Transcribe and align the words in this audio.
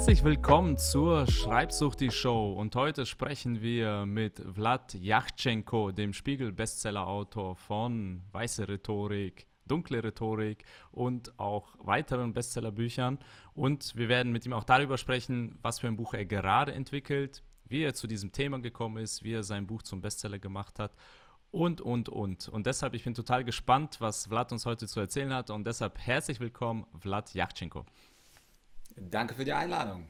Herzlich 0.00 0.24
willkommen 0.24 0.78
zur 0.78 1.26
Schreibsucht 1.26 2.00
die 2.00 2.10
Show 2.10 2.54
und 2.54 2.74
heute 2.74 3.04
sprechen 3.04 3.60
wir 3.60 4.06
mit 4.06 4.42
Vlad 4.54 4.94
Yachtschenko, 4.94 5.90
dem 5.90 6.14
Spiegel-Bestseller-Autor 6.14 7.54
von 7.54 8.22
Weiße 8.32 8.66
Rhetorik, 8.66 9.46
Dunkle 9.66 10.02
Rhetorik 10.02 10.64
und 10.90 11.38
auch 11.38 11.74
weiteren 11.80 12.32
Bestsellerbüchern. 12.32 13.18
Und 13.52 13.94
wir 13.94 14.08
werden 14.08 14.32
mit 14.32 14.46
ihm 14.46 14.54
auch 14.54 14.64
darüber 14.64 14.96
sprechen, 14.96 15.58
was 15.60 15.80
für 15.80 15.88
ein 15.88 15.98
Buch 15.98 16.14
er 16.14 16.24
gerade 16.24 16.72
entwickelt, 16.72 17.42
wie 17.66 17.82
er 17.82 17.92
zu 17.92 18.06
diesem 18.06 18.32
Thema 18.32 18.58
gekommen 18.58 18.96
ist, 18.96 19.22
wie 19.22 19.34
er 19.34 19.42
sein 19.42 19.66
Buch 19.66 19.82
zum 19.82 20.00
Bestseller 20.00 20.38
gemacht 20.38 20.78
hat 20.78 20.94
und, 21.50 21.80
und, 21.80 22.08
und. 22.08 22.48
Und 22.48 22.66
deshalb, 22.66 22.94
ich 22.94 23.04
bin 23.04 23.14
total 23.14 23.44
gespannt, 23.44 23.96
was 24.00 24.28
Vlad 24.28 24.50
uns 24.50 24.66
heute 24.66 24.86
zu 24.86 24.98
erzählen 25.00 25.34
hat. 25.34 25.50
Und 25.50 25.66
deshalb 25.66 25.98
herzlich 25.98 26.40
willkommen, 26.40 26.86
Vlad 26.98 27.34
Yachtschenko. 27.34 27.84
Danke 28.96 29.34
für 29.34 29.44
die 29.44 29.52
Einladung. 29.52 30.06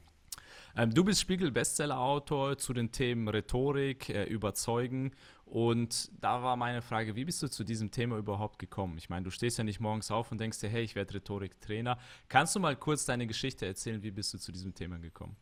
Ähm, 0.77 0.95
du 0.95 1.05
bist 1.05 1.21
Spiegel-Bestseller-Autor 1.21 2.59
zu 2.59 2.73
den 2.73 2.93
Themen 2.93 3.29
Rhetorik, 3.29 4.09
äh, 4.09 4.25
Überzeugen. 4.25 5.13
Und 5.45 6.11
da 6.21 6.43
war 6.43 6.57
meine 6.57 6.81
Frage, 6.81 7.17
wie 7.17 7.25
bist 7.25 7.43
du 7.43 7.49
zu 7.49 7.65
diesem 7.65 7.91
Thema 7.91 8.17
überhaupt 8.17 8.59
gekommen? 8.59 8.97
Ich 8.99 9.09
meine, 9.09 9.25
du 9.25 9.31
stehst 9.31 9.59
ja 9.59 9.65
nicht 9.65 9.81
morgens 9.81 10.11
auf 10.11 10.31
und 10.31 10.39
denkst 10.41 10.61
dir, 10.61 10.69
hey, 10.69 10.83
ich 10.85 10.95
werde 10.95 11.15
Rhetoriktrainer. 11.15 11.99
Kannst 12.29 12.55
du 12.55 12.61
mal 12.61 12.77
kurz 12.77 13.05
deine 13.05 13.27
Geschichte 13.27 13.67
erzählen? 13.67 14.03
Wie 14.03 14.13
bist 14.13 14.33
du 14.33 14.39
zu 14.39 14.53
diesem 14.53 14.75
Thema 14.75 14.99
gekommen? 14.99 15.37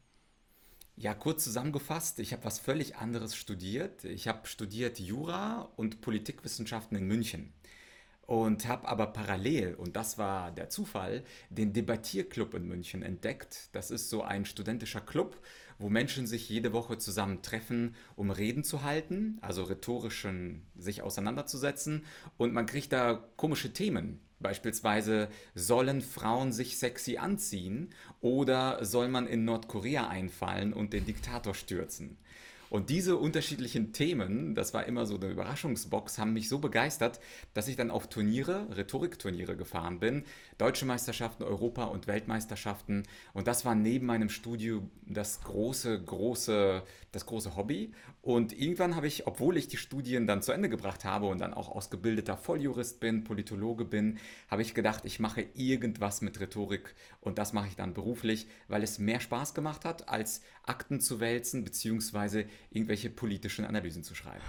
Ja, 0.97 1.14
kurz 1.14 1.45
zusammengefasst, 1.45 2.19
ich 2.19 2.33
habe 2.33 2.45
was 2.45 2.59
völlig 2.59 2.97
anderes 2.97 3.36
studiert. 3.36 4.05
Ich 4.05 4.27
habe 4.27 4.48
studiert 4.48 4.98
Jura 4.98 5.69
und 5.77 6.00
Politikwissenschaften 6.00 6.97
in 6.97 7.06
München 7.06 7.52
und 8.29 8.69
habe 8.69 8.87
aber 8.87 9.07
parallel, 9.07 9.75
und 9.75 9.97
das 9.97 10.19
war 10.19 10.53
der 10.53 10.69
Zufall, 10.69 11.25
den 11.48 11.73
Debattierclub 11.73 12.53
in 12.53 12.69
München 12.69 13.03
entdeckt. 13.03 13.70
Das 13.73 13.91
ist 13.91 14.11
so 14.11 14.23
ein 14.23 14.45
studentischer 14.45 15.01
Club, 15.01 15.41
wo 15.79 15.89
Menschen 15.89 16.27
sich 16.27 16.47
jede 16.47 16.75
Woche 16.75 16.98
zusammen 16.98 17.41
treffen, 17.41 17.95
um 18.17 18.31
Reden 18.31 18.65
zu 18.65 18.83
halten, 18.83 19.39
also 19.41 19.62
rhetorischen 19.62 20.67
sich 20.77 21.01
auseinanderzusetzen. 21.01 22.05
Und 22.37 22.53
man 22.53 22.67
kriegt 22.67 22.93
da 22.93 23.15
komische 23.37 23.73
Themen. 23.73 24.20
Beispielsweise 24.41 25.31
sollen 25.55 26.03
Frauen 26.03 26.53
sich 26.53 26.77
sexy 26.77 27.17
anziehen 27.17 27.95
oder 28.20 28.85
soll 28.85 29.09
man 29.09 29.27
in 29.27 29.47
Nordkorea 29.47 30.07
einfallen 30.07 30.75
und 30.75 30.92
den 30.92 31.07
Diktator 31.07 31.55
stürzen? 31.55 32.19
Und 32.70 32.91
diese 32.91 33.16
unterschiedlichen 33.16 33.92
Themen, 33.92 34.55
das 34.55 34.74
war 34.74 34.86
immer 34.86 35.06
so 35.06 35.16
eine 35.16 35.28
Überraschungsbox, 35.28 36.19
haben 36.19 36.33
mich 36.33 36.48
so 36.48 36.58
begeistert, 36.58 37.20
dass 37.55 37.69
ich 37.69 37.77
dann 37.77 37.91
auf 37.91 38.08
Turniere, 38.08 38.66
Rhetorikturniere 38.77 39.56
gefahren 39.56 40.00
bin, 40.00 40.24
deutsche 40.59 40.84
Meisterschaften, 40.84 41.45
Europa- 41.45 41.84
und 41.84 42.09
Weltmeisterschaften. 42.09 43.05
Und 43.33 43.47
das 43.47 43.64
war 43.64 43.75
neben 43.75 44.06
meinem 44.06 44.28
Studium 44.28 44.91
das 45.06 45.41
große, 45.42 46.03
große, 46.03 46.83
das 47.12 47.27
große 47.27 47.56
Hobby. 47.56 47.92
Und 48.23 48.53
irgendwann 48.53 48.97
habe 48.97 49.06
ich, 49.06 49.27
obwohl 49.27 49.56
ich 49.56 49.69
die 49.69 49.77
Studien 49.77 50.27
dann 50.27 50.42
zu 50.42 50.53
Ende 50.53 50.69
gebracht 50.69 51.05
habe 51.05 51.27
und 51.27 51.39
dann 51.39 51.55
auch 51.55 51.69
ausgebildeter 51.69 52.36
Volljurist 52.36 52.98
bin, 52.98 53.25
Politologe 53.25 53.84
bin, 53.84 54.19
habe 54.48 54.62
ich 54.62 54.75
gedacht, 54.75 55.05
ich 55.05 55.20
mache 55.20 55.47
irgendwas 55.55 56.20
mit 56.20 56.41
Rhetorik 56.41 56.95
und 57.20 57.39
das 57.39 57.53
mache 57.53 57.69
ich 57.69 57.77
dann 57.77 57.95
beruflich, 57.95 58.48
weil 58.67 58.83
es 58.83 58.98
mehr 58.98 59.20
Spaß 59.20 59.55
gemacht 59.55 59.84
hat, 59.84 60.09
als 60.09 60.42
Akten 60.64 61.01
zu 61.01 61.20
wälzen, 61.20 61.64
beziehungsweise 61.64 62.47
irgendwelche 62.70 63.11
politischen 63.11 63.64
Analysen 63.64 64.03
zu 64.03 64.14
schreiben. 64.14 64.42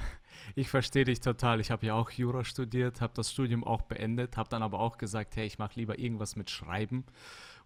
Ich 0.55 0.69
verstehe 0.69 1.05
dich 1.05 1.19
total. 1.19 1.59
Ich 1.59 1.71
habe 1.71 1.85
ja 1.85 1.93
auch 1.93 2.11
Jura 2.11 2.43
studiert, 2.43 3.01
habe 3.01 3.13
das 3.15 3.31
Studium 3.31 3.63
auch 3.63 3.83
beendet, 3.83 4.37
habe 4.37 4.49
dann 4.49 4.63
aber 4.63 4.79
auch 4.79 4.97
gesagt, 4.97 5.35
hey, 5.35 5.45
ich 5.45 5.59
mache 5.59 5.73
lieber 5.75 5.99
irgendwas 5.99 6.35
mit 6.35 6.49
Schreiben 6.49 7.05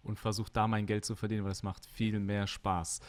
und 0.02 0.18
versuche 0.18 0.50
da 0.52 0.68
mein 0.68 0.86
Geld 0.86 1.04
zu 1.04 1.16
verdienen, 1.16 1.44
weil 1.44 1.52
es 1.52 1.62
macht 1.62 1.86
viel 1.86 2.20
mehr 2.20 2.46
Spaß. 2.46 3.00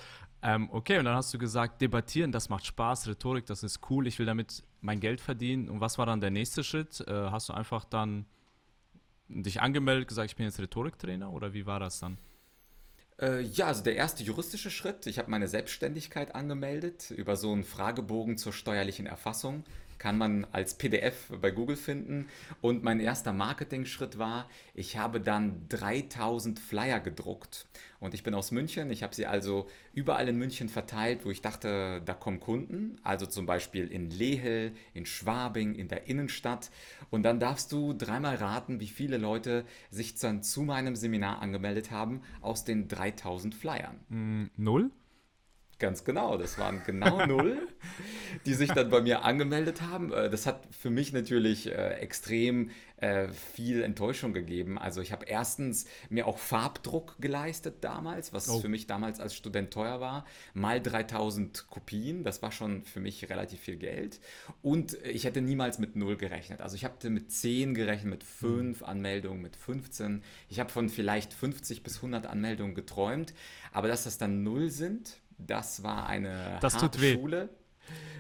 Ähm, 0.42 0.70
okay, 0.72 1.00
und 1.00 1.06
dann 1.06 1.16
hast 1.16 1.34
du 1.34 1.38
gesagt, 1.38 1.82
debattieren, 1.82 2.32
das 2.32 2.50
macht 2.50 2.66
Spaß, 2.66 3.08
Rhetorik, 3.08 3.46
das 3.46 3.64
ist 3.64 3.80
cool, 3.90 4.08
ich 4.08 4.20
will 4.20 4.26
damit 4.26 4.64
mein 4.82 5.00
Geld 5.00 5.20
verdienen. 5.20 5.70
Und 5.70 5.82
was 5.82 5.98
war 5.98 6.06
dann 6.06 6.22
der 6.22 6.32
nächste 6.32 6.64
Schritt? 6.64 7.02
Äh, 7.08 7.32
hast 7.32 7.50
du 7.50 7.54
einfach 7.54 7.84
dann 7.86 8.26
dich 9.28 9.62
angemeldet, 9.62 10.08
gesagt, 10.08 10.30
ich 10.30 10.36
bin 10.36 10.46
jetzt 10.46 10.60
Rhetoriktrainer 10.60 11.32
oder 11.32 11.54
wie 11.54 11.66
war 11.66 11.80
das 11.80 12.00
dann? 12.00 12.18
Äh, 13.22 13.42
ja, 13.42 13.68
also 13.68 13.84
der 13.84 13.96
erste 13.96 14.24
juristische 14.24 14.70
Schritt, 14.70 15.08
ich 15.08 15.20
habe 15.20 15.32
meine 15.32 15.48
Selbstständigkeit 15.48 16.36
angemeldet 16.36 17.12
über 17.12 17.36
so 17.38 17.52
einen 17.54 17.64
Fragebogen 17.64 18.38
zur 18.38 18.52
steuerlichen 18.52 19.06
Erfassung 19.06 19.64
kann 20.06 20.20
man 20.20 20.46
als 20.52 20.76
PDF 20.76 21.32
bei 21.42 21.50
Google 21.50 21.76
finden. 21.76 22.28
Und 22.62 22.84
mein 22.84 23.00
erster 23.00 23.34
Marketing-Schritt 23.34 24.20
war, 24.20 24.48
ich 24.76 24.98
habe 24.98 25.20
dann 25.20 25.66
3000 25.70 26.60
Flyer 26.60 27.00
gedruckt. 27.00 27.66
Und 28.00 28.14
ich 28.14 28.22
bin 28.22 28.36
aus 28.36 28.52
München. 28.52 28.92
Ich 28.92 29.02
habe 29.02 29.16
sie 29.16 29.26
also 29.26 29.68
überall 29.96 30.28
in 30.28 30.38
München 30.38 30.70
verteilt, 30.70 31.26
wo 31.26 31.32
ich 31.32 31.42
dachte, 31.42 32.04
da 32.06 32.14
kommen 32.14 32.40
Kunden. 32.40 33.00
Also 33.02 33.26
zum 33.26 33.48
Beispiel 33.48 33.88
in 33.88 34.12
Lehel, 34.12 34.74
in 34.94 35.08
Schwabing, 35.08 35.74
in 35.74 35.88
der 35.88 36.08
Innenstadt. 36.08 36.70
Und 37.10 37.24
dann 37.24 37.40
darfst 37.40 37.72
du 37.72 37.94
dreimal 37.94 38.36
raten, 38.36 38.80
wie 38.80 38.90
viele 38.90 39.18
Leute 39.18 39.66
sich 39.90 40.14
dann 40.14 40.44
zu 40.44 40.62
meinem 40.62 40.96
Seminar 40.96 41.42
angemeldet 41.42 41.90
haben 41.90 42.22
aus 42.42 42.64
den 42.64 42.88
3000 42.88 43.56
Flyern. 43.56 44.00
Mm, 44.10 44.52
null? 44.56 44.92
Ganz 45.78 46.06
genau, 46.06 46.38
das 46.38 46.58
waren 46.58 46.84
genau 46.86 47.26
null, 47.28 47.68
die 48.46 48.54
sich 48.54 48.72
dann 48.72 48.90
bei 48.90 49.02
mir 49.02 49.26
angemeldet 49.26 49.82
haben. 49.82 50.14
Äh, 50.14 50.30
das 50.30 50.46
hat 50.46 50.68
für 50.72 50.90
mich 50.90 51.12
natürlich 51.12 51.68
äh, 51.68 51.96
extrem 51.96 52.70
äh, 52.98 53.28
viel 53.28 53.84
Enttäuschung 53.84 54.32
gegeben. 54.32 54.78
Also 54.80 55.02
ich 55.02 55.12
habe 55.12 55.26
erstens 55.26 55.86
mir 56.10 56.28
auch 56.28 56.38
Farbdruck 56.38 57.18
geleistet 57.20 57.84
damals, 57.84 58.32
was 58.32 58.48
oh. 58.48 58.62
für 58.62 58.70
mich 58.70 58.88
damals 58.88 59.20
als 59.20 59.36
Student 59.36 59.72
teuer 59.72 60.00
war. 60.00 60.26
Mal 60.54 60.82
3000 60.82 61.68
Kopien, 61.70 62.24
das 62.24 62.42
war 62.42 62.54
schon 62.54 62.86
für 62.86 63.02
mich 63.02 63.30
relativ 63.30 63.60
viel 63.60 63.76
Geld. 63.76 64.22
Und 64.62 64.98
ich 65.04 65.26
hätte 65.26 65.42
niemals 65.42 65.78
mit 65.78 65.98
null 65.98 66.16
gerechnet. 66.16 66.62
Also 66.62 66.78
ich 66.78 66.86
habe 66.86 67.10
mit 67.10 67.34
10 67.34 67.74
gerechnet, 67.74 68.10
mit 68.10 68.24
5 68.24 68.80
hm. 68.80 68.86
Anmeldungen, 68.88 69.42
mit 69.42 69.58
15. 69.58 70.24
Ich 70.48 70.62
habe 70.62 70.70
von 70.70 70.88
vielleicht 70.88 71.34
50 71.34 71.84
bis 71.84 71.98
100 71.98 72.26
Anmeldungen 72.28 72.76
geträumt. 72.76 73.34
Aber 73.74 73.90
dass 73.90 74.06
das 74.06 74.18
dann 74.18 74.42
null 74.42 74.70
sind, 74.70 75.18
das 75.38 75.84
war 75.84 76.08
eine 76.08 76.58
das 76.62 76.76
harte 76.76 76.92
tut 76.92 77.02
weh. 77.02 77.14
Schule. 77.14 77.50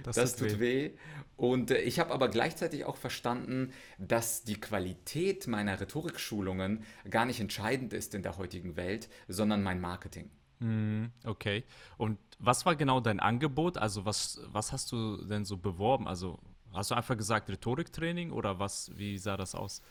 Das, 0.03 0.15
das 0.15 0.35
tut, 0.35 0.49
tut 0.49 0.59
weh. 0.59 0.91
weh. 0.91 0.97
Und 1.37 1.71
äh, 1.71 1.79
ich 1.79 1.99
habe 1.99 2.13
aber 2.13 2.29
gleichzeitig 2.29 2.85
auch 2.85 2.95
verstanden, 2.95 3.73
dass 3.97 4.43
die 4.43 4.59
Qualität 4.59 5.47
meiner 5.47 5.79
Rhetorikschulungen 5.79 6.83
gar 7.09 7.25
nicht 7.25 7.39
entscheidend 7.39 7.93
ist 7.93 8.15
in 8.15 8.23
der 8.23 8.37
heutigen 8.37 8.75
Welt, 8.75 9.09
sondern 9.27 9.63
mein 9.63 9.81
Marketing. 9.81 10.29
Mm, 10.59 11.05
okay. 11.25 11.63
Und 11.97 12.17
was 12.39 12.65
war 12.65 12.75
genau 12.75 12.99
dein 12.99 13.19
Angebot? 13.19 13.77
Also 13.77 14.05
was, 14.05 14.41
was 14.47 14.71
hast 14.71 14.91
du 14.91 15.25
denn 15.25 15.45
so 15.45 15.57
beworben? 15.57 16.07
Also 16.07 16.39
hast 16.73 16.91
du 16.91 16.95
einfach 16.95 17.17
gesagt 17.17 17.49
Rhetoriktraining 17.49 18.31
oder 18.31 18.59
was, 18.59 18.91
wie 18.95 19.17
sah 19.17 19.37
das 19.37 19.55
aus? 19.55 19.81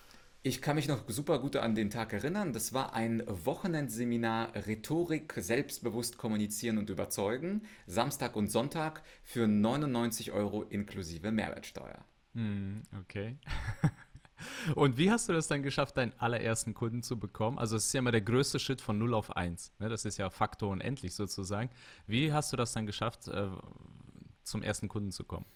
Ich 0.46 0.60
kann 0.60 0.76
mich 0.76 0.88
noch 0.88 1.08
super 1.08 1.38
gut 1.38 1.56
an 1.56 1.74
den 1.74 1.88
Tag 1.88 2.12
erinnern. 2.12 2.52
Das 2.52 2.74
war 2.74 2.92
ein 2.92 3.22
Wochenendseminar 3.26 4.54
Rhetorik, 4.54 5.32
selbstbewusst 5.38 6.18
kommunizieren 6.18 6.76
und 6.76 6.90
überzeugen. 6.90 7.62
Samstag 7.86 8.36
und 8.36 8.48
Sonntag 8.48 9.02
für 9.22 9.48
99 9.48 10.32
Euro 10.32 10.62
inklusive 10.64 11.32
Mehrwertsteuer. 11.32 12.04
Hm, 12.34 12.82
okay. 13.00 13.38
und 14.74 14.98
wie 14.98 15.10
hast 15.10 15.30
du 15.30 15.32
das 15.32 15.48
dann 15.48 15.62
geschafft, 15.62 15.96
deinen 15.96 16.12
allerersten 16.18 16.74
Kunden 16.74 17.02
zu 17.02 17.18
bekommen? 17.18 17.58
Also 17.58 17.76
es 17.76 17.86
ist 17.86 17.94
ja 17.94 18.00
immer 18.00 18.12
der 18.12 18.20
größte 18.20 18.58
Schritt 18.58 18.82
von 18.82 18.98
0 18.98 19.14
auf 19.14 19.34
1. 19.34 19.72
Ne? 19.78 19.88
Das 19.88 20.04
ist 20.04 20.18
ja 20.18 20.28
Faktor 20.28 20.72
unendlich 20.72 21.14
sozusagen. 21.14 21.70
Wie 22.06 22.34
hast 22.34 22.52
du 22.52 22.58
das 22.58 22.74
dann 22.74 22.84
geschafft, 22.84 23.28
äh, 23.28 23.48
zum 24.42 24.62
ersten 24.62 24.88
Kunden 24.88 25.10
zu 25.10 25.24
kommen? 25.24 25.46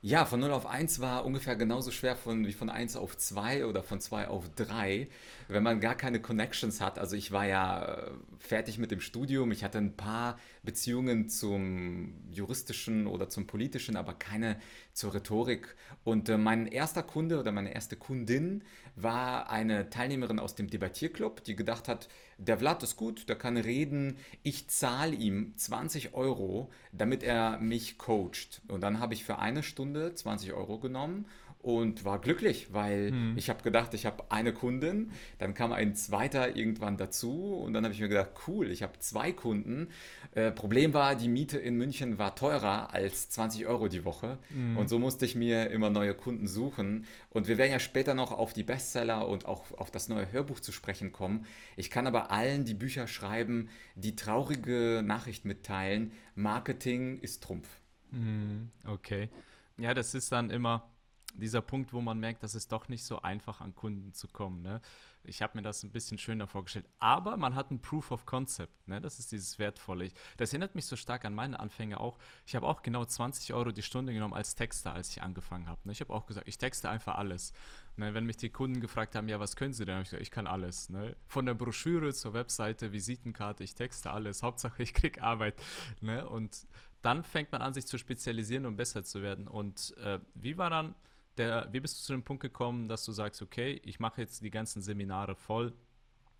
Ja, 0.00 0.24
von 0.26 0.38
0 0.38 0.52
auf 0.52 0.64
1 0.64 1.00
war 1.00 1.24
ungefähr 1.24 1.56
genauso 1.56 1.90
schwer 1.90 2.14
von, 2.14 2.46
wie 2.46 2.52
von 2.52 2.70
1 2.70 2.94
auf 2.94 3.16
2 3.16 3.66
oder 3.66 3.82
von 3.82 4.00
2 4.00 4.28
auf 4.28 4.48
3, 4.54 5.08
wenn 5.48 5.62
man 5.64 5.80
gar 5.80 5.96
keine 5.96 6.20
Connections 6.20 6.80
hat. 6.80 7.00
Also 7.00 7.16
ich 7.16 7.32
war 7.32 7.46
ja 7.46 7.84
äh, 7.84 8.10
fertig 8.38 8.78
mit 8.78 8.92
dem 8.92 9.00
Studium, 9.00 9.50
ich 9.50 9.64
hatte 9.64 9.78
ein 9.78 9.96
paar 9.96 10.38
Beziehungen 10.62 11.28
zum 11.28 12.14
juristischen 12.30 13.08
oder 13.08 13.28
zum 13.28 13.48
politischen, 13.48 13.96
aber 13.96 14.14
keine 14.14 14.60
zur 14.92 15.14
Rhetorik. 15.14 15.74
Und 16.04 16.28
äh, 16.28 16.38
mein 16.38 16.68
erster 16.68 17.02
Kunde 17.02 17.40
oder 17.40 17.50
meine 17.50 17.74
erste 17.74 17.96
Kundin 17.96 18.62
war 18.94 19.50
eine 19.50 19.90
Teilnehmerin 19.90 20.38
aus 20.38 20.54
dem 20.54 20.70
Debattierclub, 20.70 21.42
die 21.42 21.56
gedacht 21.56 21.88
hat, 21.88 22.08
der 22.38 22.58
Vlad 22.58 22.82
ist 22.84 22.96
gut, 22.96 23.28
der 23.28 23.36
kann 23.36 23.56
reden, 23.56 24.16
ich 24.42 24.68
zahle 24.68 25.14
ihm 25.14 25.52
20 25.56 26.14
Euro, 26.14 26.70
damit 26.92 27.22
er 27.24 27.58
mich 27.58 27.98
coacht. 27.98 28.62
Und 28.68 28.80
dann 28.80 29.00
habe 29.00 29.14
ich 29.14 29.24
für 29.24 29.38
eine 29.38 29.64
Stunde 29.64 30.14
20 30.14 30.52
Euro 30.52 30.78
genommen 30.78 31.26
und 31.60 32.04
war 32.04 32.20
glücklich, 32.20 32.72
weil 32.72 33.10
mhm. 33.10 33.36
ich 33.36 33.50
habe 33.50 33.62
gedacht, 33.62 33.92
ich 33.92 34.06
habe 34.06 34.30
eine 34.30 34.52
Kundin, 34.52 35.10
dann 35.38 35.54
kam 35.54 35.72
ein 35.72 35.94
zweiter 35.96 36.56
irgendwann 36.56 36.96
dazu 36.96 37.54
und 37.54 37.72
dann 37.72 37.84
habe 37.84 37.92
ich 37.92 38.00
mir 38.00 38.08
gedacht, 38.08 38.30
cool, 38.46 38.70
ich 38.70 38.82
habe 38.82 38.98
zwei 39.00 39.32
Kunden. 39.32 39.88
Äh, 40.34 40.52
Problem 40.52 40.94
war, 40.94 41.16
die 41.16 41.28
Miete 41.28 41.58
in 41.58 41.76
München 41.76 42.18
war 42.18 42.36
teurer 42.36 42.94
als 42.94 43.28
20 43.30 43.66
Euro 43.66 43.88
die 43.88 44.04
Woche 44.04 44.38
mhm. 44.50 44.76
und 44.76 44.88
so 44.88 44.98
musste 44.98 45.24
ich 45.24 45.34
mir 45.34 45.70
immer 45.70 45.90
neue 45.90 46.14
Kunden 46.14 46.46
suchen 46.46 47.06
und 47.30 47.48
wir 47.48 47.58
werden 47.58 47.72
ja 47.72 47.80
später 47.80 48.14
noch 48.14 48.30
auf 48.30 48.52
die 48.52 48.62
Bestseller 48.62 49.26
und 49.26 49.46
auch 49.46 49.72
auf 49.76 49.90
das 49.90 50.08
neue 50.08 50.30
Hörbuch 50.30 50.60
zu 50.60 50.70
sprechen 50.70 51.10
kommen. 51.10 51.44
Ich 51.76 51.90
kann 51.90 52.06
aber 52.06 52.30
allen, 52.30 52.64
die 52.66 52.74
Bücher 52.74 53.08
schreiben, 53.08 53.68
die 53.96 54.14
traurige 54.14 55.02
Nachricht 55.04 55.44
mitteilen, 55.44 56.12
Marketing 56.36 57.18
ist 57.18 57.42
Trumpf. 57.42 57.68
Mhm, 58.12 58.70
okay. 58.86 59.28
Ja, 59.76 59.92
das 59.92 60.14
ist 60.14 60.32
dann 60.32 60.50
immer 60.50 60.88
dieser 61.34 61.60
Punkt, 61.60 61.92
wo 61.92 62.00
man 62.00 62.18
merkt, 62.18 62.42
dass 62.42 62.54
es 62.54 62.68
doch 62.68 62.88
nicht 62.88 63.04
so 63.04 63.22
einfach 63.22 63.60
an 63.60 63.74
Kunden 63.74 64.12
zu 64.12 64.28
kommen. 64.28 64.62
Ne? 64.62 64.80
Ich 65.24 65.42
habe 65.42 65.56
mir 65.56 65.62
das 65.62 65.82
ein 65.82 65.90
bisschen 65.90 66.18
schöner 66.18 66.46
vorgestellt. 66.46 66.86
Aber 66.98 67.36
man 67.36 67.54
hat 67.54 67.70
ein 67.70 67.80
Proof 67.80 68.10
of 68.10 68.26
Concept. 68.26 68.88
Ne? 68.88 69.00
Das 69.00 69.18
ist 69.18 69.30
dieses 69.30 69.58
Wertvolle. 69.58 70.10
Das 70.36 70.50
erinnert 70.50 70.74
mich 70.74 70.86
so 70.86 70.96
stark 70.96 71.24
an 71.24 71.34
meine 71.34 71.60
Anfänge 71.60 72.00
auch. 72.00 72.18
Ich 72.46 72.56
habe 72.56 72.66
auch 72.66 72.82
genau 72.82 73.04
20 73.04 73.52
Euro 73.52 73.72
die 73.72 73.82
Stunde 73.82 74.12
genommen 74.12 74.34
als 74.34 74.54
Texter, 74.54 74.92
als 74.92 75.10
ich 75.10 75.22
angefangen 75.22 75.68
habe. 75.68 75.80
Ne? 75.84 75.92
Ich 75.92 76.00
habe 76.00 76.12
auch 76.12 76.26
gesagt, 76.26 76.48
ich 76.48 76.58
texte 76.58 76.88
einfach 76.88 77.16
alles. 77.16 77.52
Ne? 77.96 78.14
Wenn 78.14 78.24
mich 78.24 78.36
die 78.36 78.50
Kunden 78.50 78.80
gefragt 78.80 79.14
haben, 79.14 79.28
ja, 79.28 79.38
was 79.38 79.54
können 79.54 79.74
sie 79.74 79.84
denn? 79.84 79.96
habe 79.96 80.02
ich 80.02 80.10
gesagt, 80.10 80.22
ich 80.22 80.30
kann 80.30 80.46
alles. 80.46 80.88
Ne? 80.88 81.14
Von 81.26 81.46
der 81.46 81.54
Broschüre 81.54 82.12
zur 82.14 82.32
Webseite, 82.32 82.92
Visitenkarte, 82.92 83.62
ich 83.64 83.74
texte 83.74 84.10
alles. 84.10 84.42
Hauptsache, 84.42 84.82
ich 84.82 84.94
kriege 84.94 85.22
Arbeit. 85.22 85.54
Ne? 86.00 86.26
Und 86.28 86.66
dann 87.02 87.22
fängt 87.22 87.52
man 87.52 87.62
an, 87.62 87.74
sich 87.74 87.86
zu 87.86 87.98
spezialisieren 87.98 88.66
und 88.66 88.76
besser 88.76 89.04
zu 89.04 89.22
werden. 89.22 89.46
Und 89.46 89.94
äh, 89.98 90.18
wie 90.34 90.58
war 90.58 90.70
dann 90.70 90.94
der, 91.38 91.68
wie 91.72 91.80
bist 91.80 91.98
du 91.98 92.04
zu 92.04 92.12
dem 92.12 92.22
Punkt 92.22 92.42
gekommen, 92.42 92.88
dass 92.88 93.04
du 93.04 93.12
sagst, 93.12 93.42
okay, 93.42 93.80
ich 93.84 94.00
mache 94.00 94.20
jetzt 94.20 94.42
die 94.42 94.50
ganzen 94.50 94.82
Seminare 94.82 95.36
voll? 95.36 95.72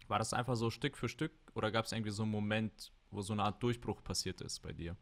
War 0.09 0.19
das 0.19 0.33
einfach 0.33 0.57
so 0.57 0.71
Stück 0.71 0.97
für 0.97 1.09
Stück 1.09 1.33
oder 1.55 1.71
gab 1.71 1.85
es 1.85 1.93
irgendwie 1.93 2.11
so 2.11 2.23
einen 2.23 2.33
Moment, 2.33 2.93
wo 3.11 3.23
so 3.23 3.33
eine 3.33 3.43
Art 3.43 3.63
Durchbruch 3.63 4.03
passiert 4.03 4.41
ist 4.41 4.61
bei 4.61 4.73
dir? 4.73 4.97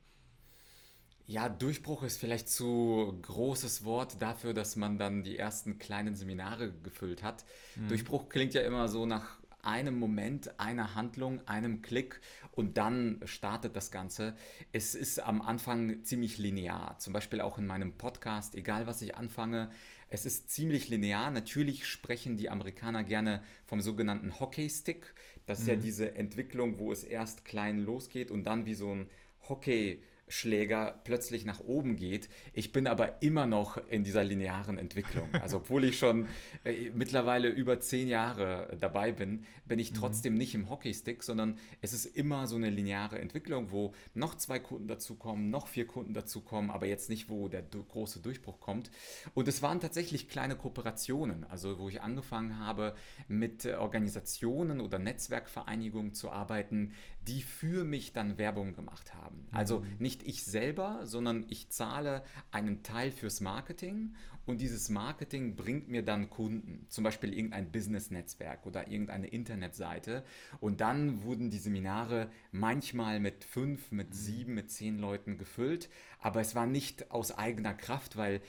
Ja, 1.29 1.49
Durchbruch 1.49 2.05
ist 2.05 2.19
vielleicht 2.19 2.49
zu 2.49 3.19
großes 3.23 3.85
Wort 3.85 4.23
dafür, 4.23 4.55
dass 4.55 4.77
man 4.77 4.97
dann 4.97 5.25
die 5.25 5.37
ersten 5.37 5.79
kleinen 5.79 6.15
Seminare 6.15 6.73
gefüllt 6.73 7.25
hat. 7.25 7.45
Mhm. 7.75 7.89
Durchbruch 7.89 8.29
klingt 8.29 8.55
ja 8.55 8.63
immer 8.63 8.89
so 8.89 9.07
nach 9.07 9.41
einem 9.67 9.99
Moment, 9.99 10.59
einer 10.59 10.95
Handlung, 10.95 11.47
einem 11.47 11.83
Klick 11.83 12.21
und 12.53 12.77
dann 12.77 13.21
startet 13.25 13.77
das 13.77 13.91
Ganze. 13.91 14.35
Es 14.73 14.95
ist 14.95 15.19
am 15.21 15.43
Anfang 15.43 16.05
ziemlich 16.05 16.39
linear. 16.39 16.99
Zum 16.99 17.13
Beispiel 17.13 17.41
auch 17.41 17.59
in 17.59 17.67
meinem 17.67 17.93
Podcast, 17.93 18.55
egal 18.55 18.87
was 18.87 19.03
ich 19.03 19.17
anfange, 19.17 19.71
es 20.09 20.25
ist 20.25 20.51
ziemlich 20.51 20.89
linear. 20.89 21.31
Natürlich 21.31 21.87
sprechen 21.87 22.37
die 22.37 22.49
Amerikaner 22.49 23.03
gerne 23.03 23.43
vom 23.65 23.81
sogenannten 23.81 24.39
Hockey-Stick. 24.39 25.15
Das 25.47 25.59
ist 25.59 25.65
mhm. 25.65 25.71
ja 25.71 25.77
diese 25.77 26.15
Entwicklung, 26.15 26.79
wo 26.79 26.93
es 26.93 27.05
erst 27.05 27.45
klein 27.45 27.81
losgeht 27.81 28.31
und 28.31 28.45
dann 28.45 28.67
wie 28.67 28.75
so 28.75 28.95
ein 28.95 29.11
Hockey 29.49 30.03
Schläger 30.29 31.01
plötzlich 31.05 31.45
nach 31.45 31.61
oben 31.61 31.97
geht. 31.97 32.29
Ich 32.53 32.73
bin 32.73 32.87
aber 32.87 33.23
immer 33.23 33.47
noch 33.47 33.77
in 33.89 34.05
dieser 34.05 34.25
linearen 34.25 34.79
Entwicklung. 34.79 35.29
Also 35.47 35.59
obwohl 35.59 35.85
ich 35.85 35.99
schon 35.99 36.27
äh, 36.65 36.91
mittlerweile 36.93 37.49
über 37.49 37.79
zehn 37.79 38.09
Jahre 38.09 38.77
dabei 38.81 39.13
bin, 39.13 39.45
bin 39.67 39.79
ich 39.79 39.93
mhm. 39.93 39.97
trotzdem 39.97 40.33
mhm. 40.33 40.39
nicht 40.39 40.55
im 40.55 40.71
Hockeystick, 40.71 41.23
sondern 41.23 41.59
es 41.83 41.93
ist 41.93 42.07
immer 42.07 42.49
so 42.49 42.57
eine 42.57 42.71
lineare 42.71 43.19
Entwicklung, 43.21 43.71
wo 43.71 43.95
noch 44.15 44.35
zwei 44.35 44.59
Kunden 44.59 44.89
dazukommen, 44.89 45.51
noch 45.51 45.69
vier 45.69 45.87
Kunden 45.87 46.15
dazukommen, 46.15 46.71
aber 46.71 46.87
jetzt 46.87 47.11
nicht, 47.11 47.29
wo 47.29 47.49
der 47.49 47.63
große 47.63 48.21
Durchbruch 48.21 48.59
kommt. 48.61 48.91
Und 49.35 49.47
es 49.47 49.63
waren 49.63 49.79
tatsächlich 49.79 50.29
kleine 50.29 50.57
Kooperationen, 50.57 51.45
also 51.45 51.79
wo 51.79 51.89
ich 51.89 52.03
angefangen 52.03 52.59
habe, 52.59 52.97
mit 53.29 53.67
Organisationen 53.67 54.81
oder 54.81 54.99
Netzwerkvereinigungen 54.99 56.13
zu 56.13 56.31
arbeiten, 56.31 56.93
die 57.27 57.43
für 57.43 57.85
mich 57.85 58.13
dann 58.13 58.39
Werbung 58.39 58.75
gemacht 58.75 59.15
haben. 59.15 59.47
Also 59.53 59.81
mhm. 59.81 59.87
nicht 59.99 60.23
ich 60.23 60.45
selber, 60.45 61.01
sondern 61.05 61.45
ich 61.49 61.71
zahle 61.71 62.23
einen 62.51 62.83
Teil 62.83 63.11
fürs 63.11 63.41
Marketing 63.41 64.15
und 64.47 64.61
dieses 64.61 64.89
Marketing 64.89 65.57
bringt 65.57 65.89
mir 65.89 66.05
dann 66.05 66.31
Kunden, 66.31 66.87
zum 66.89 67.03
Beispiel 67.03 67.35
irgendein 67.35 67.73
Business-Netzwerk 67.73 68.65
oder 68.65 68.89
irgendeine 68.89 69.27
Internetseite. 69.27 70.25
Und 70.61 70.81
dann 70.81 71.25
wurden 71.25 71.51
die 71.51 71.59
Seminare 71.59 72.31
manchmal 72.53 73.19
mit 73.19 73.45
fünf, 73.45 73.91
mit 73.91 74.11
mhm. 74.11 74.15
sieben, 74.15 74.55
mit 74.55 74.71
zehn 74.71 74.99
Leuten 74.99 75.37
gefüllt, 75.37 75.91
aber 76.21 76.41
es 76.41 76.55
war 76.55 76.67
nicht 76.67 77.11
aus 77.11 77.37
eigener 77.37 77.75
Kraft, 77.75 78.17
weil 78.17 78.41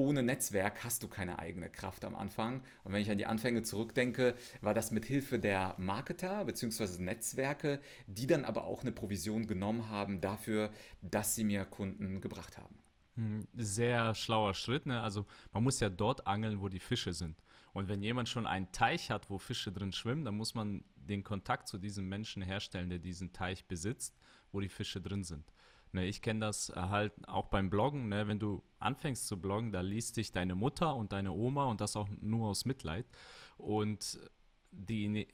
ohne 0.00 0.22
Netzwerk 0.22 0.82
hast 0.82 1.02
du 1.02 1.08
keine 1.08 1.38
eigene 1.38 1.68
Kraft 1.68 2.06
am 2.06 2.16
Anfang. 2.16 2.62
Und 2.84 2.94
wenn 2.94 3.02
ich 3.02 3.10
an 3.10 3.18
die 3.18 3.26
Anfänge 3.26 3.62
zurückdenke, 3.62 4.34
war 4.62 4.72
das 4.72 4.90
mit 4.92 5.04
Hilfe 5.04 5.38
der 5.38 5.74
Marketer 5.76 6.46
bzw. 6.46 7.02
Netzwerke, 7.02 7.80
die 8.06 8.26
dann 8.26 8.46
aber 8.46 8.64
auch 8.64 8.80
eine 8.80 8.92
Provision 8.92 9.46
genommen 9.46 9.90
haben 9.90 10.22
dafür, 10.22 10.70
dass 11.02 11.34
sie 11.34 11.44
mir 11.44 11.66
Kunden 11.66 12.22
gebracht 12.22 12.56
haben. 12.56 12.78
Hm, 13.16 13.46
sehr 13.52 14.14
schlauer 14.14 14.54
Schritt. 14.54 14.86
Ne? 14.86 15.02
Also 15.02 15.26
man 15.52 15.62
muss 15.64 15.80
ja 15.80 15.90
dort 15.90 16.26
angeln, 16.26 16.62
wo 16.62 16.70
die 16.70 16.80
Fische 16.80 17.12
sind. 17.12 17.36
Und 17.74 17.88
wenn 17.88 18.02
jemand 18.02 18.30
schon 18.30 18.46
einen 18.46 18.72
Teich 18.72 19.10
hat, 19.10 19.28
wo 19.28 19.36
Fische 19.36 19.70
drin 19.70 19.92
schwimmen, 19.92 20.24
dann 20.24 20.34
muss 20.34 20.54
man 20.54 20.82
den 20.96 21.22
Kontakt 21.22 21.68
zu 21.68 21.76
diesem 21.76 22.08
Menschen 22.08 22.40
herstellen, 22.40 22.88
der 22.88 23.00
diesen 23.00 23.34
Teich 23.34 23.66
besitzt, 23.66 24.18
wo 24.50 24.60
die 24.60 24.70
Fische 24.70 25.02
drin 25.02 25.24
sind. 25.24 25.44
Ne, 25.92 26.06
ich 26.06 26.22
kenne 26.22 26.40
das 26.40 26.72
halt 26.74 27.12
auch 27.28 27.48
beim 27.48 27.68
Bloggen. 27.68 28.08
Ne, 28.08 28.28
wenn 28.28 28.38
du 28.38 28.62
anfängst 28.78 29.26
zu 29.26 29.40
bloggen, 29.40 29.72
da 29.72 29.80
liest 29.80 30.16
dich 30.16 30.32
deine 30.32 30.54
Mutter 30.54 30.94
und 30.94 31.12
deine 31.12 31.32
Oma 31.32 31.64
und 31.64 31.80
das 31.80 31.96
auch 31.96 32.08
nur 32.20 32.48
aus 32.48 32.64
Mitleid. 32.64 33.06
Und 33.56 34.18
die 34.70 35.08
ne, 35.08 35.26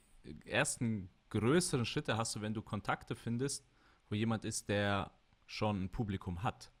ersten 0.45 1.09
größeren 1.29 1.85
Schritte 1.85 2.17
hast 2.17 2.35
du, 2.35 2.41
wenn 2.41 2.53
du 2.53 2.61
Kontakte 2.61 3.15
findest, 3.15 3.67
wo 4.09 4.15
jemand 4.15 4.45
ist, 4.45 4.69
der 4.69 5.11
schon 5.45 5.83
ein 5.83 5.89
Publikum 5.89 6.43
hat. 6.43 6.71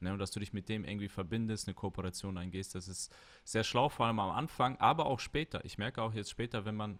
Ne, 0.00 0.12
und 0.12 0.18
dass 0.18 0.32
du 0.32 0.40
dich 0.40 0.52
mit 0.52 0.68
dem 0.68 0.84
irgendwie 0.84 1.08
verbindest, 1.08 1.68
eine 1.68 1.74
Kooperation 1.74 2.36
eingehst. 2.36 2.74
Das 2.74 2.88
ist 2.88 3.14
sehr 3.44 3.62
schlau, 3.62 3.88
vor 3.88 4.06
allem 4.06 4.18
am 4.18 4.30
Anfang, 4.30 4.76
aber 4.78 5.06
auch 5.06 5.20
später. 5.20 5.64
Ich 5.64 5.78
merke 5.78 6.02
auch 6.02 6.12
jetzt 6.12 6.30
später, 6.30 6.64
wenn 6.64 6.74
man 6.74 6.98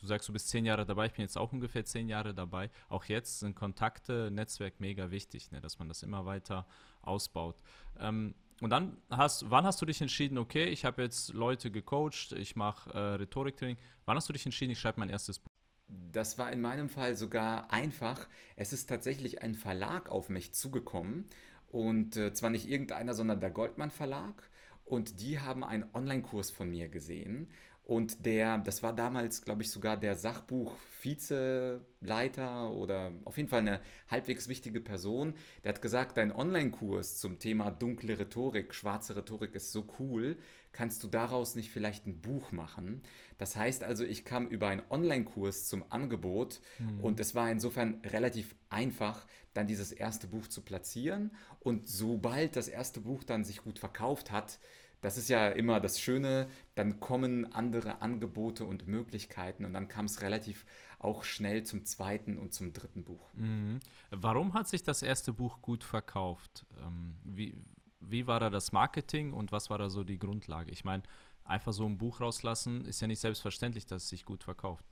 du 0.00 0.06
sagst, 0.06 0.28
du 0.28 0.32
bist 0.32 0.48
zehn 0.48 0.64
Jahre 0.64 0.86
dabei, 0.86 1.06
ich 1.06 1.12
bin 1.12 1.22
jetzt 1.22 1.36
auch 1.36 1.52
ungefähr 1.52 1.84
zehn 1.84 2.08
Jahre 2.08 2.34
dabei. 2.34 2.70
Auch 2.88 3.04
jetzt 3.04 3.40
sind 3.40 3.54
Kontakte, 3.54 4.30
Netzwerk 4.30 4.80
mega 4.80 5.10
wichtig, 5.10 5.50
ne, 5.50 5.60
dass 5.60 5.78
man 5.78 5.88
das 5.88 6.02
immer 6.02 6.26
weiter 6.26 6.66
ausbaut. 7.02 7.56
Ähm, 7.98 8.34
und 8.60 8.70
dann 8.70 8.96
hast, 9.10 9.50
wann 9.50 9.64
hast 9.64 9.80
du 9.80 9.86
dich 9.86 10.00
entschieden, 10.00 10.36
okay, 10.36 10.64
ich 10.64 10.84
habe 10.84 11.02
jetzt 11.02 11.32
Leute 11.32 11.70
gecoacht, 11.70 12.32
ich 12.32 12.56
mache 12.56 12.90
äh, 12.90 12.98
Rhetoriktraining. 13.14 13.76
Wann 14.04 14.16
hast 14.16 14.28
du 14.28 14.32
dich 14.32 14.44
entschieden, 14.46 14.72
ich 14.72 14.80
schreibe 14.80 15.00
mein 15.00 15.10
erstes 15.10 15.38
Buch? 15.38 15.48
Das 15.88 16.38
war 16.38 16.52
in 16.52 16.60
meinem 16.60 16.88
Fall 16.88 17.16
sogar 17.16 17.72
einfach. 17.72 18.28
Es 18.56 18.72
ist 18.72 18.88
tatsächlich 18.88 19.42
ein 19.42 19.54
Verlag 19.54 20.08
auf 20.10 20.28
mich 20.28 20.52
zugekommen. 20.52 21.26
Und 21.68 22.16
äh, 22.16 22.32
zwar 22.32 22.50
nicht 22.50 22.68
irgendeiner, 22.68 23.14
sondern 23.14 23.40
der 23.40 23.50
Goldmann 23.50 23.90
Verlag. 23.90 24.50
Und 24.84 25.20
die 25.20 25.38
haben 25.38 25.62
einen 25.62 25.84
Online-Kurs 25.94 26.50
von 26.50 26.68
mir 26.68 26.88
gesehen. 26.88 27.48
Und 27.88 28.24
der, 28.26 28.58
das 28.58 28.82
war 28.82 28.94
damals, 28.94 29.46
glaube 29.46 29.62
ich, 29.62 29.70
sogar 29.70 29.96
der 29.96 30.14
Sachbuch-Vizeleiter 30.14 32.70
oder 32.70 33.12
auf 33.24 33.38
jeden 33.38 33.48
Fall 33.48 33.60
eine 33.60 33.80
halbwegs 34.10 34.46
wichtige 34.46 34.82
Person. 34.82 35.32
Der 35.64 35.70
hat 35.70 35.80
gesagt, 35.80 36.18
dein 36.18 36.30
Online-Kurs 36.30 37.16
zum 37.16 37.38
Thema 37.38 37.70
dunkle 37.70 38.18
Rhetorik, 38.18 38.74
schwarze 38.74 39.16
Rhetorik 39.16 39.54
ist 39.54 39.72
so 39.72 39.86
cool. 39.98 40.36
Kannst 40.72 41.02
du 41.02 41.08
daraus 41.08 41.54
nicht 41.54 41.70
vielleicht 41.70 42.06
ein 42.06 42.20
Buch 42.20 42.52
machen? 42.52 43.00
Das 43.38 43.56
heißt 43.56 43.82
also, 43.82 44.04
ich 44.04 44.26
kam 44.26 44.48
über 44.48 44.68
einen 44.68 44.82
Online-Kurs 44.90 45.66
zum 45.66 45.82
Angebot 45.88 46.60
mhm. 46.78 47.00
und 47.00 47.18
es 47.20 47.34
war 47.34 47.50
insofern 47.50 48.02
relativ 48.04 48.54
einfach, 48.68 49.26
dann 49.54 49.66
dieses 49.66 49.92
erste 49.92 50.26
Buch 50.26 50.46
zu 50.48 50.60
platzieren. 50.60 51.30
Und 51.58 51.88
sobald 51.88 52.54
das 52.54 52.68
erste 52.68 53.00
Buch 53.00 53.24
dann 53.24 53.44
sich 53.44 53.62
gut 53.62 53.78
verkauft 53.78 54.30
hat, 54.30 54.58
das 55.00 55.16
ist 55.16 55.28
ja 55.28 55.48
immer 55.48 55.80
das 55.80 56.00
Schöne, 56.00 56.48
dann 56.74 57.00
kommen 57.00 57.52
andere 57.52 58.02
Angebote 58.02 58.64
und 58.64 58.86
Möglichkeiten 58.86 59.64
und 59.64 59.72
dann 59.72 59.88
kam 59.88 60.06
es 60.06 60.22
relativ 60.22 60.64
auch 60.98 61.22
schnell 61.22 61.62
zum 61.62 61.84
zweiten 61.84 62.38
und 62.38 62.52
zum 62.52 62.72
dritten 62.72 63.04
Buch. 63.04 63.32
Mhm. 63.34 63.80
Warum 64.10 64.54
hat 64.54 64.68
sich 64.68 64.82
das 64.82 65.02
erste 65.02 65.32
Buch 65.32 65.62
gut 65.62 65.84
verkauft? 65.84 66.66
Ähm, 66.82 67.14
wie, 67.22 67.54
wie 68.00 68.26
war 68.26 68.40
da 68.40 68.50
das 68.50 68.72
Marketing 68.72 69.32
und 69.32 69.52
was 69.52 69.70
war 69.70 69.78
da 69.78 69.88
so 69.88 70.02
die 70.02 70.18
Grundlage? 70.18 70.72
Ich 70.72 70.84
meine, 70.84 71.04
einfach 71.44 71.72
so 71.72 71.86
ein 71.86 71.98
Buch 71.98 72.20
rauslassen 72.20 72.84
ist 72.84 73.00
ja 73.00 73.06
nicht 73.06 73.20
selbstverständlich, 73.20 73.86
dass 73.86 74.04
es 74.04 74.08
sich 74.08 74.24
gut 74.24 74.42
verkauft. 74.42 74.84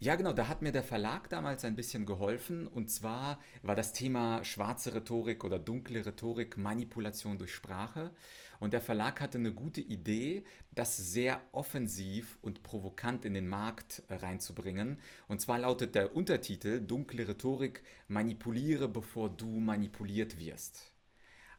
Ja, 0.00 0.14
genau, 0.14 0.32
da 0.32 0.46
hat 0.46 0.62
mir 0.62 0.70
der 0.70 0.84
Verlag 0.84 1.28
damals 1.28 1.64
ein 1.64 1.74
bisschen 1.74 2.06
geholfen. 2.06 2.68
Und 2.68 2.88
zwar 2.88 3.40
war 3.62 3.74
das 3.74 3.92
Thema 3.92 4.44
schwarze 4.44 4.94
Rhetorik 4.94 5.42
oder 5.42 5.58
dunkle 5.58 6.06
Rhetorik, 6.06 6.56
Manipulation 6.56 7.36
durch 7.36 7.52
Sprache. 7.52 8.12
Und 8.60 8.72
der 8.72 8.80
Verlag 8.80 9.20
hatte 9.20 9.38
eine 9.38 9.52
gute 9.52 9.80
Idee, 9.80 10.44
das 10.74 10.96
sehr 10.96 11.40
offensiv 11.52 12.38
und 12.42 12.62
provokant 12.62 13.24
in 13.24 13.34
den 13.34 13.48
Markt 13.48 14.02
äh, 14.08 14.14
reinzubringen. 14.14 14.98
Und 15.28 15.40
zwar 15.40 15.58
lautet 15.60 15.94
der 15.94 16.14
Untertitel 16.14 16.80
Dunkle 16.80 17.28
Rhetorik, 17.28 17.82
manipuliere, 18.08 18.88
bevor 18.88 19.30
du 19.30 19.60
manipuliert 19.60 20.38
wirst. 20.38 20.92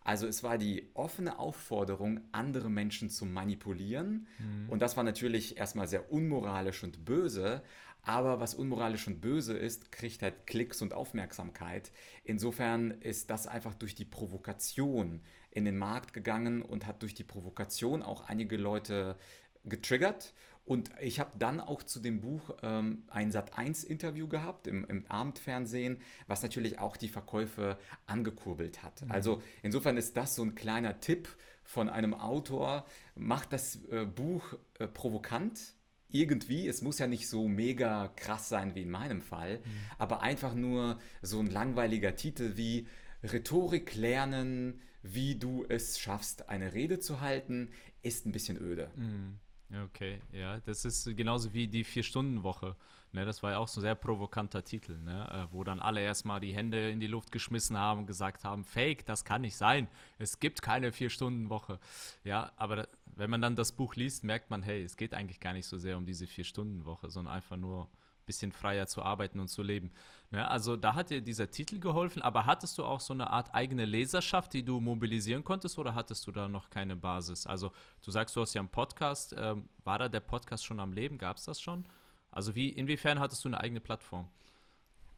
Also 0.02 0.28
es 0.28 0.44
war 0.44 0.58
die 0.58 0.90
offene 0.94 1.40
Aufforderung, 1.40 2.22
andere 2.32 2.70
Menschen 2.70 3.10
zu 3.10 3.26
manipulieren. 3.26 4.28
Mhm. 4.40 4.70
Und 4.70 4.82
das 4.82 4.98
war 4.98 5.04
natürlich 5.04 5.58
erstmal 5.58 5.88
sehr 5.88 6.12
unmoralisch 6.12 6.84
und 6.84 7.06
böse. 7.06 7.62
Aber 8.02 8.40
was 8.40 8.56
unmoralisch 8.56 9.08
und 9.08 9.20
böse 9.20 9.58
ist, 9.58 9.92
kriegt 9.92 10.22
halt 10.22 10.48
Klicks 10.48 10.82
und 10.82 10.94
Aufmerksamkeit. 10.94 11.92
Insofern 12.24 12.92
ist 12.92 13.30
das 13.30 13.46
einfach 13.46 13.76
durch 13.76 13.94
die 13.94 14.06
Provokation 14.06 15.22
in 15.52 15.66
den 15.66 15.78
Markt 15.78 16.14
gegangen 16.14 16.62
und 16.62 16.86
hat 16.86 17.02
durch 17.02 17.14
die 17.14 17.24
Provokation 17.24 18.02
auch 18.02 18.28
einige 18.30 18.56
Leute 18.56 19.18
getriggert. 19.66 20.34
Und 20.70 20.92
ich 21.02 21.20
habe 21.20 21.32
dann 21.40 21.62
auch 21.62 21.82
zu 21.82 22.00
dem 22.00 22.22
Buch 22.22 22.56
ähm, 22.62 23.02
ein 23.08 23.32
Sat1-Interview 23.32 24.28
gehabt 24.28 24.68
im, 24.68 24.86
im, 24.86 25.04
Abendfernsehen, 25.08 25.98
was 26.28 26.44
natürlich 26.44 26.78
auch 26.78 26.96
die 26.96 27.08
Verkäufe 27.08 27.80
angekurbelt 28.06 28.84
hat. 28.84 29.02
Mhm. 29.02 29.12
Also 29.12 29.42
insofern 29.64 29.98
ist 29.98 30.16
das 30.16 30.36
so 30.36 30.44
ein 30.44 30.54
kleiner 30.54 31.00
Tipp 31.00 31.28
von 31.64 31.90
einem 31.90 32.14
Autor. 32.14 32.86
Macht 33.16 33.52
das 33.52 33.84
äh, 33.86 34.06
Buch 34.06 34.54
äh, 34.78 34.86
provokant, 34.86 35.74
irgendwie, 36.08 36.68
es 36.68 36.84
muss 36.84 37.00
ja 37.00 37.08
nicht 37.08 37.28
so 37.28 37.48
mega 37.48 38.10
krass 38.10 38.48
sein 38.48 38.76
wie 38.76 38.84
in 38.84 38.92
meinem 38.92 39.24
Fall, 39.24 39.58
mhm. 39.58 39.64
aber 39.98 40.22
einfach 40.22 40.54
nur 40.54 41.00
so 41.24 41.40
ein 41.40 41.50
langweiliger 41.50 42.16
Titel 42.16 42.58
wie 42.58 42.88
Rhetorik 43.24 43.96
lernen, 43.96 44.82
wie 45.02 45.34
du 45.34 45.66
es 45.68 45.98
schaffst, 45.98 46.48
eine 46.48 46.74
Rede 46.74 47.00
zu 47.00 47.22
halten, 47.22 47.72
ist 48.04 48.28
ein 48.28 48.32
bisschen 48.32 48.62
öde. 48.62 48.92
Mhm. 48.96 49.40
Okay, 49.72 50.20
ja, 50.32 50.60
das 50.62 50.84
ist 50.84 51.16
genauso 51.16 51.54
wie 51.54 51.68
die 51.68 51.84
Vier-Stunden-Woche. 51.84 52.76
Ne, 53.12 53.26
das 53.26 53.42
war 53.44 53.52
ja 53.52 53.58
auch 53.60 53.68
so 53.68 53.80
ein 53.80 53.84
sehr 53.84 53.96
provokanter 53.96 54.64
Titel, 54.64 54.98
ne, 54.98 55.28
äh, 55.32 55.54
wo 55.54 55.64
dann 55.64 55.80
alle 55.80 56.02
erstmal 56.02 56.40
die 56.40 56.54
Hände 56.54 56.90
in 56.90 57.00
die 57.00 57.08
Luft 57.08 57.32
geschmissen 57.32 57.78
haben 57.78 58.02
und 58.02 58.06
gesagt 58.08 58.44
haben, 58.44 58.64
Fake, 58.64 59.06
das 59.06 59.26
kann 59.26 59.42
nicht 59.42 59.56
sein. 59.56 59.88
Es 60.18 60.40
gibt 60.40 60.62
keine 60.62 60.92
Vier-Stunden-Woche. 60.92 61.80
Ja, 62.24 62.52
aber 62.56 62.88
wenn 63.06 63.30
man 63.30 63.42
dann 63.42 63.56
das 63.56 63.72
Buch 63.72 63.96
liest, 63.96 64.24
merkt 64.24 64.50
man, 64.50 64.64
hey, 64.64 64.84
es 64.84 64.96
geht 64.96 65.14
eigentlich 65.14 65.40
gar 65.40 65.54
nicht 65.54 65.66
so 65.66 65.78
sehr 65.78 65.98
um 65.98 66.06
diese 66.06 66.28
Vier-Stunden-Woche, 66.28 67.10
sondern 67.10 67.34
einfach 67.34 67.58
nur 67.58 67.90
bisschen 68.30 68.52
freier 68.52 68.86
zu 68.86 69.02
arbeiten 69.02 69.40
und 69.40 69.48
zu 69.48 69.64
leben. 69.64 69.92
Ne, 70.32 70.48
also 70.48 70.78
da 70.78 70.94
hat 70.94 71.10
dir 71.10 71.22
dieser 71.22 71.50
Titel 71.50 71.80
geholfen, 71.80 72.22
aber 72.22 72.46
hattest 72.46 72.78
du 72.78 72.86
auch 72.86 73.00
so 73.00 73.14
eine 73.14 73.32
Art 73.32 73.56
eigene 73.56 73.86
Leserschaft, 73.86 74.54
die 74.54 74.64
du 74.64 74.80
mobilisieren 74.80 75.44
konntest 75.44 75.80
oder 75.80 75.96
hattest 75.96 76.28
du 76.28 76.32
da 76.32 76.48
noch 76.48 76.70
keine 76.70 76.96
Basis? 76.96 77.48
Also 77.48 77.72
du 78.06 78.12
sagst, 78.12 78.36
du 78.36 78.42
hast 78.42 78.54
ja 78.54 78.62
einen 78.62 78.70
Podcast. 78.70 79.34
Ähm, 79.36 79.68
war 79.84 79.98
da 79.98 80.08
der 80.08 80.20
Podcast 80.20 80.64
schon 80.64 80.80
am 80.80 80.94
Leben? 80.94 81.18
Gab 81.18 81.38
es 81.38 81.46
das 81.46 81.60
schon? 81.60 81.86
Also 82.30 82.54
wie, 82.54 82.70
inwiefern 82.70 83.20
hattest 83.20 83.44
du 83.44 83.50
eine 83.50 83.60
eigene 83.60 83.80
Plattform? 83.80 84.30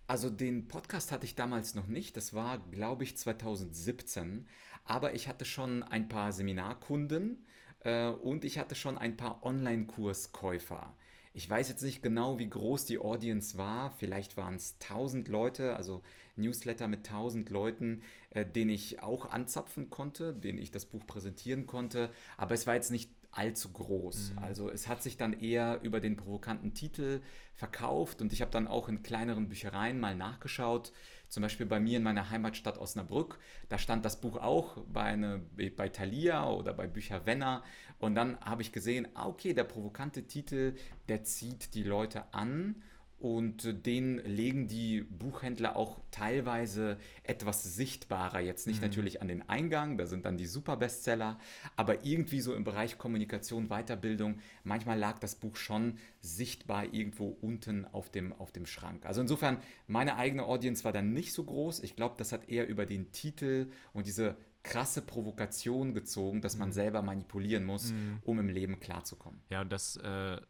Also 0.07 0.29
den 0.29 0.67
Podcast 0.69 1.11
hatte 1.11 1.25
ich 1.25 1.35
damals 1.35 1.75
noch 1.75 1.87
nicht. 1.87 2.15
Das 2.15 2.33
war, 2.33 2.59
glaube 2.59 3.03
ich, 3.03 3.17
2017. 3.17 4.47
Aber 4.85 5.13
ich 5.13 5.27
hatte 5.27 5.45
schon 5.45 5.83
ein 5.83 6.07
paar 6.07 6.31
Seminarkunden 6.31 7.45
äh, 7.79 8.07
und 8.07 8.45
ich 8.45 8.57
hatte 8.59 8.75
schon 8.75 8.97
ein 8.97 9.17
paar 9.17 9.45
Online-Kurskäufer. 9.45 10.95
Ich 11.33 11.49
weiß 11.49 11.69
jetzt 11.69 11.81
nicht 11.81 12.03
genau, 12.03 12.39
wie 12.39 12.49
groß 12.49 12.85
die 12.85 12.99
Audience 12.99 13.57
war. 13.57 13.91
Vielleicht 13.91 14.35
waren 14.35 14.55
es 14.55 14.75
1000 14.81 15.29
Leute, 15.29 15.75
also 15.75 16.01
Newsletter 16.35 16.87
mit 16.87 17.07
1000 17.09 17.49
Leuten, 17.49 18.01
äh, 18.31 18.45
den 18.45 18.69
ich 18.69 19.01
auch 19.01 19.29
anzapfen 19.29 19.89
konnte, 19.89 20.33
den 20.33 20.57
ich 20.57 20.71
das 20.71 20.85
Buch 20.85 21.05
präsentieren 21.07 21.67
konnte. 21.67 22.09
Aber 22.37 22.53
es 22.53 22.67
war 22.67 22.75
jetzt 22.75 22.91
nicht 22.91 23.11
allzu 23.31 23.71
groß. 23.71 24.33
Mhm. 24.33 24.39
Also 24.39 24.69
es 24.69 24.87
hat 24.87 25.01
sich 25.01 25.17
dann 25.17 25.33
eher 25.33 25.79
über 25.83 26.01
den 26.01 26.17
provokanten 26.17 26.73
Titel 26.73 27.21
verkauft 27.55 28.21
und 28.21 28.33
ich 28.33 28.41
habe 28.41 28.51
dann 28.51 28.67
auch 28.67 28.89
in 28.89 29.03
kleineren 29.03 29.47
Büchereien 29.47 29.99
mal 29.99 30.15
nachgeschaut. 30.15 30.91
Zum 31.31 31.43
Beispiel 31.43 31.65
bei 31.65 31.79
mir 31.79 31.95
in 31.95 32.03
meiner 32.03 32.29
Heimatstadt 32.29 32.77
Osnabrück, 32.77 33.39
da 33.69 33.77
stand 33.77 34.03
das 34.03 34.19
Buch 34.19 34.35
auch 34.35 34.83
bei, 34.91 35.03
eine, 35.03 35.41
bei 35.77 35.87
Thalia 35.87 36.49
oder 36.49 36.73
bei 36.73 36.87
Bücher 36.87 37.25
Wenner. 37.25 37.63
Und 37.99 38.15
dann 38.15 38.37
habe 38.41 38.63
ich 38.63 38.73
gesehen, 38.73 39.07
ah, 39.13 39.27
okay, 39.29 39.53
der 39.53 39.63
provokante 39.63 40.23
Titel, 40.23 40.75
der 41.07 41.23
zieht 41.23 41.73
die 41.73 41.83
Leute 41.83 42.33
an 42.33 42.83
und 43.21 43.85
den 43.85 44.17
legen 44.25 44.67
die 44.67 45.01
Buchhändler 45.01 45.75
auch 45.75 45.99
teilweise 46.09 46.97
etwas 47.23 47.63
sichtbarer. 47.75 48.39
Jetzt 48.39 48.65
nicht 48.65 48.81
mhm. 48.81 48.87
natürlich 48.87 49.21
an 49.21 49.27
den 49.27 49.47
Eingang, 49.47 49.97
da 49.97 50.07
sind 50.07 50.25
dann 50.25 50.37
die 50.37 50.47
Superbestseller, 50.47 51.37
aber 51.75 52.03
irgendwie 52.03 52.41
so 52.41 52.55
im 52.55 52.63
Bereich 52.63 52.97
Kommunikation, 52.97 53.69
Weiterbildung, 53.69 54.39
manchmal 54.63 54.97
lag 54.97 55.19
das 55.19 55.35
Buch 55.35 55.55
schon 55.55 55.99
sichtbar 56.21 56.93
irgendwo 56.93 57.27
unten 57.41 57.85
auf 57.85 58.09
dem, 58.09 58.33
auf 58.33 58.51
dem 58.51 58.65
Schrank. 58.65 59.05
Also 59.05 59.21
insofern, 59.21 59.57
meine 59.87 60.15
eigene 60.15 60.43
Audience 60.43 60.83
war 60.83 60.91
dann 60.91 61.13
nicht 61.13 61.33
so 61.33 61.43
groß. 61.43 61.83
Ich 61.83 61.95
glaube, 61.95 62.15
das 62.17 62.31
hat 62.31 62.49
eher 62.49 62.67
über 62.67 62.87
den 62.87 63.11
Titel 63.11 63.67
und 63.93 64.07
diese 64.07 64.35
krasse 64.63 65.01
Provokation 65.01 65.93
gezogen, 65.93 66.41
dass 66.41 66.57
man 66.57 66.69
mhm. 66.69 66.73
selber 66.73 67.01
manipulieren 67.03 67.65
muss, 67.65 67.91
mhm. 67.91 68.19
um 68.23 68.39
im 68.39 68.49
Leben 68.49 68.79
klarzukommen. 68.79 69.41
Ja, 69.49 69.61
und 69.61 69.71
das. 69.71 69.97
Äh 69.97 70.41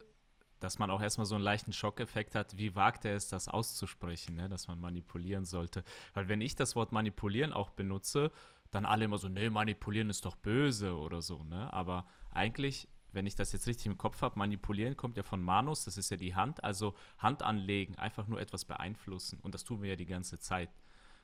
dass 0.62 0.80
man 0.80 0.90
auch 0.90 1.02
erstmal 1.02 1.26
so 1.26 1.36
einen 1.36 1.44
leichten 1.44 1.74
Schockeffekt 1.74 2.36
hat, 2.36 2.58
wie 2.58 2.76
wagt 2.76 3.04
er 3.04 3.16
es, 3.16 3.28
das 3.28 3.50
auszusprechen, 3.50 4.36
ne? 4.36 4.48
dass 4.48 4.68
man 4.68 4.80
manipulieren 4.80 5.44
sollte. 5.44 5.84
Weil 6.14 6.30
wenn 6.30 6.40
ich 6.40 6.56
das 6.56 6.76
Wort 6.76 6.92
manipulieren 6.92 7.52
auch 7.52 7.72
benutze, 7.72 8.32
dann 8.70 8.86
alle 8.86 9.06
immer 9.06 9.18
so, 9.18 9.28
nee, 9.28 9.50
manipulieren 9.50 10.10
ist 10.10 10.24
doch 10.24 10.38
böse 10.38 10.96
oder 10.98 11.22
so, 11.22 11.44
ne? 11.44 11.72
Aber 11.74 12.06
eigentlich, 12.30 12.88
wenn 13.12 13.26
ich 13.26 13.36
das 13.36 13.52
jetzt 13.52 13.68
richtig 13.68 13.88
im 13.88 13.98
Kopf 13.98 14.22
habe, 14.22 14.40
manipulieren 14.40 14.96
kommt 14.96 15.18
ja 15.18 15.24
von 15.24 15.42
Manus, 15.42 15.84
das 15.84 15.98
ist 15.98 16.10
ja 16.10 16.16
die 16.16 16.36
Hand, 16.36 16.64
also 16.64 16.96
Hand 17.18 17.44
anlegen, 17.44 17.96
einfach 17.96 18.28
nur 18.28 18.40
etwas 18.40 18.64
beeinflussen. 18.64 19.40
Und 19.42 19.54
das 19.54 19.66
tun 19.66 19.82
wir 19.82 19.90
ja 19.90 19.96
die 19.98 20.06
ganze 20.06 20.40
Zeit. 20.40 20.70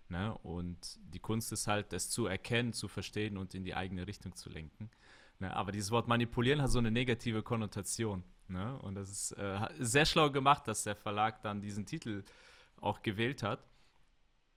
Ne? 0.09 0.37
Und 0.39 0.99
die 1.13 1.19
Kunst 1.19 1.51
ist 1.53 1.67
halt, 1.67 1.93
das 1.93 2.09
zu 2.09 2.27
erkennen, 2.27 2.73
zu 2.73 2.89
verstehen 2.89 3.37
und 3.37 3.53
in 3.55 3.63
die 3.63 3.75
eigene 3.75 4.07
Richtung 4.07 4.35
zu 4.35 4.49
lenken. 4.49 4.89
Ne? 5.39 5.55
Aber 5.55 5.71
dieses 5.71 5.91
Wort 5.91 6.07
manipulieren 6.07 6.61
hat 6.61 6.71
so 6.71 6.79
eine 6.79 6.91
negative 6.91 7.43
Konnotation. 7.43 8.23
Ne? 8.47 8.77
Und 8.79 8.95
das 8.95 9.09
ist 9.09 9.31
äh, 9.33 9.59
sehr 9.79 10.05
schlau 10.05 10.31
gemacht, 10.31 10.67
dass 10.67 10.83
der 10.83 10.95
Verlag 10.95 11.41
dann 11.41 11.61
diesen 11.61 11.85
Titel 11.85 12.23
auch 12.79 13.01
gewählt 13.01 13.43
hat. 13.43 13.59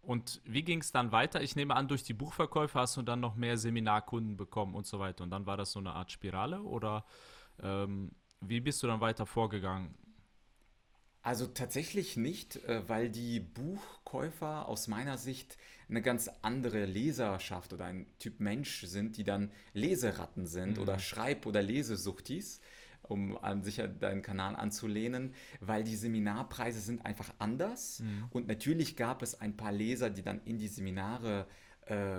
Und 0.02 0.40
wie 0.44 0.62
ging 0.62 0.80
es 0.80 0.92
dann 0.92 1.12
weiter? 1.12 1.42
Ich 1.42 1.56
nehme 1.56 1.76
an, 1.76 1.88
durch 1.88 2.02
die 2.02 2.14
Buchverkäufe 2.14 2.78
hast 2.78 2.96
du 2.96 3.02
dann 3.02 3.20
noch 3.20 3.34
mehr 3.36 3.58
Seminarkunden 3.58 4.36
bekommen 4.36 4.74
und 4.74 4.86
so 4.86 4.98
weiter. 4.98 5.24
Und 5.24 5.30
dann 5.30 5.46
war 5.46 5.56
das 5.56 5.72
so 5.72 5.78
eine 5.78 5.92
Art 5.92 6.10
Spirale 6.10 6.62
oder 6.62 7.04
ähm, 7.62 8.12
wie 8.40 8.60
bist 8.60 8.82
du 8.82 8.86
dann 8.86 9.00
weiter 9.00 9.26
vorgegangen? 9.26 9.94
Also 11.22 11.46
tatsächlich 11.46 12.16
nicht, 12.16 12.56
äh, 12.64 12.88
weil 12.88 13.10
die 13.10 13.40
Buchkäufer 13.40 14.68
aus 14.68 14.88
meiner 14.88 15.18
Sicht 15.18 15.58
eine 15.88 16.02
ganz 16.02 16.30
andere 16.42 16.86
Leserschaft 16.86 17.72
oder 17.72 17.86
ein 17.86 18.06
Typ 18.18 18.40
Mensch 18.40 18.86
sind, 18.86 19.16
die 19.16 19.24
dann 19.24 19.50
Leseratten 19.74 20.46
sind 20.46 20.76
mhm. 20.76 20.82
oder 20.82 20.98
Schreib- 20.98 21.46
oder 21.46 21.62
Lesesuchtis 21.62 22.60
um 23.02 23.36
an 23.42 23.62
sich 23.64 23.82
deinen 23.98 24.22
Kanal 24.22 24.54
anzulehnen, 24.54 25.34
weil 25.60 25.82
die 25.82 25.96
Seminarpreise 25.96 26.80
sind 26.80 27.04
einfach 27.04 27.34
anders. 27.38 28.00
Mhm. 28.00 28.24
Und 28.30 28.46
natürlich 28.46 28.96
gab 28.96 29.22
es 29.22 29.40
ein 29.40 29.56
paar 29.56 29.72
Leser, 29.72 30.10
die 30.10 30.22
dann 30.22 30.40
in 30.44 30.58
die 30.58 30.68
Seminare 30.68 31.40
äh, 31.40 31.44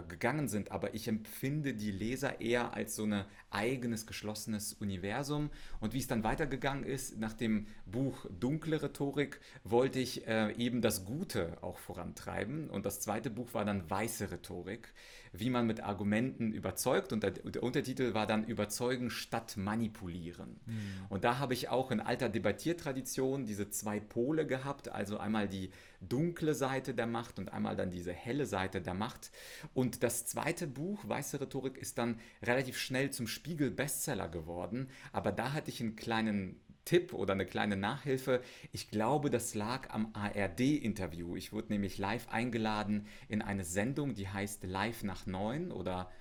gegangen 0.08 0.48
sind, 0.48 0.72
aber 0.72 0.94
ich 0.94 1.08
empfinde 1.08 1.74
die 1.74 1.92
Leser 1.92 2.42
eher 2.42 2.74
als 2.74 2.96
so 2.96 3.06
ein 3.06 3.26
eigenes 3.50 4.06
geschlossenes 4.06 4.74
Universum. 4.74 5.50
Und 5.80 5.94
wie 5.94 6.00
es 6.00 6.08
dann 6.08 6.24
weitergegangen 6.24 6.84
ist, 6.84 7.18
nach 7.18 7.34
dem 7.34 7.68
Buch 7.86 8.26
Dunkle 8.40 8.82
Rhetorik, 8.82 9.40
wollte 9.64 10.00
ich 10.00 10.28
äh, 10.28 10.52
eben 10.54 10.82
das 10.82 11.06
Gute 11.06 11.58
auch 11.62 11.78
vorantreiben. 11.78 12.70
Und 12.70 12.86
das 12.86 13.00
zweite 13.00 13.30
Buch 13.30 13.54
war 13.54 13.66
dann 13.66 13.90
Weiße 13.90 14.32
Rhetorik 14.32 14.94
wie 15.34 15.50
man 15.50 15.66
mit 15.66 15.82
Argumenten 15.82 16.52
überzeugt. 16.52 17.14
Und 17.14 17.24
der, 17.24 17.32
der 17.32 17.64
Untertitel 17.64 18.14
war 18.14 18.28
dann 18.28 18.44
Überzeugen 18.44 19.10
statt 19.10 19.56
Manipulieren. 19.58 20.60
Mhm. 20.66 21.06
Und 21.10 21.24
da 21.24 21.40
habe 21.40 21.54
ich 21.54 21.70
auch 21.70 21.92
in 21.92 22.00
alter 22.00 22.30
Debattiertradition 22.30 23.46
diese 23.46 23.70
zwei 23.70 24.00
Pole 24.00 24.46
gehabt, 24.46 24.90
also 24.90 25.18
einmal 25.18 25.48
die 25.48 25.72
dunkle 26.02 26.54
Seite 26.54 26.94
der 26.94 27.08
Macht 27.08 27.40
und 27.40 27.54
einmal 27.54 27.76
dann 27.76 27.92
diese 27.92 28.12
helle 28.12 28.46
Seite 28.46 28.82
der 28.82 28.94
Macht. 28.94 29.32
Und 29.74 30.04
das 30.04 30.26
zweite 30.26 30.68
Buch, 30.68 31.08
Weiße 31.08 31.40
Rhetorik, 31.40 31.78
ist 31.78 31.98
dann 31.98 32.20
relativ 32.42 32.78
schnell 32.78 33.12
zum 33.12 33.28
Spiegel-Bestseller 33.28 34.28
geworden. 34.28 34.90
Aber 35.12 35.32
da 35.32 35.54
hatte 35.54 35.70
ich 35.70 35.80
einen 35.80 35.96
kleinen 35.96 36.60
Tipp 36.92 37.14
oder 37.14 37.32
eine 37.32 37.46
kleine 37.46 37.78
Nachhilfe. 37.78 38.42
Ich 38.74 38.90
glaube, 38.90 39.30
das 39.30 39.56
lag 39.56 39.92
am 39.92 40.12
ARD-Interview. 40.12 41.38
Ich 41.38 41.54
wurde 41.54 41.72
nämlich 41.72 41.98
live 41.98 42.28
eingeladen 42.28 43.08
in 43.30 43.42
eine 43.42 43.64
Sendung, 43.64 44.14
die 44.14 44.28
heißt 44.28 44.66
Live 44.66 45.02
nach 45.04 45.26
neun 45.26 45.72
oder 45.72 46.12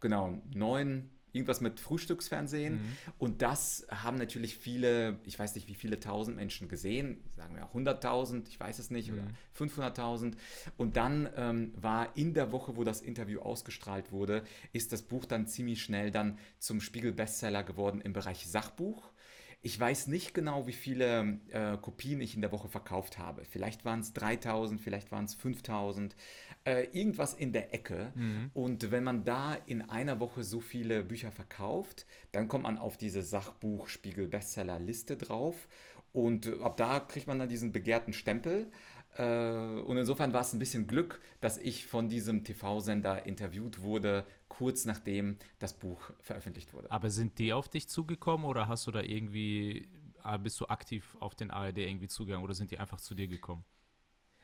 genau 0.00 0.42
neun 0.52 1.08
irgendwas 1.32 1.60
mit 1.60 1.78
Frühstücksfernsehen. 1.78 2.74
Mhm. 2.74 2.96
Und 3.18 3.42
das 3.42 3.86
haben 3.90 4.16
natürlich 4.16 4.56
viele, 4.56 5.20
ich 5.24 5.38
weiß 5.38 5.54
nicht, 5.54 5.68
wie 5.68 5.76
viele 5.76 6.00
tausend 6.00 6.36
Menschen 6.36 6.68
gesehen, 6.68 7.22
sagen 7.36 7.54
wir 7.54 7.70
100.000, 7.70 8.48
ich 8.48 8.58
weiß 8.58 8.80
es 8.80 8.90
nicht, 8.90 9.12
mhm. 9.12 9.18
oder 9.18 9.70
500.000. 9.70 10.32
Und 10.76 10.96
dann 10.96 11.28
ähm, 11.36 11.72
war 11.76 12.16
in 12.16 12.34
der 12.34 12.50
Woche, 12.50 12.76
wo 12.76 12.82
das 12.82 13.02
Interview 13.02 13.38
ausgestrahlt 13.38 14.10
wurde, 14.10 14.42
ist 14.72 14.92
das 14.92 15.02
Buch 15.02 15.26
dann 15.26 15.46
ziemlich 15.46 15.80
schnell 15.80 16.10
dann 16.10 16.38
zum 16.58 16.80
Spiegel-Bestseller 16.80 17.62
geworden 17.62 18.00
im 18.00 18.12
Bereich 18.12 18.48
Sachbuch. 18.48 19.12
Ich 19.60 19.78
weiß 19.78 20.06
nicht 20.06 20.34
genau, 20.34 20.68
wie 20.68 20.72
viele 20.72 21.40
äh, 21.50 21.76
Kopien 21.78 22.20
ich 22.20 22.36
in 22.36 22.42
der 22.42 22.52
Woche 22.52 22.68
verkauft 22.68 23.18
habe. 23.18 23.44
Vielleicht 23.44 23.84
waren 23.84 24.00
es 24.00 24.12
3000, 24.12 24.80
vielleicht 24.80 25.10
waren 25.10 25.24
es 25.24 25.34
5000, 25.34 26.14
äh, 26.64 26.84
irgendwas 26.92 27.34
in 27.34 27.52
der 27.52 27.74
Ecke. 27.74 28.12
Mhm. 28.14 28.50
Und 28.54 28.92
wenn 28.92 29.02
man 29.02 29.24
da 29.24 29.56
in 29.66 29.82
einer 29.82 30.20
Woche 30.20 30.44
so 30.44 30.60
viele 30.60 31.02
Bücher 31.02 31.32
verkauft, 31.32 32.06
dann 32.30 32.46
kommt 32.46 32.64
man 32.64 32.78
auf 32.78 32.96
diese 32.96 33.22
Sachbuch-Spiegel-Bestseller-Liste 33.22 35.16
drauf. 35.16 35.68
Und 36.12 36.60
ab 36.62 36.76
da 36.76 37.00
kriegt 37.00 37.26
man 37.26 37.40
dann 37.40 37.48
diesen 37.48 37.72
begehrten 37.72 38.12
Stempel. 38.12 38.70
Äh, 39.16 39.24
und 39.24 39.96
insofern 39.96 40.32
war 40.32 40.42
es 40.42 40.52
ein 40.52 40.58
bisschen 40.58 40.86
Glück, 40.86 41.20
dass 41.40 41.58
ich 41.58 41.86
von 41.86 42.08
diesem 42.08 42.44
TV-Sender 42.44 43.26
interviewt 43.26 43.82
wurde, 43.82 44.24
kurz 44.48 44.84
nachdem 44.84 45.36
das 45.58 45.74
Buch 45.74 46.10
veröffentlicht 46.20 46.72
wurde. 46.72 46.90
Aber 46.90 47.10
sind 47.10 47.38
die 47.38 47.52
auf 47.52 47.68
dich 47.68 47.88
zugekommen 47.88 48.46
oder 48.46 48.68
hast 48.68 48.86
du 48.86 48.90
da 48.90 49.00
irgendwie, 49.00 49.88
äh, 50.24 50.38
bist 50.38 50.60
du 50.60 50.66
aktiv 50.66 51.16
auf 51.20 51.34
den 51.34 51.50
ARD 51.50 51.78
irgendwie 51.78 52.08
zugegangen 52.08 52.44
oder 52.44 52.54
sind 52.54 52.70
die 52.70 52.78
einfach 52.78 53.00
zu 53.00 53.14
dir 53.14 53.28
gekommen? 53.28 53.64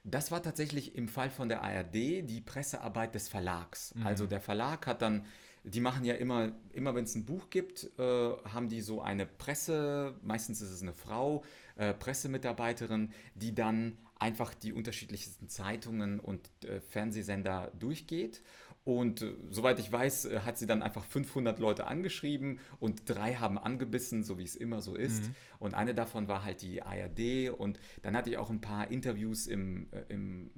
Das 0.04 0.30
war 0.30 0.42
tatsächlich 0.42 0.94
im 0.96 1.08
Fall 1.08 1.30
von 1.30 1.48
der 1.48 1.62
ARD 1.62 1.94
die 1.94 2.42
Pressearbeit 2.44 3.14
des 3.14 3.28
Verlags. 3.28 3.94
Mhm. 3.94 4.06
Also 4.06 4.26
der 4.26 4.40
Verlag 4.40 4.86
hat 4.86 5.00
dann, 5.00 5.24
die 5.64 5.80
machen 5.80 6.04
ja 6.04 6.14
immer, 6.14 6.52
immer 6.72 6.94
wenn 6.94 7.04
es 7.04 7.14
ein 7.14 7.24
Buch 7.24 7.48
gibt, 7.48 7.90
äh, 7.98 8.02
haben 8.02 8.68
die 8.68 8.82
so 8.82 9.00
eine 9.00 9.24
Presse, 9.24 10.14
meistens 10.22 10.60
ist 10.60 10.70
es 10.70 10.82
eine 10.82 10.92
Frau, 10.92 11.42
äh, 11.76 11.94
Pressemitarbeiterin, 11.94 13.12
die 13.34 13.54
dann 13.54 13.96
einfach 14.18 14.52
die 14.52 14.74
unterschiedlichsten 14.74 15.48
Zeitungen 15.48 16.20
und 16.20 16.50
äh, 16.64 16.80
Fernsehsender 16.80 17.72
durchgeht 17.78 18.42
und 18.84 19.22
äh, 19.22 19.34
soweit 19.50 19.78
ich 19.78 19.90
weiß, 19.90 20.26
äh, 20.26 20.40
hat 20.40 20.58
sie 20.58 20.66
dann 20.66 20.82
einfach 20.82 21.04
500 21.04 21.58
Leute 21.58 21.86
angeschrieben 21.86 22.60
und 22.78 23.08
drei 23.08 23.34
haben 23.34 23.58
angebissen, 23.58 24.22
so 24.22 24.38
wie 24.38 24.44
es 24.44 24.56
immer 24.56 24.82
so 24.82 24.94
ist. 24.94 25.24
Mhm. 25.24 25.34
Und 25.58 25.74
eine 25.74 25.94
davon 25.94 26.28
war 26.28 26.44
halt 26.44 26.60
die 26.60 26.82
ARD. 26.82 27.50
Und 27.50 27.80
dann 28.02 28.14
hatte 28.14 28.30
ich 28.30 28.36
auch 28.36 28.50
ein 28.50 28.60
paar 28.60 28.90
Interviews 28.90 29.46
im, 29.46 29.88
äh, 29.90 30.02
im 30.08 30.50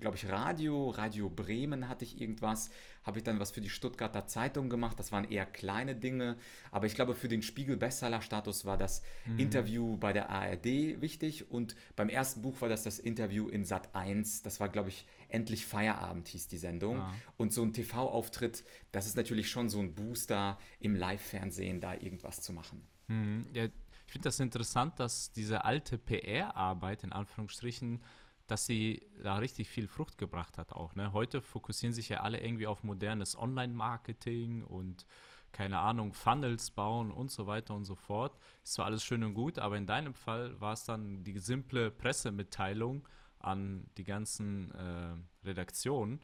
glaube 0.00 0.16
ich, 0.16 0.28
Radio, 0.28 0.90
Radio 0.90 1.28
Bremen 1.28 1.88
hatte 1.88 2.04
ich 2.04 2.20
irgendwas, 2.20 2.70
habe 3.04 3.18
ich 3.18 3.24
dann 3.24 3.40
was 3.40 3.50
für 3.50 3.60
die 3.60 3.70
Stuttgarter 3.70 4.26
Zeitung 4.26 4.68
gemacht, 4.68 4.98
das 4.98 5.12
waren 5.12 5.24
eher 5.24 5.46
kleine 5.46 5.94
Dinge, 5.94 6.36
aber 6.70 6.86
ich 6.86 6.94
glaube, 6.94 7.14
für 7.14 7.28
den 7.28 7.42
Spiegel-Bestseller-Status 7.42 8.64
war 8.64 8.76
das 8.76 9.02
mhm. 9.26 9.38
Interview 9.38 9.96
bei 9.96 10.12
der 10.12 10.30
ARD 10.30 11.00
wichtig 11.00 11.50
und 11.50 11.76
beim 11.96 12.08
ersten 12.08 12.42
Buch 12.42 12.60
war 12.60 12.68
das 12.68 12.82
das 12.82 12.98
Interview 12.98 13.48
in 13.48 13.64
Sat 13.64 13.94
1, 13.94 14.42
das 14.42 14.60
war, 14.60 14.68
glaube 14.68 14.88
ich, 14.88 15.06
Endlich 15.30 15.64
Feierabend 15.64 16.26
hieß 16.26 16.48
die 16.48 16.58
Sendung 16.58 16.98
ah. 16.98 17.14
und 17.36 17.52
so 17.52 17.62
ein 17.62 17.72
TV-Auftritt, 17.72 18.64
das 18.90 19.06
ist 19.06 19.16
natürlich 19.16 19.48
schon 19.48 19.68
so 19.68 19.78
ein 19.78 19.94
Booster 19.94 20.58
im 20.80 20.96
Live-Fernsehen, 20.96 21.80
da 21.80 21.94
irgendwas 21.94 22.40
zu 22.40 22.52
machen. 22.52 22.82
Mhm. 23.06 23.46
Ja, 23.54 23.66
ich 23.66 24.12
finde 24.12 24.24
das 24.26 24.40
interessant, 24.40 24.98
dass 24.98 25.30
diese 25.30 25.64
alte 25.64 25.96
PR-Arbeit 25.96 27.04
in 27.04 27.12
Anführungsstrichen 27.12 28.00
dass 28.50 28.66
sie 28.66 29.06
da 29.22 29.36
richtig 29.36 29.68
viel 29.68 29.86
Frucht 29.86 30.18
gebracht 30.18 30.58
hat 30.58 30.72
auch. 30.72 30.94
Ne? 30.94 31.12
Heute 31.12 31.40
fokussieren 31.40 31.94
sich 31.94 32.08
ja 32.08 32.20
alle 32.20 32.40
irgendwie 32.40 32.66
auf 32.66 32.82
modernes 32.82 33.36
Online-Marketing 33.36 34.64
und 34.64 35.06
keine 35.52 35.78
Ahnung, 35.78 36.12
Funnels 36.12 36.70
bauen 36.70 37.10
und 37.10 37.30
so 37.30 37.46
weiter 37.46 37.74
und 37.74 37.84
so 37.84 37.94
fort. 37.94 38.38
Ist 38.62 38.74
zwar 38.74 38.86
alles 38.86 39.04
schön 39.04 39.24
und 39.24 39.34
gut, 39.34 39.58
aber 39.58 39.76
in 39.76 39.86
deinem 39.86 40.14
Fall 40.14 40.60
war 40.60 40.72
es 40.72 40.84
dann 40.84 41.24
die 41.24 41.38
simple 41.38 41.90
Pressemitteilung 41.90 43.06
an 43.38 43.88
die 43.96 44.04
ganzen 44.04 44.70
äh, 44.72 45.46
Redaktionen 45.46 46.20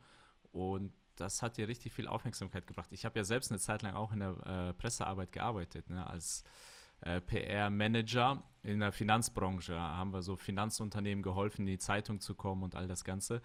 und 0.52 0.92
das 1.16 1.42
hat 1.42 1.56
dir 1.56 1.66
richtig 1.68 1.92
viel 1.92 2.08
Aufmerksamkeit 2.08 2.66
gebracht. 2.66 2.92
Ich 2.92 3.04
habe 3.04 3.18
ja 3.18 3.24
selbst 3.24 3.50
eine 3.50 3.58
Zeit 3.58 3.82
lang 3.82 3.94
auch 3.94 4.12
in 4.12 4.20
der 4.20 4.46
äh, 4.46 4.74
Pressearbeit 4.74 5.32
gearbeitet, 5.32 5.88
ne, 5.90 6.06
als 6.06 6.44
äh, 7.00 7.20
PR-Manager 7.20 8.42
in 8.62 8.80
der 8.80 8.92
Finanzbranche. 8.92 9.72
Da 9.72 9.96
haben 9.96 10.12
wir 10.12 10.22
so 10.22 10.36
Finanzunternehmen 10.36 11.22
geholfen, 11.22 11.62
in 11.62 11.66
die 11.66 11.78
Zeitung 11.78 12.20
zu 12.20 12.34
kommen 12.34 12.62
und 12.62 12.74
all 12.74 12.88
das 12.88 13.04
Ganze. 13.04 13.42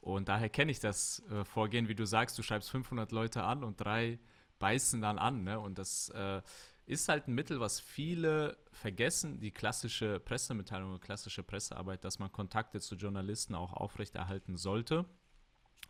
Und 0.00 0.28
daher 0.28 0.48
kenne 0.48 0.70
ich 0.70 0.80
das 0.80 1.22
äh, 1.30 1.44
Vorgehen, 1.44 1.88
wie 1.88 1.94
du 1.94 2.06
sagst, 2.06 2.38
du 2.38 2.42
schreibst 2.42 2.70
500 2.70 3.12
Leute 3.12 3.42
an 3.42 3.64
und 3.64 3.80
drei 3.80 4.18
beißen 4.58 5.00
dann 5.00 5.18
an. 5.18 5.44
Ne? 5.44 5.58
Und 5.58 5.78
das 5.78 6.10
äh, 6.10 6.42
ist 6.86 7.08
halt 7.08 7.26
ein 7.28 7.34
Mittel, 7.34 7.60
was 7.60 7.80
viele 7.80 8.58
vergessen, 8.72 9.40
die 9.40 9.50
klassische 9.50 10.20
Pressemitteilung, 10.20 11.00
klassische 11.00 11.42
Pressearbeit, 11.42 12.04
dass 12.04 12.18
man 12.18 12.30
Kontakte 12.32 12.80
zu 12.80 12.96
Journalisten 12.96 13.54
auch 13.54 13.74
aufrechterhalten 13.74 14.56
sollte. 14.56 15.04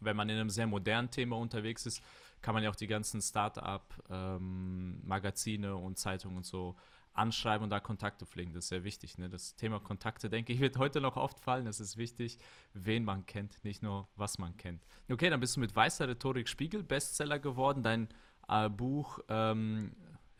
Wenn 0.01 0.17
man 0.17 0.29
in 0.29 0.37
einem 0.37 0.51
sehr 0.51 0.67
modernen 0.67 1.11
Thema 1.11 1.37
unterwegs 1.37 1.87
ist, 1.87 2.03
kann 2.41 2.55
man 2.55 2.63
ja 2.63 2.71
auch 2.71 2.77
die 2.77 2.87
ganzen 2.87 3.21
Start-up-Magazine 3.21 5.67
ähm, 5.69 5.77
und 5.77 5.99
Zeitungen 5.99 6.37
und 6.39 6.47
so 6.47 6.77
anschreiben 7.19 7.65
und 7.65 7.71
da 7.71 7.81
Kontakte 7.81 8.27
pflegen. 8.27 8.53
Das 8.53 8.65
ist 8.65 8.69
sehr 8.69 8.85
wichtig. 8.85 9.19
Ne? 9.19 9.29
Das 9.29 9.55
Thema 9.57 9.81
Kontakte, 9.81 10.31
denke 10.31 10.53
ich, 10.53 10.61
wird 10.61 10.79
heute 10.79 11.01
noch 11.01 11.17
oft 11.17 11.41
fallen. 11.41 11.67
Es 11.67 11.81
ist 11.81 11.97
wichtig, 11.97 12.39
wen 12.73 13.05
man 13.05 13.27
kennt, 13.27 13.65
nicht 13.65 13.83
nur 13.83 14.09
was 14.17 14.39
man 14.39 14.57
kennt. 14.57 14.87
Okay, 15.11 15.29
dann 15.29 15.41
bist 15.41 15.57
du 15.57 15.61
mit 15.61 15.75
weißer 15.75 16.09
Rhetorik 16.09 16.49
Spiegel 16.49 16.83
Bestseller 16.83 17.39
geworden. 17.39 17.83
Dein 17.83 18.09
äh, 18.49 18.69
Buch 18.69 19.19
ähm, 19.29 19.93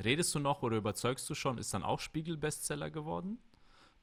Redest 0.03 0.35
du 0.35 0.39
noch 0.39 0.63
oder 0.63 0.77
überzeugst 0.77 1.29
du 1.29 1.35
schon, 1.35 1.59
ist 1.59 1.75
dann 1.75 1.83
auch 1.83 1.99
Spiegel 1.99 2.37
Bestseller 2.37 2.91
geworden. 2.91 3.39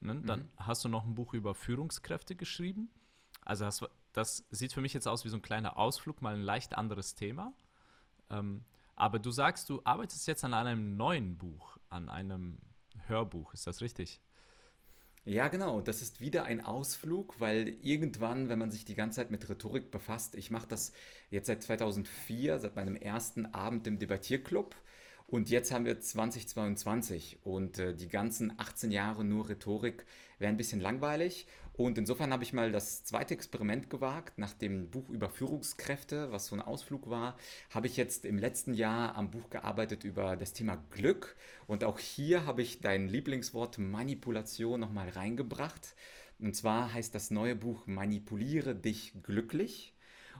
Ne? 0.00 0.20
Dann 0.22 0.40
mhm. 0.40 0.50
hast 0.58 0.84
du 0.84 0.88
noch 0.88 1.04
ein 1.06 1.14
Buch 1.14 1.32
über 1.32 1.54
Führungskräfte 1.54 2.36
geschrieben. 2.36 2.90
Also 3.42 3.64
das, 3.64 3.84
das 4.12 4.44
sieht 4.50 4.72
für 4.72 4.82
mich 4.82 4.92
jetzt 4.92 5.08
aus 5.08 5.24
wie 5.24 5.30
so 5.30 5.36
ein 5.36 5.42
kleiner 5.42 5.78
Ausflug, 5.78 6.20
mal 6.20 6.34
ein 6.34 6.42
leicht 6.42 6.76
anderes 6.76 7.14
Thema. 7.14 7.54
Ähm, 8.28 8.64
aber 8.94 9.18
du 9.18 9.30
sagst, 9.30 9.70
du 9.70 9.80
arbeitest 9.84 10.26
jetzt 10.26 10.44
an 10.44 10.52
einem 10.52 10.96
neuen 10.96 11.38
Buch, 11.38 11.78
an 11.88 12.10
einem 12.10 12.58
Hörbuch, 13.08 13.54
ist 13.54 13.66
das 13.66 13.80
richtig? 13.80 14.20
Ja, 15.24 15.48
genau. 15.48 15.80
Das 15.80 16.02
ist 16.02 16.20
wieder 16.20 16.44
ein 16.44 16.64
Ausflug, 16.64 17.40
weil 17.40 17.76
irgendwann, 17.82 18.48
wenn 18.48 18.60
man 18.60 18.70
sich 18.70 18.84
die 18.84 18.94
ganze 18.94 19.16
Zeit 19.16 19.32
mit 19.32 19.48
Rhetorik 19.48 19.90
befasst, 19.90 20.36
ich 20.36 20.52
mache 20.52 20.68
das 20.68 20.92
jetzt 21.30 21.48
seit 21.48 21.64
2004, 21.64 22.60
seit 22.60 22.76
meinem 22.76 22.94
ersten 22.94 23.46
Abend 23.46 23.88
im 23.88 23.98
Debattierclub. 23.98 24.76
Und 25.28 25.50
jetzt 25.50 25.72
haben 25.72 25.84
wir 25.84 25.98
2022 25.98 27.40
und 27.42 27.80
äh, 27.80 27.94
die 27.96 28.08
ganzen 28.08 28.56
18 28.58 28.92
Jahre 28.92 29.24
nur 29.24 29.48
Rhetorik 29.48 30.06
wäre 30.38 30.50
ein 30.50 30.56
bisschen 30.56 30.80
langweilig. 30.80 31.48
Und 31.72 31.98
insofern 31.98 32.32
habe 32.32 32.44
ich 32.44 32.52
mal 32.52 32.70
das 32.70 33.04
zweite 33.04 33.34
Experiment 33.34 33.90
gewagt. 33.90 34.38
Nach 34.38 34.52
dem 34.52 34.88
Buch 34.88 35.10
über 35.10 35.28
Führungskräfte, 35.28 36.30
was 36.30 36.46
so 36.46 36.54
ein 36.54 36.62
Ausflug 36.62 37.10
war, 37.10 37.36
habe 37.70 37.88
ich 37.88 37.96
jetzt 37.96 38.24
im 38.24 38.38
letzten 38.38 38.72
Jahr 38.72 39.16
am 39.16 39.30
Buch 39.30 39.50
gearbeitet 39.50 40.04
über 40.04 40.36
das 40.36 40.52
Thema 40.52 40.76
Glück. 40.90 41.36
Und 41.66 41.82
auch 41.82 41.98
hier 41.98 42.46
habe 42.46 42.62
ich 42.62 42.80
dein 42.80 43.08
Lieblingswort 43.08 43.78
Manipulation 43.78 44.78
nochmal 44.78 45.08
reingebracht. 45.08 45.96
Und 46.38 46.54
zwar 46.54 46.94
heißt 46.94 47.14
das 47.14 47.32
neue 47.32 47.56
Buch 47.56 47.86
Manipuliere 47.86 48.76
dich 48.76 49.12
glücklich. 49.24 49.92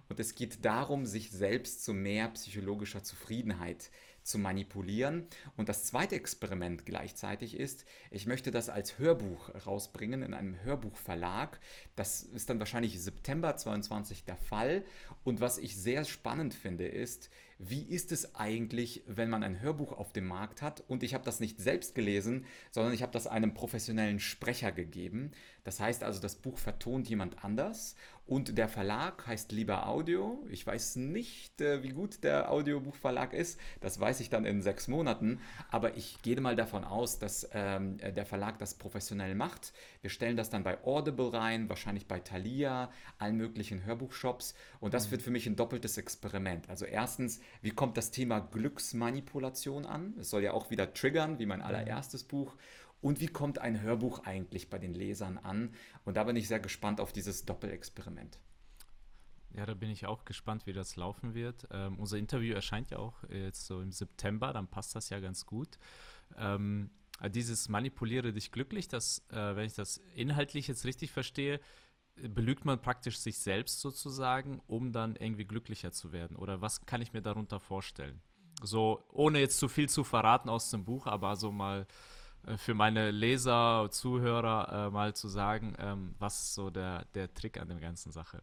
Und 0.09 0.21
es 0.21 0.37
geht 0.37 0.65
darum, 0.65 1.07
sich 1.07 1.33
selbst 1.33 1.85
zu 1.85 1.93
mehr 1.93 2.29
psychologischer 2.29 3.03
Zufriedenheit 3.03 3.83
zu 3.83 3.91
manipulieren. 4.35 5.29
Und 5.57 5.69
das 5.69 5.85
zweite 5.85 6.17
Experiment 6.17 6.85
gleichzeitig 6.85 7.57
ist, 7.57 7.85
ich 8.11 8.27
möchte 8.27 8.51
das 8.51 8.69
als 8.69 8.99
Hörbuch 8.99 9.51
rausbringen 9.67 10.23
in 10.23 10.35
einem 10.35 10.63
Hörbuchverlag. 10.65 11.61
Das 11.95 12.23
ist 12.23 12.51
dann 12.51 12.59
wahrscheinlich 12.59 13.01
September 13.01 13.57
22 13.57 14.25
der 14.25 14.37
Fall. 14.37 14.85
Und 15.23 15.41
was 15.41 15.59
ich 15.59 15.77
sehr 15.77 16.05
spannend 16.05 16.55
finde, 16.55 16.89
ist, 16.89 17.31
wie 17.59 17.83
ist 17.83 18.13
es 18.13 18.35
eigentlich, 18.35 19.03
wenn 19.07 19.31
man 19.31 19.43
ein 19.43 19.61
Hörbuch 19.61 19.93
auf 19.93 20.13
dem 20.13 20.27
Markt 20.27 20.61
hat 20.61 20.83
und 20.89 21.03
ich 21.03 21.15
habe 21.15 21.25
das 21.25 21.41
nicht 21.41 21.59
selbst 21.59 21.95
gelesen, 21.95 22.45
sondern 22.71 22.93
ich 22.93 23.03
habe 23.03 23.13
das 23.13 23.27
einem 23.27 23.55
professionellen 23.55 24.21
Sprecher 24.21 24.73
gegeben. 24.73 25.33
Das 25.65 25.81
heißt 25.81 26.05
also, 26.05 26.21
das 26.21 26.37
Buch 26.37 26.59
vertont 26.59 27.09
jemand 27.09 27.45
anders 27.45 27.97
und 28.27 28.59
der 28.59 28.69
Verlag 28.69 29.25
heißt 29.27 29.53
Lieber 29.53 29.87
Audio. 29.87 30.45
Ich 30.51 30.67
weiß 30.67 30.97
nicht, 30.97 31.61
äh, 31.61 31.85
wie 31.85 31.91
gut 31.91 32.25
der 32.25 32.51
Audiobuchverlag 32.51 33.33
ist. 33.33 33.59
Das 33.81 34.01
weiß 34.01 34.19
ich 34.19 34.31
dann 34.31 34.45
in 34.45 34.63
sechs 34.63 34.89
Monaten. 34.89 35.41
Aber 35.71 35.97
ich 35.97 36.21
gehe 36.23 36.41
mal 36.41 36.57
davon 36.57 36.83
aus, 36.83 37.21
dass 37.21 37.49
ähm, 37.53 37.99
der 37.99 38.27
Verlag 38.27 38.59
das 38.59 38.75
professionell 38.75 39.37
macht. 39.37 39.73
Wir 40.01 40.11
stellen 40.11 40.37
das 40.37 40.51
dann 40.51 40.65
bei 40.65 40.83
Audible 40.85 41.33
rein, 41.33 41.69
wahrscheinlich 41.69 42.09
bei 42.09 42.19
Thalia, 42.19 42.91
allen 43.19 43.37
möglichen 43.37 43.85
Hörbuchshops. 43.85 44.57
Und 44.81 44.93
das 44.93 45.07
mhm. 45.07 45.11
wird 45.13 45.23
für 45.23 45.31
mich 45.31 45.47
ein 45.47 45.55
doppeltes 45.55 45.97
Experiment. 45.97 46.69
Also 46.69 46.85
erstens, 46.85 47.41
wie 47.63 47.71
kommt 47.71 47.97
das 47.97 48.11
Thema 48.11 48.41
Glücksmanipulation 48.41 49.87
an? 49.87 50.15
Es 50.19 50.31
soll 50.31 50.43
ja 50.43 50.53
auch 50.53 50.71
wieder 50.71 50.93
triggern, 50.95 51.39
wie 51.39 51.47
mein 51.47 51.61
mhm. 51.61 51.67
allererstes 51.67 52.25
Buch. 52.25 52.57
Und 53.01 53.21
wie 53.21 53.29
kommt 53.29 53.59
ein 53.59 53.83
Hörbuch 53.83 54.25
eigentlich 54.25 54.71
bei 54.71 54.79
den 54.79 54.95
Lesern 54.95 55.39
an? 55.39 55.75
Und 56.05 56.17
da 56.17 56.25
bin 56.25 56.37
ich 56.37 56.49
sehr 56.49 56.61
gespannt 56.61 57.01
auf 57.01 57.13
dieses 57.13 57.45
Doppelexperiment. 57.45 58.39
Ja, 59.55 59.65
da 59.65 59.75
bin 59.75 59.91
ich 59.91 60.07
auch 60.07 60.25
gespannt, 60.25 60.67
wie 60.67 60.73
das 60.73 60.97
laufen 60.97 61.35
wird. 61.35 61.67
Ähm, 61.71 61.99
unser 61.99 62.19
Interview 62.19 62.55
erscheint 62.55 62.91
ja 62.91 62.99
auch 62.99 63.23
jetzt 63.31 63.67
so 63.67 63.81
im 63.81 63.93
September, 63.93 64.53
dann 64.53 64.69
passt 64.69 64.95
das 64.95 65.09
ja 65.09 65.21
ganz 65.21 65.47
gut. 65.47 65.79
Ähm, 66.37 66.91
dieses 67.31 67.69
Manipuliere 67.71 68.33
dich 68.33 68.53
glücklich, 68.53 68.89
das, 68.89 69.25
äh, 69.31 69.57
wenn 69.57 69.65
ich 69.65 69.75
das 69.75 69.99
inhaltlich 70.15 70.69
jetzt 70.69 70.85
richtig 70.85 71.11
verstehe, 71.11 71.61
belügt 72.17 72.65
man 72.65 72.81
praktisch 72.81 73.19
sich 73.19 73.39
selbst 73.39 73.81
sozusagen, 73.81 74.61
um 74.67 74.93
dann 74.93 75.17
irgendwie 75.17 75.45
glücklicher 75.45 75.93
zu 75.93 76.13
werden? 76.13 76.37
Oder 76.37 76.61
was 76.61 76.87
kann 76.87 77.03
ich 77.03 77.13
mir 77.13 77.23
darunter 77.23 77.61
vorstellen? 77.61 78.21
So, 78.63 79.05
ohne 79.13 79.41
jetzt 79.41 79.59
zu 79.59 79.69
viel 79.69 79.89
zu 79.89 80.03
verraten 80.03 80.49
aus 80.49 80.71
dem 80.71 80.85
Buch, 80.85 81.07
aber 81.07 81.37
so 81.37 81.53
mal 81.53 81.87
äh, 82.47 82.57
für 82.57 82.75
meine 82.75 83.11
Leser, 83.11 83.89
Zuhörer 83.91 84.87
äh, 84.87 84.91
mal 84.91 85.15
zu 85.15 85.29
sagen, 85.29 85.75
ähm, 85.79 86.15
was 86.19 86.55
so 86.55 86.71
der, 86.71 87.05
der 87.15 87.33
Trick 87.35 87.61
an 87.61 87.69
der 87.69 87.79
ganzen 87.79 88.13
Sache. 88.13 88.43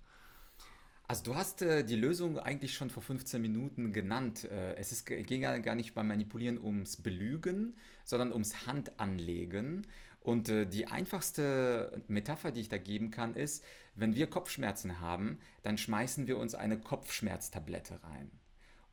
Also 1.08 1.24
du 1.26 1.36
hast 1.36 1.62
äh, 1.62 1.84
die 1.84 1.96
Lösung 1.96 2.40
eigentlich 2.40 2.74
schon 2.74 2.90
vor 2.90 3.04
15 3.04 3.42
Minuten 3.42 3.92
genannt. 3.92 4.46
Äh, 4.46 4.76
es 4.76 4.92
ist, 4.92 5.06
ging 5.06 5.42
ja 5.42 5.58
gar 5.58 5.76
nicht 5.76 5.94
beim 5.94 6.08
Manipulieren 6.08 6.58
ums 6.58 6.98
Belügen, 6.98 7.76
sondern 8.06 8.32
ums 8.32 8.66
Handanlegen. 8.68 9.86
Und 10.24 10.48
äh, 10.48 10.66
die 10.66 10.88
einfachste 10.88 12.02
Metapher, 12.08 12.52
die 12.52 12.62
ich 12.62 12.70
da 12.70 12.78
geben 12.78 13.12
kann, 13.12 13.36
ist, 13.36 13.64
wenn 13.94 14.16
wir 14.16 14.28
Kopfschmerzen 14.28 15.02
haben, 15.02 15.38
dann 15.62 15.78
schmeißen 15.78 16.28
wir 16.28 16.38
uns 16.38 16.56
eine 16.56 16.80
Kopfschmerztablette 16.80 18.02
rein. 18.04 18.32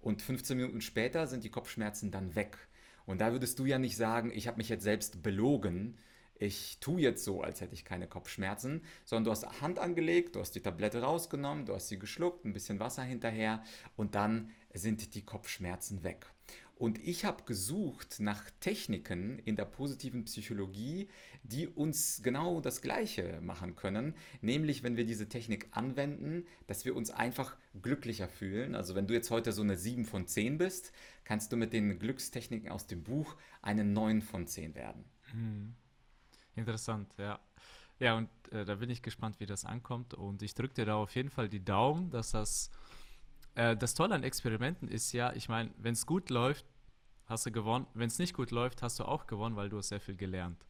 Und 0.00 0.22
15 0.22 0.56
Minuten 0.56 0.80
später 0.80 1.28
sind 1.28 1.44
die 1.44 1.50
Kopfschmerzen 1.50 2.10
dann 2.10 2.34
weg. 2.34 2.58
Und 3.06 3.20
da 3.20 3.30
würdest 3.32 3.58
du 3.60 3.64
ja 3.64 3.78
nicht 3.78 3.96
sagen, 3.96 4.32
ich 4.34 4.48
habe 4.48 4.56
mich 4.56 4.68
jetzt 4.68 4.82
selbst 4.82 5.22
belogen, 5.22 5.96
ich 6.34 6.78
tue 6.80 7.00
jetzt 7.00 7.22
so, 7.22 7.42
als 7.42 7.60
hätte 7.60 7.74
ich 7.74 7.84
keine 7.84 8.08
Kopfschmerzen, 8.08 8.82
sondern 9.04 9.24
du 9.24 9.30
hast 9.30 9.60
Hand 9.60 9.78
angelegt, 9.78 10.34
du 10.34 10.40
hast 10.40 10.52
die 10.52 10.62
Tablette 10.62 11.02
rausgenommen, 11.02 11.66
du 11.66 11.74
hast 11.74 11.88
sie 11.88 11.98
geschluckt, 11.98 12.44
ein 12.44 12.54
bisschen 12.54 12.80
Wasser 12.80 13.02
hinterher 13.02 13.62
und 13.94 14.14
dann 14.14 14.50
sind 14.72 15.14
die 15.14 15.24
Kopfschmerzen 15.24 16.02
weg. 16.02 16.26
Und 16.80 16.98
ich 17.06 17.26
habe 17.26 17.42
gesucht 17.44 18.20
nach 18.20 18.42
Techniken 18.58 19.38
in 19.40 19.54
der 19.54 19.66
positiven 19.66 20.24
Psychologie, 20.24 21.10
die 21.42 21.68
uns 21.68 22.22
genau 22.22 22.62
das 22.62 22.80
Gleiche 22.80 23.38
machen 23.42 23.76
können. 23.76 24.14
Nämlich, 24.40 24.82
wenn 24.82 24.96
wir 24.96 25.04
diese 25.04 25.28
Technik 25.28 25.68
anwenden, 25.72 26.46
dass 26.68 26.86
wir 26.86 26.96
uns 26.96 27.10
einfach 27.10 27.54
glücklicher 27.82 28.28
fühlen. 28.28 28.74
Also 28.74 28.94
wenn 28.94 29.06
du 29.06 29.12
jetzt 29.12 29.30
heute 29.30 29.52
so 29.52 29.60
eine 29.60 29.76
7 29.76 30.06
von 30.06 30.26
10 30.26 30.56
bist, 30.56 30.92
kannst 31.24 31.52
du 31.52 31.58
mit 31.58 31.74
den 31.74 31.98
Glückstechniken 31.98 32.70
aus 32.70 32.86
dem 32.86 33.02
Buch 33.02 33.36
eine 33.60 33.84
9 33.84 34.22
von 34.22 34.46
10 34.46 34.74
werden. 34.74 35.04
Hm. 35.32 35.74
Interessant, 36.56 37.12
ja. 37.18 37.40
Ja, 37.98 38.16
und 38.16 38.30
äh, 38.52 38.64
da 38.64 38.76
bin 38.76 38.88
ich 38.88 39.02
gespannt, 39.02 39.38
wie 39.38 39.44
das 39.44 39.66
ankommt. 39.66 40.14
Und 40.14 40.40
ich 40.40 40.54
drücke 40.54 40.72
dir 40.72 40.86
da 40.86 40.94
auf 40.94 41.14
jeden 41.14 41.28
Fall 41.28 41.50
die 41.50 41.62
Daumen, 41.62 42.08
dass 42.08 42.30
das 42.30 42.70
äh, 43.60 43.76
das 43.76 43.94
Tolle 43.94 44.14
an 44.14 44.22
Experimenten 44.22 44.88
ist 44.88 45.12
ja, 45.12 45.32
ich 45.34 45.48
meine, 45.48 45.70
wenn 45.76 45.92
es 45.92 46.06
gut 46.06 46.30
läuft, 46.30 46.64
hast 47.26 47.44
du 47.44 47.52
gewonnen. 47.52 47.86
Wenn 47.92 48.08
es 48.08 48.18
nicht 48.18 48.34
gut 48.34 48.50
läuft, 48.50 48.82
hast 48.82 48.98
du 48.98 49.04
auch 49.04 49.26
gewonnen, 49.26 49.54
weil 49.54 49.68
du 49.68 49.76
hast 49.76 49.88
sehr 49.88 50.00
viel 50.00 50.16
gelernt. 50.16 50.64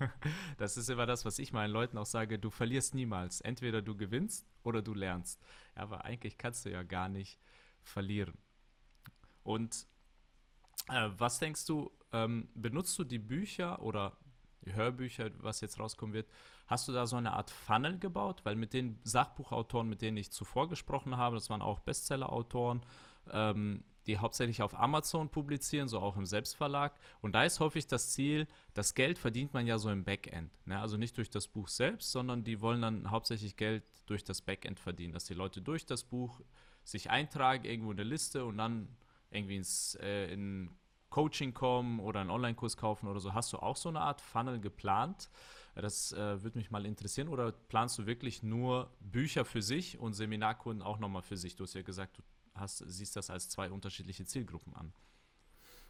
das 0.56 0.78
ist 0.78 0.88
immer 0.88 1.04
das, 1.04 1.24
was 1.26 1.38
ich 1.38 1.52
meinen 1.52 1.70
Leuten 1.70 1.98
auch 1.98 2.06
sage, 2.06 2.38
du 2.38 2.50
verlierst 2.50 2.94
niemals. 2.94 3.42
Entweder 3.42 3.82
du 3.82 3.94
gewinnst 3.94 4.46
oder 4.62 4.80
du 4.80 4.94
lernst. 4.94 5.38
Ja, 5.76 5.82
aber 5.82 6.06
eigentlich 6.06 6.38
kannst 6.38 6.64
du 6.64 6.70
ja 6.70 6.82
gar 6.82 7.10
nicht 7.10 7.38
verlieren. 7.82 8.38
Und 9.42 9.86
äh, 10.88 11.10
was 11.18 11.38
denkst 11.38 11.66
du, 11.66 11.92
ähm, 12.12 12.48
benutzt 12.54 12.98
du 12.98 13.04
die 13.04 13.18
Bücher 13.18 13.82
oder 13.82 14.16
Hörbücher, 14.64 15.30
was 15.38 15.60
jetzt 15.60 15.78
rauskommen 15.78 16.14
wird, 16.14 16.28
hast 16.66 16.88
du 16.88 16.92
da 16.92 17.06
so 17.06 17.16
eine 17.16 17.32
Art 17.32 17.50
Funnel 17.50 17.98
gebaut? 17.98 18.40
Weil 18.44 18.56
mit 18.56 18.72
den 18.72 18.98
Sachbuchautoren, 19.04 19.88
mit 19.88 20.02
denen 20.02 20.16
ich 20.16 20.30
zuvor 20.30 20.68
gesprochen 20.68 21.16
habe, 21.16 21.36
das 21.36 21.50
waren 21.50 21.62
auch 21.62 21.80
Bestseller-Autoren, 21.80 22.82
ähm, 23.30 23.84
die 24.06 24.18
hauptsächlich 24.18 24.62
auf 24.62 24.78
Amazon 24.78 25.28
publizieren, 25.28 25.88
so 25.88 26.00
auch 26.00 26.16
im 26.16 26.26
Selbstverlag. 26.26 26.92
Und 27.20 27.34
da 27.34 27.44
ist 27.44 27.60
häufig 27.60 27.86
das 27.86 28.10
Ziel, 28.10 28.48
das 28.74 28.94
Geld 28.94 29.18
verdient 29.18 29.54
man 29.54 29.66
ja 29.66 29.78
so 29.78 29.90
im 29.90 30.04
Backend. 30.04 30.50
Ne? 30.66 30.78
Also 30.78 30.96
nicht 30.96 31.16
durch 31.16 31.30
das 31.30 31.46
Buch 31.46 31.68
selbst, 31.68 32.10
sondern 32.10 32.42
die 32.42 32.60
wollen 32.60 32.82
dann 32.82 33.10
hauptsächlich 33.10 33.56
Geld 33.56 33.84
durch 34.06 34.24
das 34.24 34.42
Backend 34.42 34.80
verdienen, 34.80 35.12
dass 35.12 35.24
die 35.24 35.34
Leute 35.34 35.62
durch 35.62 35.86
das 35.86 36.02
Buch 36.02 36.40
sich 36.84 37.10
eintragen, 37.10 37.64
irgendwo 37.64 37.92
in 37.92 38.00
eine 38.00 38.08
Liste 38.08 38.44
und 38.44 38.58
dann 38.58 38.88
irgendwie 39.30 39.56
ins, 39.56 39.96
äh, 40.00 40.32
in 40.32 40.70
Coaching 41.12 41.54
kommen 41.54 42.00
oder 42.00 42.20
einen 42.20 42.30
Online-Kurs 42.30 42.76
kaufen 42.76 43.06
oder 43.06 43.20
so. 43.20 43.34
Hast 43.34 43.52
du 43.52 43.58
auch 43.58 43.76
so 43.76 43.88
eine 43.90 44.00
Art 44.00 44.20
Funnel 44.20 44.58
geplant? 44.58 45.30
Das 45.76 46.12
äh, 46.12 46.42
würde 46.42 46.58
mich 46.58 46.70
mal 46.70 46.84
interessieren. 46.84 47.28
Oder 47.28 47.52
planst 47.52 47.98
du 47.98 48.06
wirklich 48.06 48.42
nur 48.42 48.90
Bücher 48.98 49.44
für 49.44 49.62
sich 49.62 49.98
und 49.98 50.14
Seminarkunden 50.14 50.82
auch 50.82 50.98
nochmal 50.98 51.22
für 51.22 51.36
sich? 51.36 51.54
Du 51.54 51.64
hast 51.64 51.74
ja 51.74 51.82
gesagt, 51.82 52.18
du 52.18 52.22
hast, 52.54 52.78
siehst 52.78 53.14
das 53.14 53.30
als 53.30 53.48
zwei 53.48 53.70
unterschiedliche 53.70 54.24
Zielgruppen 54.24 54.74
an. 54.74 54.92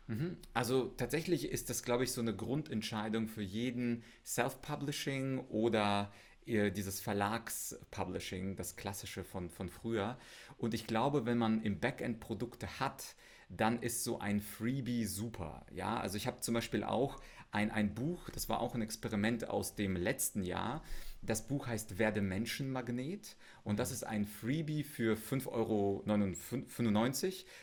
Mhm. 0.08 0.36
Also 0.52 0.86
tatsächlich 0.96 1.50
ist 1.50 1.70
das, 1.70 1.82
glaube 1.82 2.04
ich, 2.04 2.12
so 2.12 2.20
eine 2.20 2.34
Grundentscheidung 2.34 3.28
für 3.28 3.42
jeden 3.42 4.02
Self-Publishing 4.24 5.38
oder 5.48 6.12
äh, 6.46 6.70
dieses 6.70 7.00
Verlags-Publishing, 7.00 8.56
das 8.56 8.76
klassische 8.76 9.24
von, 9.24 9.50
von 9.50 9.68
früher. 9.68 10.18
Und 10.58 10.74
ich 10.74 10.86
glaube, 10.86 11.26
wenn 11.26 11.38
man 11.38 11.62
im 11.62 11.78
Backend 11.78 12.20
Produkte 12.20 12.80
hat, 12.80 13.14
dann 13.56 13.82
ist 13.82 14.04
so 14.04 14.18
ein 14.18 14.40
Freebie 14.40 15.04
super. 15.04 15.66
Ja, 15.72 15.98
also 16.00 16.16
ich 16.16 16.26
habe 16.26 16.40
zum 16.40 16.54
Beispiel 16.54 16.84
auch 16.84 17.20
ein, 17.50 17.70
ein 17.70 17.94
Buch, 17.94 18.30
das 18.30 18.48
war 18.48 18.60
auch 18.60 18.74
ein 18.74 18.82
Experiment 18.82 19.48
aus 19.48 19.74
dem 19.74 19.94
letzten 19.94 20.42
Jahr. 20.42 20.82
Das 21.20 21.46
Buch 21.46 21.68
heißt 21.68 21.98
Werde 21.98 22.20
Menschenmagnet 22.20 23.36
und 23.62 23.78
das 23.78 23.92
ist 23.92 24.04
ein 24.04 24.26
Freebie 24.26 24.82
für 24.82 25.16
5,95 25.16 25.46
Euro, 25.52 26.02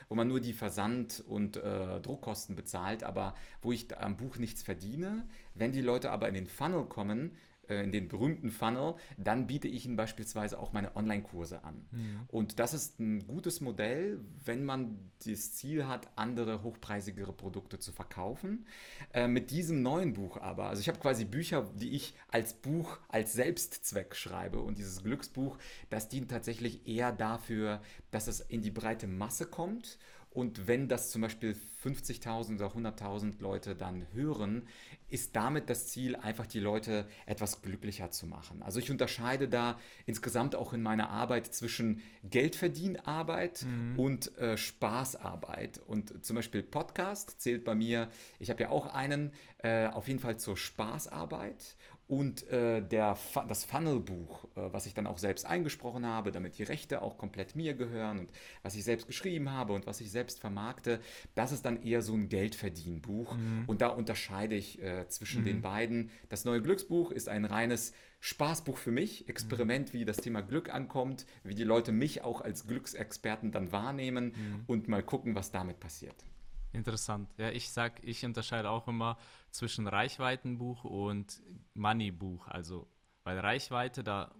wo 0.08 0.15
man 0.15 0.28
nur 0.30 0.39
die 0.39 0.54
Versand- 0.54 1.23
und 1.28 1.58
äh, 1.58 1.99
Druckkosten 1.99 2.56
bezahlt, 2.56 3.04
aber 3.04 3.36
wo 3.62 3.73
ich 3.73 3.97
am 3.97 4.15
Buch 4.15 4.38
nichts 4.38 4.63
verdiene. 4.63 5.28
Wenn 5.56 5.73
die 5.73 5.82
Leute 5.82 6.12
aber 6.12 6.30
in 6.30 6.36
den 6.36 6.47
Funnel 6.47 6.86
kommen, 6.86 7.36
in 7.76 7.92
den 7.92 8.08
berühmten 8.08 8.52
Funnel, 8.52 8.96
dann 9.18 9.48
biete 9.48 9.68
ich 9.68 9.86
ihnen 9.86 9.96
beispielsweise 9.96 10.60
auch 10.60 10.74
meine 10.74 10.96
Online-Kurse 10.96 11.64
an. 11.64 11.86
Mhm. 11.92 12.22
Und 12.28 12.60
das 12.60 12.74
ist 12.74 13.00
ein 13.00 13.26
gutes 13.28 13.62
Modell, 13.62 14.20
wenn 14.46 14.66
man 14.66 15.12
das 15.26 15.54
Ziel 15.54 15.88
hat, 15.88 16.08
andere 16.16 16.64
hochpreisigere 16.64 17.34
Produkte 17.34 17.80
zu 17.80 17.92
verkaufen. 17.92 18.66
Äh, 19.14 19.28
mit 19.28 19.52
diesem 19.52 19.82
neuen 19.82 20.14
Buch 20.14 20.38
aber, 20.38 20.66
also 20.66 20.82
ich 20.82 20.88
habe 20.88 21.00
quasi 21.00 21.26
Bücher, 21.26 21.70
die 21.76 21.92
ich 21.92 22.14
als 22.30 22.54
Buch, 22.54 22.98
als 23.08 23.34
Selbstzweck 23.34 24.16
schreibe 24.16 24.60
und 24.60 24.78
dieses 24.78 25.04
Glücksbuch, 25.04 25.58
das 25.90 26.10
dient 26.10 26.32
tatsächlich 26.32 26.88
eher 26.88 27.12
dafür, 27.12 27.82
dass 28.12 28.28
es 28.28 28.40
in 28.40 28.62
die 28.62 28.72
breite 28.72 29.08
Masse 29.08 29.46
kommt 29.46 29.98
und 30.32 30.68
wenn 30.68 30.88
das 30.88 31.10
zum 31.10 31.24
Beispiel 31.24 31.56
50.000 31.84 32.56
oder 32.56 32.68
100.000 32.68 33.42
Leute 33.42 33.76
dann 33.76 34.06
hören, 34.13 34.68
ist 35.10 35.36
damit 35.36 35.70
das 35.70 35.88
Ziel, 35.88 36.15
einfach 36.15 36.46
die 36.46 36.60
Leute 36.60 37.08
etwas 37.26 37.62
glücklicher 37.62 38.12
zu 38.12 38.28
machen. 38.28 38.62
Also 38.62 38.80
ich 38.80 38.92
unterscheide 38.92 39.48
da 39.48 39.80
insgesamt 40.06 40.56
auch 40.56 40.74
in 40.74 40.84
meiner 40.84 41.10
Arbeit 41.10 41.48
zwischen 41.48 42.02
Geldverdienarbeit 42.24 43.65
mhm. 43.65 43.98
und 43.98 44.38
äh, 44.38 44.56
Spaßarbeit. 44.56 45.80
Und 45.80 46.24
zum 46.24 46.36
Beispiel 46.36 46.62
Podcast 46.62 47.42
zählt 47.42 47.63
bei 47.63 47.74
mir, 47.74 48.10
ich 48.38 48.52
habe 48.52 48.62
ja 48.62 48.70
auch 48.70 48.94
einen, 48.94 49.32
äh, 49.60 49.88
auf 49.88 50.08
jeden 50.08 50.20
Fall 50.20 50.38
zur 50.38 50.58
Spaßarbeit 50.58 51.76
und 52.10 52.50
äh, 52.50 52.82
der, 52.82 53.15
das 53.48 53.65
Funnelbuch, 53.65 54.45
äh, 54.56 54.74
was 54.74 54.88
ich 54.88 54.95
dann 54.95 55.06
auch 55.06 55.19
selbst 55.19 55.45
eingesprochen 55.45 56.08
habe, 56.08 56.32
damit 56.32 56.58
die 56.58 56.63
Rechte 56.63 57.04
auch 57.04 57.19
komplett 57.19 57.56
mir 57.56 57.76
gehören 57.76 58.17
und 58.17 58.32
was 58.63 58.74
ich 58.74 58.84
selbst 58.84 59.06
geschrieben 59.06 59.52
habe 59.52 59.74
und 59.74 59.86
was 59.86 60.02
ich 60.02 60.10
selbst 60.10 60.39
vermarkte, 60.39 61.00
das 61.36 61.52
ist 61.52 61.65
dann 61.65 61.84
eher 61.84 62.02
so 62.02 62.15
ein 62.15 62.28
Geldverdienbuch. 62.28 63.38
Mhm. 63.38 63.63
Und 63.67 63.82
da 63.82 63.89
unterscheide 63.89 64.56
ich 64.56 64.82
äh, 64.82 65.08
zwischen 65.08 65.41
mhm. 65.41 65.45
den 65.45 65.62
beiden. 65.62 66.10
Das 66.30 66.45
neue 66.45 66.63
Glücksbuch 66.63 67.12
ist 67.12 67.30
ein 67.30 67.45
reines 67.45 67.93
Spaßbuch 68.22 68.80
für 68.80 68.91
mich, 68.91 69.30
Experiment, 69.30 69.93
wie 69.93 70.04
das 70.04 70.17
Thema 70.17 70.41
Glück 70.41 70.74
ankommt, 70.74 71.28
wie 71.43 71.54
die 71.54 71.63
Leute 71.63 71.91
mich 71.91 72.24
auch 72.24 72.41
als 72.41 72.65
Glücksexperten 72.65 73.52
dann 73.52 73.72
wahrnehmen 73.72 74.34
mhm. 74.36 74.63
und 74.65 74.88
mal 74.88 75.04
gucken, 75.04 75.36
was 75.36 75.52
damit 75.52 75.80
passiert. 75.80 76.26
Interessant. 76.72 77.34
Ja, 77.38 77.50
ich 77.50 77.72
sag, 77.72 78.04
ich 78.04 78.24
unterscheide 78.24 78.70
auch 78.70 78.88
immer 78.88 79.18
zwischen 79.52 79.88
Reichweitenbuch 79.88 80.84
und 80.84 81.42
Moneybuch. 81.74 82.48
Also, 82.48 82.88
weil 83.24 83.40
Reichweite, 83.40 84.04
da 84.04 84.36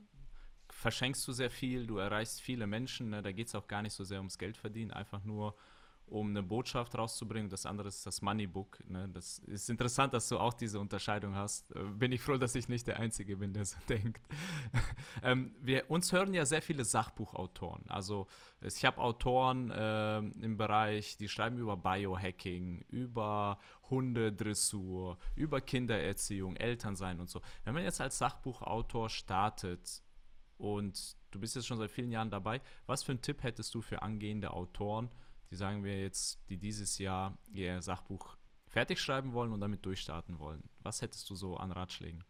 verschenkst 0.70 1.28
du 1.28 1.32
sehr 1.32 1.50
viel, 1.50 1.88
du 1.88 1.98
erreichst 1.98 2.42
viele 2.42 2.68
Menschen, 2.68 3.10
ne? 3.10 3.22
da 3.22 3.32
geht 3.32 3.48
es 3.48 3.56
auch 3.56 3.68
gar 3.68 3.82
nicht 3.82 3.94
so 3.94 4.04
sehr 4.04 4.20
ums 4.20 4.38
Geld 4.38 4.58
verdienen, 4.58 4.92
einfach 4.92 5.24
nur 5.24 5.56
um 6.10 6.30
eine 6.30 6.44
Botschaft 6.44 6.98
rauszubringen. 6.98 7.50
Das 7.50 7.66
andere 7.66 7.88
ist 7.88 8.06
das 8.06 8.22
Moneybook. 8.22 8.80
Ne? 8.90 9.10
Das 9.10 9.40
ist 9.40 9.70
interessant, 9.70 10.14
dass 10.14 10.30
du 10.30 10.38
auch 10.38 10.54
diese 10.54 10.80
Unterscheidung 10.80 11.36
hast. 11.36 11.72
Äh, 11.76 11.84
bin 11.84 12.12
ich 12.12 12.22
froh, 12.22 12.38
dass 12.38 12.56
ich 12.56 12.68
nicht 12.68 12.88
der 12.88 13.00
Einzige 13.00 13.38
bin, 13.38 13.54
der 13.54 13.66
so 13.66 13.78
denkt. 13.90 14.22
ähm, 15.24 15.56
wir, 15.62 15.90
uns 15.90 16.12
hören 16.12 16.34
ja 16.34 16.46
sehr 16.46 16.62
viele 16.62 16.86
Sachbuchautoren. 16.86 17.84
Also 17.90 18.28
ich 18.62 18.84
habe 18.86 19.00
Autoren 19.00 19.72
äh, 19.72 20.18
im 20.18 20.58
Bereich, 20.58 21.18
die 21.18 21.30
schreiben 21.30 21.58
über 21.58 21.78
Biohacking, 21.78 22.86
über 22.90 23.60
Hundedressur, 23.90 25.18
über 25.36 25.62
Kindererziehung, 25.62 26.56
Elternsein 26.56 27.20
und 27.20 27.30
so. 27.30 27.42
Wenn 27.64 27.74
man 27.74 27.84
jetzt 27.84 28.02
als 28.02 28.18
Sachbuchautor 28.18 29.10
startet 29.10 30.04
und 30.58 31.18
du 31.32 31.40
bist 31.40 31.56
jetzt 31.56 31.68
schon 31.68 31.78
seit 31.78 31.92
vielen 31.92 32.12
Jahren 32.12 32.30
dabei, 32.30 32.62
was 32.86 33.04
für 33.04 33.14
einen 33.14 33.22
Tipp 33.22 33.44
hättest 33.44 33.74
du 33.74 33.82
für 33.82 34.02
angehende 34.02 34.52
Autoren, 34.52 35.10
die 35.52 35.56
sagen 35.56 35.84
wir 35.84 36.00
jetzt, 36.00 36.40
die 36.50 36.58
dieses 36.58 36.98
Jahr 36.98 37.38
ihr 37.52 37.82
Sachbuch 37.82 38.38
fertig 38.68 39.00
schreiben 39.00 39.34
wollen 39.34 39.52
und 39.52 39.62
damit 39.62 39.86
durchstarten 39.86 40.40
wollen. 40.40 40.64
Was 40.82 41.02
hättest 41.02 41.30
du 41.30 41.36
so 41.36 41.58
an 41.58 41.72
Ratschlägen? 41.72 42.24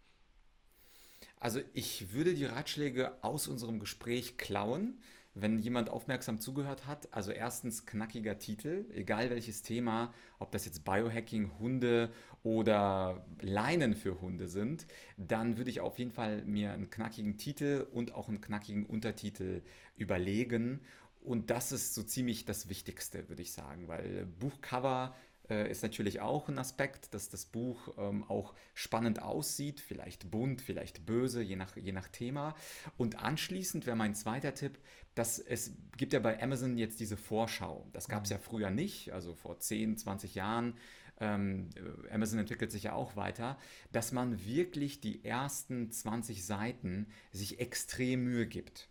Also 1.37 1.61
ich 1.73 2.11
würde 2.13 2.33
die 2.33 2.45
Ratschläge 2.45 3.23
aus 3.23 3.47
unserem 3.47 3.79
Gespräch 3.79 4.37
klauen, 4.37 5.01
wenn 5.33 5.59
jemand 5.59 5.89
aufmerksam 5.89 6.39
zugehört 6.39 6.85
hat. 6.85 7.13
Also 7.13 7.31
erstens 7.31 7.85
knackiger 7.85 8.39
Titel, 8.39 8.85
egal 8.93 9.29
welches 9.29 9.61
Thema, 9.61 10.13
ob 10.39 10.51
das 10.51 10.65
jetzt 10.65 10.83
Biohacking, 10.83 11.59
Hunde 11.59 12.11
oder 12.43 13.25
Leinen 13.41 13.95
für 13.95 14.19
Hunde 14.21 14.47
sind, 14.47 14.85
dann 15.17 15.57
würde 15.57 15.69
ich 15.69 15.81
auf 15.81 15.99
jeden 15.99 16.11
Fall 16.11 16.43
mir 16.45 16.73
einen 16.73 16.89
knackigen 16.89 17.37
Titel 17.37 17.87
und 17.91 18.13
auch 18.13 18.27
einen 18.27 18.41
knackigen 18.41 18.85
Untertitel 18.85 19.61
überlegen 19.95 20.81
und 21.21 21.49
das 21.49 21.71
ist 21.71 21.93
so 21.93 22.03
ziemlich 22.03 22.45
das 22.45 22.69
Wichtigste, 22.69 23.27
würde 23.29 23.41
ich 23.41 23.51
sagen, 23.51 23.87
weil 23.87 24.25
Buchcover 24.25 25.15
äh, 25.49 25.69
ist 25.69 25.83
natürlich 25.83 26.21
auch 26.21 26.47
ein 26.47 26.59
Aspekt, 26.59 27.13
dass 27.13 27.29
das 27.29 27.45
Buch 27.45 27.93
ähm, 27.97 28.23
auch 28.29 28.53
spannend 28.73 29.21
aussieht, 29.21 29.79
vielleicht 29.79 30.29
bunt, 30.31 30.61
vielleicht 30.61 31.05
böse, 31.05 31.41
je 31.41 31.55
nach, 31.55 31.75
je 31.75 31.91
nach 31.91 32.07
Thema. 32.07 32.55
Und 32.97 33.17
anschließend 33.23 33.85
wäre 33.85 33.95
mein 33.95 34.15
zweiter 34.15 34.53
Tipp, 34.53 34.79
dass 35.15 35.39
es 35.39 35.73
gibt 35.97 36.13
ja 36.13 36.19
bei 36.19 36.41
Amazon 36.41 36.77
jetzt 36.77 36.99
diese 36.99 37.17
Vorschau. 37.17 37.87
Das 37.93 38.07
gab 38.07 38.25
es 38.25 38.29
ja 38.29 38.37
früher 38.37 38.69
nicht, 38.69 39.11
also 39.11 39.33
vor 39.33 39.59
10, 39.59 39.97
20 39.97 40.35
Jahren. 40.35 40.75
Ähm, 41.19 41.69
Amazon 42.11 42.39
entwickelt 42.39 42.71
sich 42.71 42.83
ja 42.83 42.93
auch 42.93 43.15
weiter, 43.15 43.57
dass 43.91 44.11
man 44.11 44.45
wirklich 44.45 45.01
die 45.01 45.25
ersten 45.25 45.91
20 45.91 46.45
Seiten 46.45 47.07
sich 47.31 47.59
extrem 47.59 48.23
Mühe 48.23 48.47
gibt. 48.47 48.88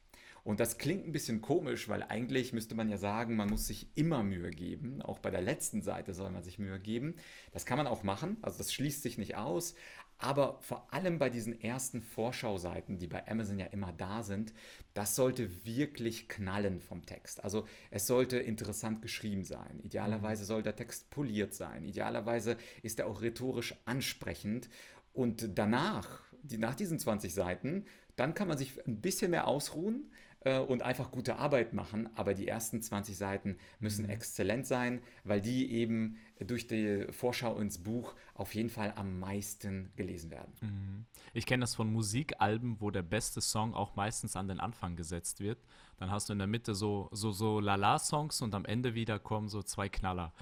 Und 0.48 0.61
das 0.61 0.78
klingt 0.78 1.06
ein 1.06 1.12
bisschen 1.12 1.42
komisch, 1.42 1.90
weil 1.90 2.02
eigentlich 2.02 2.54
müsste 2.54 2.74
man 2.74 2.88
ja 2.88 2.96
sagen, 2.96 3.37
man 3.37 3.50
muss 3.50 3.66
sich 3.66 3.87
immer 3.96 4.22
Mühe 4.22 4.48
geben. 4.48 5.02
Auch 5.02 5.18
bei 5.18 5.30
der 5.30 5.42
letzten 5.42 5.82
Seite 5.82 6.14
soll 6.14 6.30
man 6.30 6.42
sich 6.42 6.58
Mühe 6.58 6.80
geben. 6.80 7.16
Das 7.52 7.66
kann 7.66 7.76
man 7.76 7.87
auch 7.87 8.02
machen, 8.02 8.38
also 8.40 8.56
das 8.56 8.72
schließt 8.72 9.02
sich 9.02 9.18
nicht 9.18 9.37
aus. 9.37 9.74
Aber 10.16 10.56
vor 10.62 10.90
allem 10.90 11.18
bei 11.18 11.28
diesen 11.28 11.61
ersten 11.61 12.00
Vorschauseiten, 12.00 12.96
die 12.96 13.08
bei 13.08 13.28
Amazon 13.28 13.58
ja 13.58 13.66
immer 13.66 13.92
da 13.92 14.22
sind, 14.22 14.54
das 14.94 15.16
sollte 15.16 15.66
wirklich 15.66 16.30
knallen 16.30 16.80
vom 16.80 17.04
Text. 17.04 17.44
Also 17.44 17.66
es 17.90 18.06
sollte 18.06 18.38
interessant 18.38 19.02
geschrieben 19.02 19.44
sein. 19.44 19.80
Idealerweise 19.82 20.46
soll 20.46 20.62
der 20.62 20.76
Text 20.76 21.11
poliert 21.11 21.52
sein. 21.52 21.84
Idealerweise 21.84 22.56
ist 22.82 23.00
er 23.00 23.06
auch 23.08 23.20
rhetorisch 23.20 23.74
ansprechend. 23.84 24.70
Und 25.12 25.58
danach, 25.58 26.22
die, 26.42 26.56
nach 26.56 26.74
diesen 26.74 26.98
20 26.98 27.34
Seiten, 27.34 27.84
dann 28.16 28.32
kann 28.32 28.48
man 28.48 28.56
sich 28.56 28.72
ein 28.87 29.02
bisschen 29.02 29.30
mehr 29.30 29.46
ausruhen 29.46 30.11
äh, 30.48 30.58
und 30.58 30.82
einfach 30.82 31.11
gute 31.11 31.37
Arbeit 31.37 31.74
machen. 31.74 32.08
Aber 32.16 32.34
die 32.34 32.48
ersten 32.48 32.80
20 32.80 33.16
Seiten 33.16 33.58
müssen 33.80 34.04
mhm. 34.04 34.11
exzellent 34.11 34.66
sein, 34.66 35.00
weil 35.24 35.40
die 35.40 35.70
eben 35.72 36.16
durch 36.40 36.66
die 36.66 37.06
Vorschau 37.11 37.58
ins 37.58 37.78
Buch 37.78 38.14
auf 38.34 38.54
jeden 38.54 38.70
Fall 38.70 38.92
am 38.96 39.18
meisten 39.18 39.92
gelesen 39.96 40.30
werden. 40.30 40.52
Mhm. 40.61 41.06
Ich 41.34 41.46
kenne 41.46 41.62
das 41.62 41.74
von 41.74 41.92
Musikalben, 41.92 42.80
wo 42.80 42.90
der 42.90 43.02
beste 43.02 43.40
Song 43.40 43.74
auch 43.74 43.96
meistens 43.96 44.37
an 44.37 44.48
den 44.48 44.61
Anfang 44.61 44.96
gesetzt 44.96 45.40
wird. 45.40 45.58
Dann 45.98 46.11
hast 46.11 46.28
du 46.28 46.32
in 46.32 46.38
der 46.38 46.48
Mitte 46.48 46.74
so, 46.74 47.08
so, 47.12 47.32
so 47.32 47.61
Lala-Songs 47.61 48.40
und 48.40 48.54
am 48.54 48.64
Ende 48.64 48.94
wieder 48.94 49.18
kommen 49.18 49.48
so 49.48 49.62
zwei 49.62 49.88
Knaller. 49.88 50.32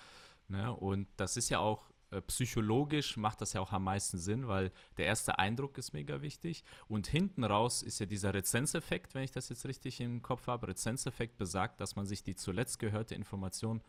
Ne? 0.49 0.73
Und 0.73 1.09
das 1.17 1.37
ist 1.37 1.49
ja 1.49 1.59
auch 1.59 1.89
psychologisch 2.27 3.17
macht 3.17 3.41
das 3.41 3.53
ja 3.53 3.61
auch 3.61 3.73
am 3.73 3.85
meisten 3.85 4.19
Sinn, 4.19 4.49
weil 4.49 4.73
der 4.97 5.07
erste 5.07 5.39
Eindruck 5.39 5.79
ist 5.79 5.93
mega 5.93 6.23
wichtig. 6.23 6.65
Und 6.89 7.07
hinten 7.07 7.45
raus 7.45 7.83
ist 7.83 7.99
ja 7.99 8.07
dieser 8.07 8.33
Rezenseffekt, 8.35 9.15
wenn 9.15 9.25
ich 9.25 9.33
das 9.33 9.49
jetzt 9.49 9.67
richtig 9.67 10.01
im 10.01 10.23
Kopf 10.23 10.47
habe. 10.47 10.69
Rezenseffekt 10.69 11.37
besagt, 11.37 11.81
dass 11.81 11.97
man 11.97 12.07
sich 12.07 12.23
die 12.23 12.37
zuletzt 12.37 12.79
gehörte 12.79 13.15
Information 13.15 13.83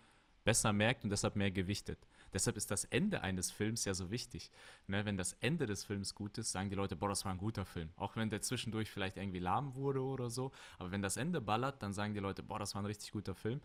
besser 0.47 0.71
merkt 0.71 1.03
und 1.03 1.09
deshalb 1.09 1.35
mehr 1.35 1.51
gewichtet. 1.51 2.07
Deshalb 2.31 2.55
ist 2.55 2.71
das 2.71 2.85
Ende 2.85 3.21
eines 3.21 3.51
Films 3.51 3.83
ja 3.83 3.93
so 3.93 4.11
wichtig. 4.11 4.49
Ne, 4.87 5.03
wenn 5.03 5.17
das 5.17 5.33
Ende 5.41 5.65
des 5.65 5.83
Films 5.83 6.15
gut 6.15 6.37
ist, 6.37 6.53
sagen 6.53 6.69
die 6.69 6.75
Leute, 6.75 6.95
boah, 6.95 7.09
das 7.09 7.25
war 7.25 7.33
ein 7.33 7.37
guter 7.37 7.65
Film. 7.65 7.89
Auch 7.97 8.15
wenn 8.15 8.29
der 8.29 8.41
zwischendurch 8.41 8.89
vielleicht 8.89 9.17
irgendwie 9.17 9.39
lahm 9.39 9.75
wurde 9.75 10.01
oder 10.01 10.29
so. 10.29 10.51
Aber 10.79 10.91
wenn 10.91 11.01
das 11.01 11.17
Ende 11.17 11.41
ballert, 11.41 11.83
dann 11.83 11.91
sagen 11.91 12.13
die 12.13 12.21
Leute, 12.21 12.43
boah, 12.43 12.59
das 12.59 12.75
war 12.75 12.81
ein 12.81 12.85
richtig 12.85 13.11
guter 13.11 13.35
Film. 13.35 13.59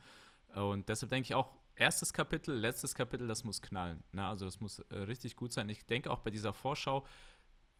Und 0.56 0.88
deshalb 0.88 1.10
denke 1.10 1.26
ich 1.26 1.34
auch, 1.36 1.52
erstes 1.76 2.12
Kapitel, 2.12 2.54
letztes 2.54 2.94
Kapitel, 2.94 3.26
das 3.26 3.44
muss 3.44 3.62
knallen. 3.62 4.02
Ne? 4.12 4.26
Also 4.26 4.44
das 4.44 4.60
muss 4.60 4.78
äh, 4.78 4.96
richtig 4.96 5.36
gut 5.36 5.52
sein. 5.52 5.68
Ich 5.68 5.86
denke 5.86 6.10
auch 6.10 6.20
bei 6.20 6.30
dieser 6.30 6.52
Vorschau 6.52 7.06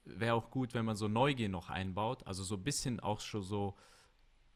wäre 0.05 0.35
auch 0.35 0.50
gut, 0.50 0.74
wenn 0.74 0.85
man 0.85 0.96
so 0.96 1.09
Neugier 1.09 1.48
noch 1.48 1.70
einbaut, 1.70 2.26
also 2.26 2.42
so 2.42 2.57
ein 2.57 2.64
bisschen 2.64 3.00
auch 3.00 3.20
schon 3.20 3.42
so 3.42 3.76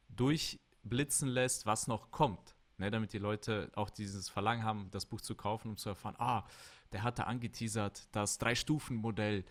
durchblitzen 0.08 1.28
lässt, 1.28 1.66
was 1.66 1.86
noch 1.86 2.10
kommt. 2.10 2.56
Ne? 2.78 2.90
Damit 2.90 3.12
die 3.12 3.18
Leute 3.18 3.70
auch 3.74 3.90
dieses 3.90 4.28
Verlangen 4.28 4.64
haben, 4.64 4.90
das 4.90 5.06
Buch 5.06 5.20
zu 5.20 5.34
kaufen, 5.34 5.70
um 5.70 5.76
zu 5.76 5.88
erfahren, 5.88 6.16
ah, 6.18 6.44
der 6.92 7.02
hatte 7.02 7.26
angeteasert, 7.26 8.08
das 8.12 8.38
Drei-Stufen-Modell. 8.38 9.44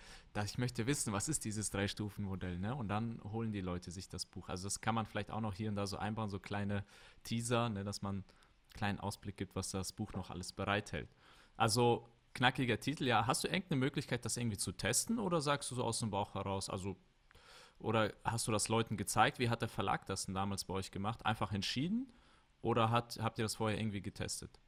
Ich 0.46 0.58
möchte 0.58 0.88
wissen, 0.88 1.12
was 1.12 1.28
ist 1.28 1.44
dieses 1.44 1.70
Drei-Stufen-Modell? 1.70 2.60
Ne? 2.60 2.76
Und 2.76 2.88
dann 2.88 3.22
holen 3.24 3.52
die 3.52 3.62
Leute 3.62 3.92
sich 3.92 4.08
das 4.08 4.26
Buch. 4.26 4.50
Also 4.50 4.66
das 4.66 4.82
kann 4.82 4.96
man 4.96 5.06
vielleicht 5.06 5.32
auch 5.32 5.42
noch 5.42 5.54
hier 5.54 5.70
und 5.70 5.76
da 5.76 5.86
so 5.86 5.98
einbauen, 5.98 6.30
so 6.30 6.40
kleine 6.40 6.86
Teaser, 7.24 7.70
ne? 7.70 7.84
dass 7.84 8.02
man 8.02 8.24
kleinen 8.76 9.00
Ausblick 9.00 9.38
gibt, 9.38 9.56
was 9.56 9.72
das 9.72 9.94
Buch 9.94 10.14
noch 10.14 10.30
alles 10.30 10.52
bereithält. 10.52 11.10
Also 11.58 12.08
knackiger 12.36 12.80
Titel, 12.80 13.08
ja. 13.08 13.26
Hast 13.26 13.44
du 13.44 13.48
irgendeine 13.48 13.80
Möglichkeit, 13.80 14.26
das 14.26 14.38
irgendwie 14.38 14.58
zu 14.58 14.72
testen 14.72 15.18
oder 15.18 15.42
sagst 15.42 15.72
du 15.72 15.76
so 15.76 15.84
aus 15.84 16.00
dem 16.00 16.12
Bauch 16.12 16.36
heraus? 16.36 16.70
Also, 16.70 16.96
oder 17.80 18.14
hast 18.24 18.48
du 18.48 18.52
das 18.52 18.68
Leuten 18.68 18.98
gezeigt? 18.98 19.40
Wie 19.40 19.50
hat 19.50 19.62
der 19.62 19.70
Verlag 19.70 20.06
das 20.06 20.26
denn 20.26 20.36
damals 20.36 20.66
bei 20.66 20.74
euch 20.76 20.92
gemacht? 20.92 21.26
Einfach 21.26 21.52
entschieden 21.52 22.12
oder 22.62 22.92
hat, 22.92 23.18
habt 23.22 23.40
ihr 23.40 23.46
das 23.46 23.56
vorher 23.56 23.80
irgendwie 23.80 24.02
getestet? 24.02 24.60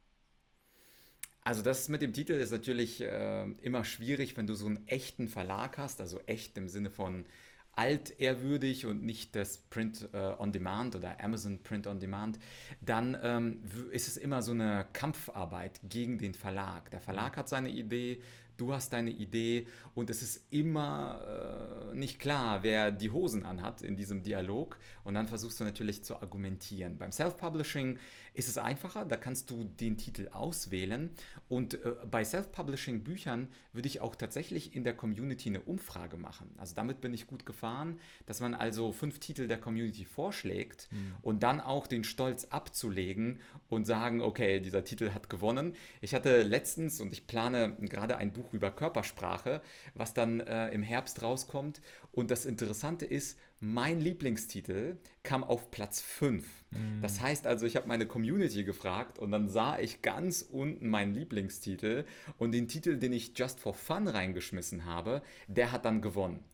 Also 1.42 1.62
das 1.62 1.88
mit 1.88 2.02
dem 2.02 2.12
Titel 2.12 2.32
ist 2.32 2.50
natürlich 2.50 3.00
äh, 3.00 3.44
immer 3.62 3.84
schwierig, 3.84 4.36
wenn 4.36 4.46
du 4.46 4.54
so 4.54 4.66
einen 4.66 4.86
echten 4.86 5.28
Verlag 5.28 5.78
hast, 5.78 6.00
also 6.00 6.20
echt 6.26 6.58
im 6.58 6.68
Sinne 6.68 6.90
von 6.90 7.24
altehrwürdig 7.74 8.86
und 8.86 9.04
nicht 9.04 9.36
das 9.36 9.58
Print 9.58 10.08
äh, 10.12 10.32
on 10.38 10.52
Demand 10.52 10.96
oder 10.96 11.22
Amazon 11.22 11.62
Print 11.62 11.86
on 11.86 12.00
Demand, 12.00 12.38
dann 12.80 13.16
ähm, 13.22 13.62
ist 13.92 14.08
es 14.08 14.16
immer 14.16 14.42
so 14.42 14.52
eine 14.52 14.86
Kampfarbeit 14.92 15.80
gegen 15.84 16.18
den 16.18 16.34
Verlag. 16.34 16.90
Der 16.90 17.00
Verlag 17.00 17.36
hat 17.36 17.48
seine 17.48 17.70
Idee, 17.70 18.20
du 18.58 18.74
hast 18.74 18.92
deine 18.92 19.10
Idee 19.10 19.66
und 19.94 20.10
es 20.10 20.20
ist 20.20 20.44
immer 20.50 21.90
äh, 21.92 21.96
nicht 21.96 22.18
klar, 22.18 22.62
wer 22.62 22.90
die 22.90 23.10
Hosen 23.10 23.44
anhat 23.44 23.82
in 23.82 23.96
diesem 23.96 24.22
Dialog 24.22 24.78
und 25.04 25.14
dann 25.14 25.26
versuchst 25.26 25.58
du 25.60 25.64
natürlich 25.64 26.04
zu 26.04 26.16
argumentieren. 26.16 26.98
Beim 26.98 27.12
Self-Publishing 27.12 27.98
ist 28.34 28.48
es 28.48 28.58
einfacher, 28.58 29.04
da 29.04 29.16
kannst 29.16 29.50
du 29.50 29.64
den 29.64 29.96
Titel 29.96 30.28
auswählen 30.32 31.10
und 31.48 31.74
äh, 31.74 31.94
bei 32.10 32.24
Self-Publishing 32.24 33.02
Büchern 33.02 33.48
würde 33.72 33.88
ich 33.88 34.00
auch 34.00 34.16
tatsächlich 34.16 34.74
in 34.74 34.84
der 34.84 34.94
Community 34.94 35.48
eine 35.48 35.60
Umfrage 35.60 36.16
machen. 36.16 36.50
Also 36.58 36.74
damit 36.74 37.00
bin 37.00 37.14
ich 37.14 37.26
gut 37.26 37.46
gefahren, 37.46 37.98
dass 38.26 38.40
man 38.40 38.54
also 38.54 38.92
fünf 38.92 39.18
Titel 39.20 39.48
der 39.48 39.58
Community 39.58 40.04
vorschlägt 40.04 40.88
mhm. 40.90 41.14
und 41.22 41.42
dann 41.42 41.60
auch 41.60 41.86
den 41.86 42.04
Stolz 42.04 42.46
abzulegen 42.46 43.40
und 43.68 43.86
sagen, 43.86 44.20
okay, 44.20 44.60
dieser 44.60 44.84
Titel 44.84 45.10
hat 45.12 45.30
gewonnen. 45.30 45.74
Ich 46.00 46.14
hatte 46.14 46.42
letztens 46.42 47.00
und 47.00 47.12
ich 47.12 47.26
plane 47.26 47.76
gerade 47.80 48.16
ein 48.16 48.32
Buch 48.32 48.47
Buch 48.48 48.54
über 48.54 48.70
Körpersprache, 48.70 49.60
was 49.94 50.14
dann 50.14 50.40
äh, 50.40 50.68
im 50.70 50.82
Herbst 50.82 51.22
rauskommt. 51.22 51.80
Und 52.12 52.30
das 52.30 52.46
Interessante 52.46 53.04
ist, 53.04 53.38
mein 53.60 54.00
Lieblingstitel 54.00 54.96
kam 55.22 55.44
auf 55.44 55.70
Platz 55.70 56.00
5. 56.00 56.46
Mhm. 56.70 57.02
Das 57.02 57.20
heißt 57.20 57.46
also, 57.46 57.66
ich 57.66 57.76
habe 57.76 57.88
meine 57.88 58.06
Community 58.06 58.64
gefragt 58.64 59.18
und 59.18 59.30
dann 59.30 59.48
sah 59.48 59.78
ich 59.78 60.02
ganz 60.02 60.42
unten 60.42 60.88
meinen 60.88 61.14
Lieblingstitel 61.14 62.04
und 62.38 62.52
den 62.52 62.68
Titel, 62.68 62.96
den 62.96 63.12
ich 63.12 63.36
just 63.36 63.60
for 63.60 63.74
fun 63.74 64.08
reingeschmissen 64.08 64.84
habe, 64.84 65.22
der 65.48 65.72
hat 65.72 65.84
dann 65.84 66.00
gewonnen. 66.00 66.44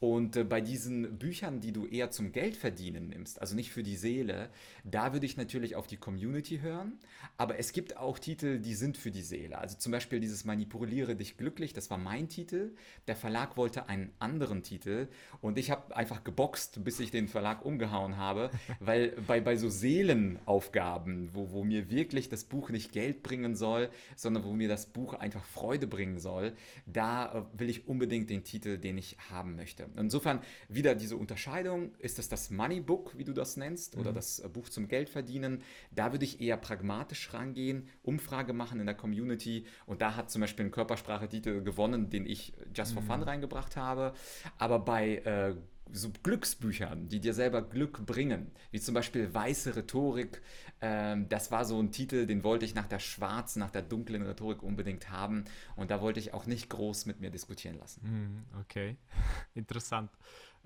Und 0.00 0.36
äh, 0.36 0.44
bei 0.44 0.60
diesen 0.60 1.18
Büchern, 1.18 1.60
die 1.60 1.72
du 1.72 1.86
eher 1.86 2.10
zum 2.10 2.32
Geld 2.32 2.56
verdienen 2.56 3.08
nimmst, 3.08 3.40
also 3.40 3.54
nicht 3.54 3.70
für 3.70 3.82
die 3.82 3.96
Seele, 3.96 4.50
da 4.84 5.12
würde 5.12 5.26
ich 5.26 5.36
natürlich 5.36 5.76
auf 5.76 5.86
die 5.86 5.96
Community 5.96 6.58
hören. 6.58 6.98
Aber 7.36 7.58
es 7.58 7.72
gibt 7.72 7.96
auch 7.96 8.18
Titel, 8.18 8.58
die 8.58 8.74
sind 8.74 8.96
für 8.96 9.10
die 9.10 9.22
Seele. 9.22 9.58
Also 9.58 9.78
zum 9.78 9.92
Beispiel 9.92 10.20
dieses 10.20 10.44
Manipuliere 10.44 11.16
dich 11.16 11.36
glücklich, 11.36 11.72
das 11.72 11.90
war 11.90 11.98
mein 11.98 12.28
Titel. 12.28 12.74
Der 13.06 13.16
Verlag 13.16 13.56
wollte 13.56 13.88
einen 13.88 14.12
anderen 14.18 14.62
Titel 14.62 15.08
und 15.40 15.58
ich 15.58 15.70
habe 15.70 15.96
einfach 15.96 16.24
geboxt, 16.24 16.84
bis 16.84 17.00
ich 17.00 17.10
den 17.10 17.28
Verlag 17.28 17.64
umgehauen 17.64 18.16
habe, 18.16 18.50
weil 18.80 19.10
bei, 19.26 19.40
bei 19.40 19.56
so 19.56 19.68
Seelenaufgaben, 19.68 21.30
wo, 21.32 21.50
wo 21.50 21.64
mir 21.64 21.90
wirklich 21.90 22.28
das 22.28 22.44
Buch 22.44 22.70
nicht 22.70 22.92
Geld 22.92 23.22
bringen 23.22 23.56
soll, 23.56 23.90
sondern 24.16 24.44
wo 24.44 24.52
mir 24.52 24.68
das 24.68 24.86
Buch 24.86 25.14
einfach 25.14 25.44
Freude 25.44 25.86
bringen 25.86 26.18
soll, 26.18 26.52
da 26.86 27.46
äh, 27.54 27.58
will 27.58 27.70
ich 27.70 27.88
unbedingt 27.88 28.30
den 28.30 28.44
Titel, 28.44 28.78
den 28.78 28.98
ich 28.98 29.16
haben 29.30 29.56
möchte. 29.56 29.83
Insofern 29.96 30.40
wieder 30.68 30.94
diese 30.94 31.16
Unterscheidung, 31.16 31.94
ist 31.98 32.18
das 32.18 32.28
das 32.28 32.50
Money 32.50 32.80
Book, 32.80 33.16
wie 33.16 33.24
du 33.24 33.32
das 33.32 33.56
nennst, 33.56 33.94
mhm. 33.94 34.00
oder 34.00 34.12
das 34.12 34.40
äh, 34.40 34.48
Buch 34.48 34.68
zum 34.68 34.88
Geld 34.88 35.08
verdienen? 35.08 35.62
Da 35.90 36.12
würde 36.12 36.24
ich 36.24 36.40
eher 36.40 36.56
pragmatisch 36.56 37.32
rangehen, 37.32 37.88
Umfrage 38.02 38.52
machen 38.52 38.80
in 38.80 38.86
der 38.86 38.94
Community 38.94 39.66
und 39.86 40.02
da 40.02 40.16
hat 40.16 40.30
zum 40.30 40.40
Beispiel 40.40 40.66
ein 40.66 40.70
Körpersprache-Titel 40.70 41.62
gewonnen, 41.62 42.10
den 42.10 42.26
ich 42.26 42.52
Just 42.74 42.92
for 42.92 43.02
mhm. 43.02 43.06
Fun 43.06 43.22
reingebracht 43.22 43.76
habe. 43.76 44.14
Aber 44.58 44.78
bei 44.78 45.16
äh, 45.18 45.54
so 45.92 46.10
Glücksbüchern, 46.22 47.08
die 47.08 47.20
dir 47.20 47.34
selber 47.34 47.62
Glück 47.62 48.04
bringen, 48.06 48.50
wie 48.70 48.80
zum 48.80 48.94
Beispiel 48.94 49.32
Weiße 49.32 49.76
Rhetorik. 49.76 50.42
Ähm, 50.80 51.28
das 51.28 51.50
war 51.50 51.64
so 51.64 51.80
ein 51.80 51.92
Titel, 51.92 52.26
den 52.26 52.42
wollte 52.42 52.64
ich 52.64 52.74
nach 52.74 52.86
der 52.86 52.98
schwarzen, 52.98 53.60
nach 53.60 53.70
der 53.70 53.82
dunklen 53.82 54.22
Rhetorik 54.22 54.62
unbedingt 54.62 55.10
haben. 55.10 55.44
Und 55.76 55.90
da 55.90 56.00
wollte 56.00 56.20
ich 56.20 56.34
auch 56.34 56.46
nicht 56.46 56.70
groß 56.70 57.06
mit 57.06 57.20
mir 57.20 57.30
diskutieren 57.30 57.78
lassen. 57.78 58.02
Hm, 58.02 58.60
okay, 58.60 58.96
interessant. 59.54 60.10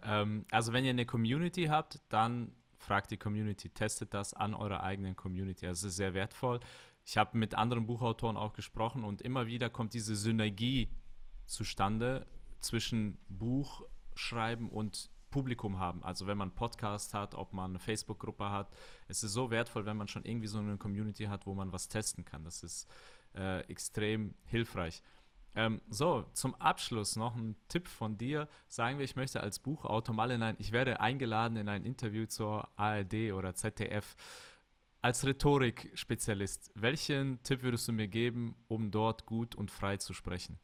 Ähm, 0.03 0.45
also 0.51 0.73
wenn 0.73 0.85
ihr 0.85 0.91
eine 0.91 1.07
Community 1.07 1.65
habt, 1.65 2.01
dann 2.09 2.53
fragt 2.79 3.11
die 3.11 3.17
Community, 3.17 3.69
testet 3.69 4.15
das 4.15 4.35
an 4.35 4.55
eurer 4.55 4.83
eigenen 4.83 5.17
Community. 5.17 5.67
Das 5.67 5.83
ist 5.83 5.97
sehr 5.97 6.15
wertvoll. 6.15 6.61
Ich 7.05 7.17
habe 7.17 7.37
mit 7.37 7.55
anderen 7.55 7.87
Buchautoren 7.87 8.37
auch 8.37 8.53
gesprochen 8.53 9.05
und 9.05 9.23
immer 9.23 9.47
wieder 9.47 9.71
kommt 9.71 9.95
diese 9.95 10.15
Synergie 10.15 10.89
zustande 11.47 12.27
zwischen 12.61 13.19
Buch 13.29 13.83
schreiben 14.19 14.69
und 14.69 15.11
Publikum 15.31 15.79
haben. 15.79 16.03
Also 16.03 16.27
wenn 16.27 16.39
man 16.39 16.49
einen 16.49 16.57
Podcast 16.57 17.15
hat, 17.15 17.35
ob 17.35 17.53
man 17.53 17.73
eine 17.73 17.79
Facebook-Gruppe 17.79 18.51
hat. 18.51 18.71
Es 19.09 19.23
ist 19.23 19.33
so 19.33 19.51
wertvoll, 19.51 19.87
wenn 19.87 19.97
man 19.97 20.09
schon 20.09 20.25
irgendwie 20.25 20.47
so 20.47 20.59
eine 20.59 20.77
Community 20.79 21.25
hat, 21.25 21.47
wo 21.47 21.55
man 21.55 21.73
was 21.73 21.89
testen 21.89 22.25
kann. 22.25 22.45
Das 22.45 22.63
ist 22.63 22.89
äh, 23.35 23.61
extrem 23.69 24.35
hilfreich. 24.45 25.03
Ähm, 25.55 25.81
so, 25.89 26.25
zum 26.35 26.55
Abschluss 26.57 27.17
noch 27.17 27.37
ein 27.37 27.57
Tipp 27.69 27.89
von 27.89 28.17
dir. 28.17 28.49
Sagen 28.69 28.99
wir, 28.99 29.05
ich 29.05 29.17
möchte 29.17 29.41
als 29.41 29.59
Buchautor 29.59 30.15
mal 30.15 30.31
in 30.31 30.43
ein, 30.43 30.57
ich 30.59 30.73
werde 30.73 31.01
eingeladen 31.01 31.57
in 31.57 31.69
ein 31.69 31.85
Interview 31.85 32.27
zur 32.27 32.69
ARD 32.77 33.33
oder 33.33 33.55
ZDF. 33.55 34.17
Als 35.01 35.25
Rhetorik-Spezialist, 35.25 36.73
welchen 36.75 37.43
Tipp 37.43 37.63
würdest 37.63 37.87
du 37.87 37.93
mir 37.93 38.09
geben, 38.09 38.57
um 38.67 38.91
dort 38.91 39.27
gut 39.27 39.55
und 39.55 39.71
frei 39.71 39.97
zu 39.97 40.13
sprechen? 40.13 40.59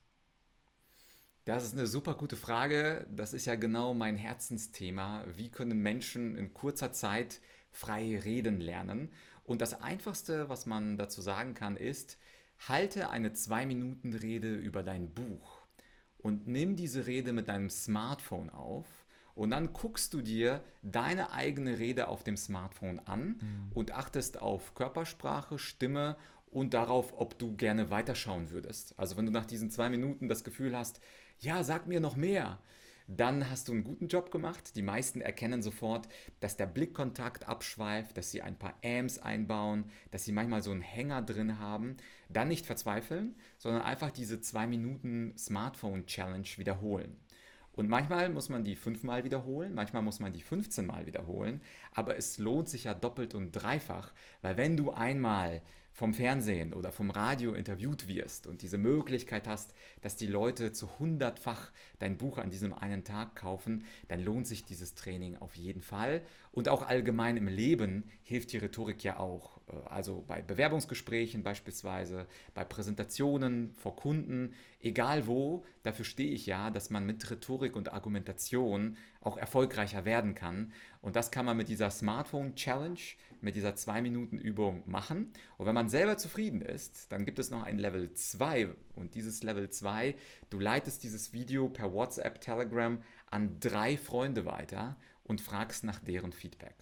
Das 1.44 1.64
ist 1.64 1.74
eine 1.74 1.86
super 1.86 2.14
gute 2.14 2.36
Frage. 2.36 3.06
Das 3.10 3.34
ist 3.34 3.44
ja 3.44 3.54
genau 3.54 3.92
mein 3.92 4.16
Herzensthema. 4.16 5.24
Wie 5.36 5.50
können 5.50 5.78
Menschen 5.78 6.36
in 6.36 6.54
kurzer 6.54 6.92
Zeit 6.92 7.40
frei 7.70 8.18
reden 8.18 8.60
lernen? 8.60 9.10
Und 9.44 9.60
das 9.60 9.80
Einfachste, 9.82 10.48
was 10.48 10.64
man 10.64 10.96
dazu 10.96 11.20
sagen 11.20 11.52
kann, 11.52 11.76
ist, 11.76 12.18
halte 12.66 13.10
eine 13.10 13.34
Zwei-Minuten-Rede 13.34 14.54
über 14.54 14.82
dein 14.82 15.12
Buch 15.12 15.60
und 16.16 16.46
nimm 16.46 16.76
diese 16.76 17.06
Rede 17.06 17.34
mit 17.34 17.48
deinem 17.48 17.68
Smartphone 17.68 18.48
auf 18.48 18.86
und 19.34 19.50
dann 19.50 19.74
guckst 19.74 20.14
du 20.14 20.22
dir 20.22 20.62
deine 20.82 21.32
eigene 21.32 21.78
Rede 21.78 22.08
auf 22.08 22.24
dem 22.24 22.38
Smartphone 22.38 23.00
an 23.00 23.40
mhm. 23.40 23.72
und 23.74 23.92
achtest 23.92 24.40
auf 24.40 24.74
Körpersprache, 24.74 25.58
Stimme 25.58 26.16
und 26.46 26.72
darauf, 26.72 27.12
ob 27.18 27.38
du 27.38 27.54
gerne 27.56 27.90
weiterschauen 27.90 28.50
würdest. 28.50 28.98
Also 28.98 29.16
wenn 29.16 29.26
du 29.26 29.32
nach 29.32 29.44
diesen 29.44 29.70
zwei 29.70 29.90
Minuten 29.90 30.28
das 30.28 30.44
Gefühl 30.44 30.76
hast, 30.76 31.00
ja, 31.44 31.62
sag 31.62 31.86
mir 31.86 32.00
noch 32.00 32.16
mehr, 32.16 32.58
dann 33.06 33.50
hast 33.50 33.68
du 33.68 33.72
einen 33.72 33.84
guten 33.84 34.08
Job 34.08 34.30
gemacht. 34.30 34.76
Die 34.76 34.82
meisten 34.82 35.20
erkennen 35.20 35.62
sofort, 35.62 36.08
dass 36.40 36.56
der 36.56 36.66
Blickkontakt 36.66 37.46
abschweift, 37.48 38.16
dass 38.16 38.30
sie 38.30 38.40
ein 38.40 38.58
paar 38.58 38.74
Ams 38.82 39.18
einbauen, 39.18 39.90
dass 40.10 40.24
sie 40.24 40.32
manchmal 40.32 40.62
so 40.62 40.70
einen 40.70 40.80
Hänger 40.80 41.20
drin 41.20 41.58
haben. 41.58 41.96
Dann 42.30 42.48
nicht 42.48 42.64
verzweifeln, 42.64 43.36
sondern 43.58 43.82
einfach 43.82 44.10
diese 44.10 44.40
zwei 44.40 44.66
Minuten 44.66 45.34
Smartphone 45.36 46.06
Challenge 46.06 46.48
wiederholen. 46.56 47.16
Und 47.72 47.88
manchmal 47.88 48.30
muss 48.30 48.48
man 48.48 48.64
die 48.64 48.76
fünfmal 48.76 49.24
wiederholen, 49.24 49.74
manchmal 49.74 50.02
muss 50.02 50.20
man 50.20 50.32
die 50.32 50.42
15 50.42 50.86
Mal 50.86 51.06
wiederholen, 51.06 51.60
aber 51.92 52.16
es 52.16 52.38
lohnt 52.38 52.68
sich 52.68 52.84
ja 52.84 52.94
doppelt 52.94 53.34
und 53.34 53.50
dreifach, 53.50 54.12
weil 54.42 54.56
wenn 54.56 54.76
du 54.76 54.92
einmal 54.92 55.60
vom 55.94 56.12
Fernsehen 56.12 56.74
oder 56.74 56.90
vom 56.90 57.10
Radio 57.10 57.54
interviewt 57.54 58.08
wirst 58.08 58.48
und 58.48 58.62
diese 58.62 58.78
Möglichkeit 58.78 59.46
hast, 59.46 59.72
dass 60.02 60.16
die 60.16 60.26
Leute 60.26 60.72
zu 60.72 60.98
hundertfach 60.98 61.70
dein 62.00 62.18
Buch 62.18 62.38
an 62.38 62.50
diesem 62.50 62.74
einen 62.74 63.04
Tag 63.04 63.36
kaufen, 63.36 63.84
dann 64.08 64.22
lohnt 64.22 64.48
sich 64.48 64.64
dieses 64.64 64.96
Training 64.96 65.36
auf 65.36 65.54
jeden 65.54 65.82
Fall. 65.82 66.22
Und 66.54 66.68
auch 66.68 66.86
allgemein 66.86 67.36
im 67.36 67.48
Leben 67.48 68.04
hilft 68.22 68.52
die 68.52 68.58
Rhetorik 68.58 69.02
ja 69.02 69.18
auch. 69.18 69.58
Äh, 69.66 69.72
also 69.88 70.24
bei 70.28 70.40
Bewerbungsgesprächen 70.40 71.42
beispielsweise, 71.42 72.28
bei 72.54 72.62
Präsentationen 72.62 73.74
vor 73.74 73.96
Kunden, 73.96 74.54
egal 74.80 75.26
wo, 75.26 75.64
dafür 75.82 76.04
stehe 76.04 76.30
ich 76.30 76.46
ja, 76.46 76.70
dass 76.70 76.90
man 76.90 77.06
mit 77.06 77.28
Rhetorik 77.28 77.74
und 77.74 77.92
Argumentation 77.92 78.96
auch 79.20 79.36
erfolgreicher 79.36 80.04
werden 80.04 80.36
kann. 80.36 80.70
Und 81.02 81.16
das 81.16 81.32
kann 81.32 81.44
man 81.44 81.56
mit 81.56 81.68
dieser 81.68 81.90
Smartphone 81.90 82.54
Challenge, 82.54 83.00
mit 83.40 83.56
dieser 83.56 83.70
2-Minuten-Übung 83.70 84.84
machen. 84.86 85.32
Und 85.58 85.66
wenn 85.66 85.74
man 85.74 85.88
selber 85.88 86.18
zufrieden 86.18 86.62
ist, 86.62 87.10
dann 87.10 87.24
gibt 87.24 87.40
es 87.40 87.50
noch 87.50 87.64
ein 87.64 87.78
Level 87.80 88.12
2. 88.12 88.68
Und 88.94 89.16
dieses 89.16 89.42
Level 89.42 89.70
2, 89.70 90.14
du 90.50 90.60
leitest 90.60 91.02
dieses 91.02 91.32
Video 91.32 91.68
per 91.68 91.92
WhatsApp, 91.92 92.40
Telegram 92.40 93.02
an 93.28 93.58
drei 93.58 93.96
Freunde 93.96 94.44
weiter 94.44 94.96
und 95.24 95.40
fragst 95.40 95.84
nach 95.84 95.98
deren 95.98 96.32
Feedback. 96.32 96.76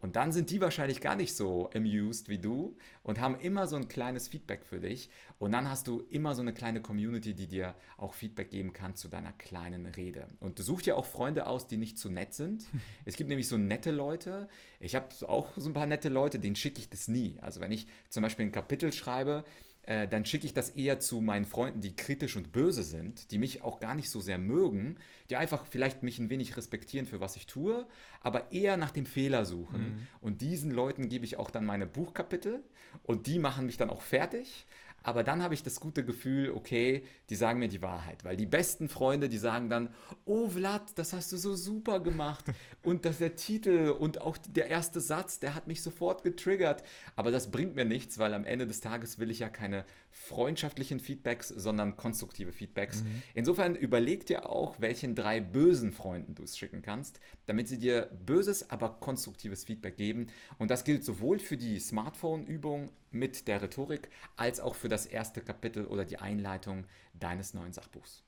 Und 0.00 0.14
dann 0.14 0.30
sind 0.30 0.50
die 0.50 0.60
wahrscheinlich 0.60 1.00
gar 1.00 1.16
nicht 1.16 1.34
so 1.34 1.70
amused 1.74 2.28
wie 2.28 2.38
du 2.38 2.76
und 3.02 3.20
haben 3.20 3.38
immer 3.40 3.66
so 3.66 3.74
ein 3.74 3.88
kleines 3.88 4.28
Feedback 4.28 4.64
für 4.64 4.78
dich. 4.78 5.10
Und 5.38 5.52
dann 5.52 5.68
hast 5.68 5.88
du 5.88 6.04
immer 6.10 6.36
so 6.36 6.42
eine 6.42 6.54
kleine 6.54 6.80
Community, 6.80 7.34
die 7.34 7.48
dir 7.48 7.74
auch 7.96 8.14
Feedback 8.14 8.50
geben 8.50 8.72
kann 8.72 8.94
zu 8.94 9.08
deiner 9.08 9.32
kleinen 9.32 9.86
Rede. 9.86 10.28
Und 10.38 10.58
du 10.58 10.62
suchst 10.62 10.86
ja 10.86 10.94
auch 10.94 11.04
Freunde 11.04 11.46
aus, 11.46 11.66
die 11.66 11.76
nicht 11.76 11.98
zu 11.98 12.10
nett 12.10 12.34
sind. 12.34 12.64
Es 13.04 13.16
gibt 13.16 13.28
nämlich 13.28 13.48
so 13.48 13.56
nette 13.56 13.90
Leute. 13.90 14.48
Ich 14.80 14.94
habe 14.94 15.08
auch 15.26 15.48
so 15.56 15.68
ein 15.68 15.72
paar 15.72 15.86
nette 15.86 16.10
Leute, 16.10 16.38
denen 16.38 16.56
schicke 16.56 16.78
ich 16.78 16.90
das 16.90 17.08
nie. 17.08 17.38
Also 17.40 17.60
wenn 17.60 17.72
ich 17.72 17.86
zum 18.08 18.22
Beispiel 18.22 18.46
ein 18.46 18.52
Kapitel 18.52 18.92
schreibe, 18.92 19.44
äh, 19.88 20.06
dann 20.06 20.26
schicke 20.26 20.44
ich 20.44 20.52
das 20.52 20.68
eher 20.68 21.00
zu 21.00 21.22
meinen 21.22 21.46
Freunden, 21.46 21.80
die 21.80 21.96
kritisch 21.96 22.36
und 22.36 22.52
böse 22.52 22.82
sind, 22.82 23.30
die 23.30 23.38
mich 23.38 23.62
auch 23.62 23.80
gar 23.80 23.94
nicht 23.94 24.10
so 24.10 24.20
sehr 24.20 24.36
mögen, 24.36 24.98
die 25.30 25.36
einfach 25.36 25.64
vielleicht 25.64 26.02
mich 26.02 26.18
ein 26.18 26.28
wenig 26.28 26.58
respektieren 26.58 27.06
für 27.06 27.20
was 27.20 27.36
ich 27.36 27.46
tue, 27.46 27.86
aber 28.20 28.52
eher 28.52 28.76
nach 28.76 28.90
dem 28.90 29.06
Fehler 29.06 29.46
suchen. 29.46 29.80
Mhm. 29.80 30.06
Und 30.20 30.42
diesen 30.42 30.72
Leuten 30.72 31.08
gebe 31.08 31.24
ich 31.24 31.38
auch 31.38 31.50
dann 31.50 31.64
meine 31.64 31.86
Buchkapitel 31.86 32.62
und 33.02 33.26
die 33.26 33.38
machen 33.38 33.64
mich 33.64 33.78
dann 33.78 33.88
auch 33.88 34.02
fertig. 34.02 34.66
Aber 35.02 35.22
dann 35.22 35.42
habe 35.42 35.54
ich 35.54 35.62
das 35.62 35.80
gute 35.80 36.04
Gefühl, 36.04 36.50
okay, 36.50 37.04
die 37.30 37.36
sagen 37.36 37.60
mir 37.60 37.68
die 37.68 37.82
Wahrheit. 37.82 38.24
Weil 38.24 38.36
die 38.36 38.46
besten 38.46 38.88
Freunde, 38.88 39.28
die 39.28 39.38
sagen 39.38 39.70
dann, 39.70 39.94
oh 40.24 40.48
Vlad, 40.48 40.82
das 40.96 41.12
hast 41.12 41.32
du 41.32 41.36
so 41.36 41.54
super 41.54 42.00
gemacht. 42.00 42.44
Und 42.82 43.04
dass 43.04 43.18
der 43.18 43.36
Titel 43.36 43.90
und 43.90 44.20
auch 44.20 44.36
der 44.36 44.68
erste 44.68 45.00
Satz, 45.00 45.38
der 45.40 45.54
hat 45.54 45.66
mich 45.66 45.82
sofort 45.82 46.22
getriggert. 46.22 46.82
Aber 47.16 47.30
das 47.30 47.50
bringt 47.50 47.74
mir 47.74 47.84
nichts, 47.84 48.18
weil 48.18 48.34
am 48.34 48.44
Ende 48.44 48.66
des 48.66 48.80
Tages 48.80 49.18
will 49.18 49.30
ich 49.30 49.38
ja 49.38 49.48
keine 49.48 49.84
freundschaftlichen 50.10 51.00
Feedbacks, 51.00 51.48
sondern 51.48 51.96
konstruktive 51.96 52.52
Feedbacks. 52.52 53.02
Mhm. 53.02 53.22
Insofern 53.34 53.74
überleg 53.74 54.26
dir 54.26 54.48
auch, 54.48 54.80
welchen 54.80 55.14
drei 55.14 55.40
bösen 55.40 55.92
Freunden 55.92 56.34
du 56.34 56.42
es 56.42 56.58
schicken 56.58 56.82
kannst, 56.82 57.20
damit 57.46 57.68
sie 57.68 57.78
dir 57.78 58.10
böses, 58.26 58.70
aber 58.70 58.90
konstruktives 59.00 59.64
Feedback 59.64 59.96
geben. 59.96 60.28
Und 60.58 60.70
das 60.70 60.84
gilt 60.84 61.04
sowohl 61.04 61.38
für 61.38 61.56
die 61.56 61.78
Smartphone-Übung 61.78 62.90
mit 63.10 63.48
der 63.48 63.62
Rhetorik 63.62 64.10
als 64.36 64.60
auch 64.60 64.74
für 64.74 64.88
das 64.88 65.06
erste 65.06 65.40
Kapitel 65.40 65.86
oder 65.86 66.04
die 66.04 66.18
Einleitung 66.18 66.86
deines 67.14 67.54
neuen 67.54 67.72
Sachbuchs. 67.72 68.24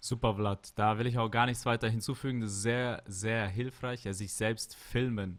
Super, 0.00 0.34
Vlad. 0.34 0.78
Da 0.78 0.98
will 0.98 1.06
ich 1.06 1.18
auch 1.18 1.30
gar 1.30 1.46
nichts 1.46 1.66
weiter 1.66 1.88
hinzufügen. 1.88 2.40
Das 2.40 2.52
ist 2.52 2.62
sehr, 2.62 3.02
sehr 3.06 3.48
hilfreich. 3.48 4.04
Ja, 4.04 4.12
sich 4.12 4.32
selbst 4.32 4.76
filmen. 4.76 5.38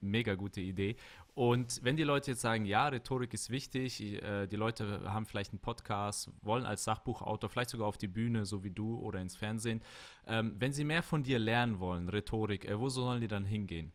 Mega 0.00 0.34
gute 0.34 0.60
Idee. 0.60 0.96
Und 1.34 1.80
wenn 1.82 1.96
die 1.96 2.04
Leute 2.04 2.30
jetzt 2.30 2.42
sagen, 2.42 2.64
ja, 2.64 2.86
Rhetorik 2.86 3.34
ist 3.34 3.50
wichtig, 3.50 4.00
äh, 4.00 4.46
die 4.46 4.54
Leute 4.54 5.12
haben 5.12 5.26
vielleicht 5.26 5.50
einen 5.50 5.58
Podcast, 5.58 6.30
wollen 6.42 6.64
als 6.64 6.84
Sachbuchautor 6.84 7.50
vielleicht 7.50 7.70
sogar 7.70 7.88
auf 7.88 7.98
die 7.98 8.06
Bühne, 8.06 8.46
so 8.46 8.62
wie 8.62 8.70
du, 8.70 8.98
oder 9.00 9.20
ins 9.20 9.34
Fernsehen. 9.34 9.82
Ähm, 10.28 10.54
wenn 10.58 10.72
sie 10.72 10.84
mehr 10.84 11.02
von 11.02 11.24
dir 11.24 11.40
lernen 11.40 11.80
wollen, 11.80 12.08
Rhetorik, 12.08 12.66
äh, 12.66 12.78
wo 12.78 12.88
sollen 12.88 13.20
die 13.20 13.28
dann 13.28 13.44
hingehen? 13.44 13.92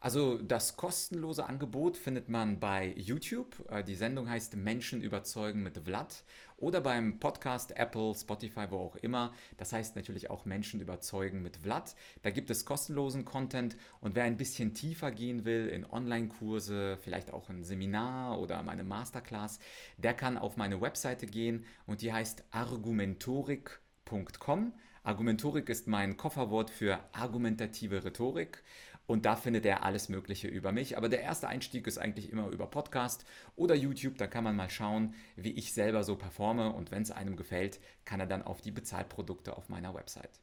Also 0.00 0.38
das 0.38 0.76
kostenlose 0.76 1.46
Angebot 1.46 1.96
findet 1.96 2.28
man 2.28 2.60
bei 2.60 2.94
YouTube. 2.96 3.68
Äh, 3.68 3.82
die 3.82 3.96
Sendung 3.96 4.30
heißt 4.30 4.54
Menschen 4.54 5.02
überzeugen 5.02 5.64
mit 5.64 5.78
Vlad 5.78 6.22
oder 6.56 6.80
beim 6.80 7.18
Podcast 7.18 7.76
Apple, 7.76 8.14
Spotify, 8.14 8.66
wo 8.70 8.78
auch 8.78 8.94
immer. 8.96 9.32
Das 9.56 9.72
heißt 9.72 9.96
natürlich 9.96 10.30
auch 10.30 10.44
Menschen 10.44 10.80
überzeugen 10.80 11.42
mit 11.42 11.56
Vlad. 11.56 11.96
Da 12.22 12.30
gibt 12.30 12.48
es 12.50 12.64
kostenlosen 12.64 13.24
Content 13.24 13.76
und 14.00 14.14
wer 14.14 14.22
ein 14.22 14.36
bisschen 14.36 14.72
tiefer 14.72 15.10
gehen 15.10 15.44
will 15.44 15.66
in 15.66 15.84
Online-Kurse, 15.84 16.96
vielleicht 17.02 17.32
auch 17.32 17.48
ein 17.48 17.64
Seminar 17.64 18.40
oder 18.40 18.62
meine 18.62 18.84
Masterclass, 18.84 19.58
der 19.96 20.14
kann 20.14 20.38
auf 20.38 20.56
meine 20.56 20.80
Webseite 20.80 21.26
gehen 21.26 21.64
und 21.86 22.02
die 22.02 22.12
heißt 22.12 22.44
argumentorik.com. 22.52 24.74
Argumentorik 25.02 25.68
ist 25.70 25.88
mein 25.88 26.16
Kofferwort 26.16 26.70
für 26.70 27.00
argumentative 27.12 28.04
Rhetorik. 28.04 28.62
Und 29.08 29.24
da 29.24 29.36
findet 29.36 29.64
er 29.64 29.84
alles 29.84 30.10
Mögliche 30.10 30.48
über 30.48 30.70
mich. 30.70 30.98
Aber 30.98 31.08
der 31.08 31.22
erste 31.22 31.48
Einstieg 31.48 31.86
ist 31.86 31.96
eigentlich 31.96 32.30
immer 32.30 32.48
über 32.48 32.66
Podcast 32.66 33.24
oder 33.56 33.74
YouTube. 33.74 34.18
Da 34.18 34.26
kann 34.26 34.44
man 34.44 34.54
mal 34.54 34.68
schauen, 34.68 35.14
wie 35.34 35.52
ich 35.52 35.72
selber 35.72 36.04
so 36.04 36.14
performe. 36.14 36.74
Und 36.74 36.90
wenn 36.90 37.02
es 37.02 37.10
einem 37.10 37.34
gefällt, 37.34 37.80
kann 38.04 38.20
er 38.20 38.26
dann 38.26 38.42
auf 38.42 38.60
die 38.60 38.70
Bezahlprodukte 38.70 39.56
auf 39.56 39.70
meiner 39.70 39.94
Website. 39.94 40.42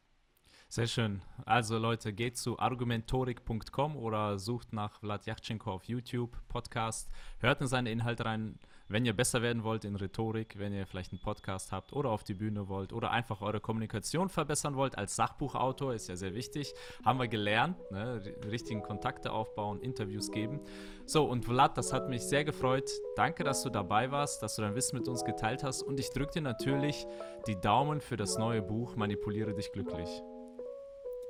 Sehr 0.68 0.88
schön. 0.88 1.22
Also 1.46 1.78
Leute, 1.78 2.12
geht 2.12 2.38
zu 2.38 2.58
argumentorik.com 2.58 3.96
oder 3.96 4.40
sucht 4.40 4.74
nach 4.74 5.00
Vlad 5.00 5.28
Yachtschenko 5.28 5.72
auf 5.72 5.84
YouTube, 5.84 6.36
Podcast, 6.48 7.12
hört 7.38 7.62
in 7.62 7.68
seine 7.68 7.92
Inhalte 7.92 8.26
rein. 8.26 8.58
Wenn 8.88 9.04
ihr 9.04 9.14
besser 9.14 9.42
werden 9.42 9.64
wollt 9.64 9.84
in 9.84 9.96
Rhetorik, 9.96 10.60
wenn 10.60 10.72
ihr 10.72 10.86
vielleicht 10.86 11.12
einen 11.12 11.22
Podcast 11.22 11.72
habt 11.72 11.92
oder 11.92 12.12
auf 12.12 12.24
die 12.24 12.36
Bühne 12.36 12.68
wollt 12.68 12.94
oder 12.94 13.10
einfach 13.10 13.42
eure 13.42 13.60
Kommunikation 13.60 14.30
verbessern 14.30 14.76
wollt 14.76 14.96
als 14.98 15.16
Sachbuchautor, 15.16 15.94
ist 15.94 16.08
ja 16.08 16.16
sehr 16.16 16.36
wichtig, 16.36 16.74
haben 17.04 17.18
wir 17.18 17.28
gelernt, 17.28 17.78
ne? 17.92 18.22
richtigen 18.50 18.84
Kontakte 18.84 19.32
aufbauen, 19.32 19.82
Interviews 19.82 20.30
geben. 20.30 20.60
So, 21.08 21.26
und 21.26 21.46
Vlad, 21.46 21.78
das 21.78 21.94
hat 21.94 22.10
mich 22.10 22.22
sehr 22.22 22.46
gefreut. 22.46 22.92
Danke, 23.16 23.44
dass 23.44 23.64
du 23.64 23.72
dabei 23.72 24.12
warst, 24.12 24.44
dass 24.44 24.56
du 24.56 24.62
dein 24.62 24.76
Wissen 24.76 25.00
mit 25.00 25.08
uns 25.08 25.26
geteilt 25.26 25.64
hast 25.64 25.82
und 25.82 26.00
ich 26.00 26.12
drücke 26.12 26.34
dir 26.34 26.42
natürlich 26.42 27.08
die 27.48 27.60
Daumen 27.60 28.02
für 28.02 28.18
das 28.18 28.38
neue 28.38 28.62
Buch 28.62 28.96
Manipuliere 28.96 29.56
dich 29.56 29.72
glücklich. 29.72 30.10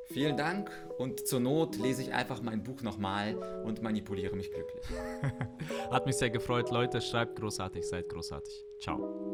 Vielen 0.07 0.37
Dank 0.37 0.71
und 0.97 1.27
zur 1.27 1.39
Not 1.39 1.77
lese 1.77 2.01
ich 2.01 2.13
einfach 2.13 2.41
mein 2.41 2.63
Buch 2.63 2.81
nochmal 2.81 3.35
und 3.65 3.81
manipuliere 3.81 4.35
mich 4.35 4.51
glücklich. 4.51 4.85
Hat 5.91 6.05
mich 6.05 6.15
sehr 6.15 6.29
gefreut, 6.29 6.71
Leute. 6.71 7.01
Schreibt 7.01 7.39
großartig, 7.39 7.85
seid 7.85 8.09
großartig. 8.09 8.65
Ciao. 8.79 9.25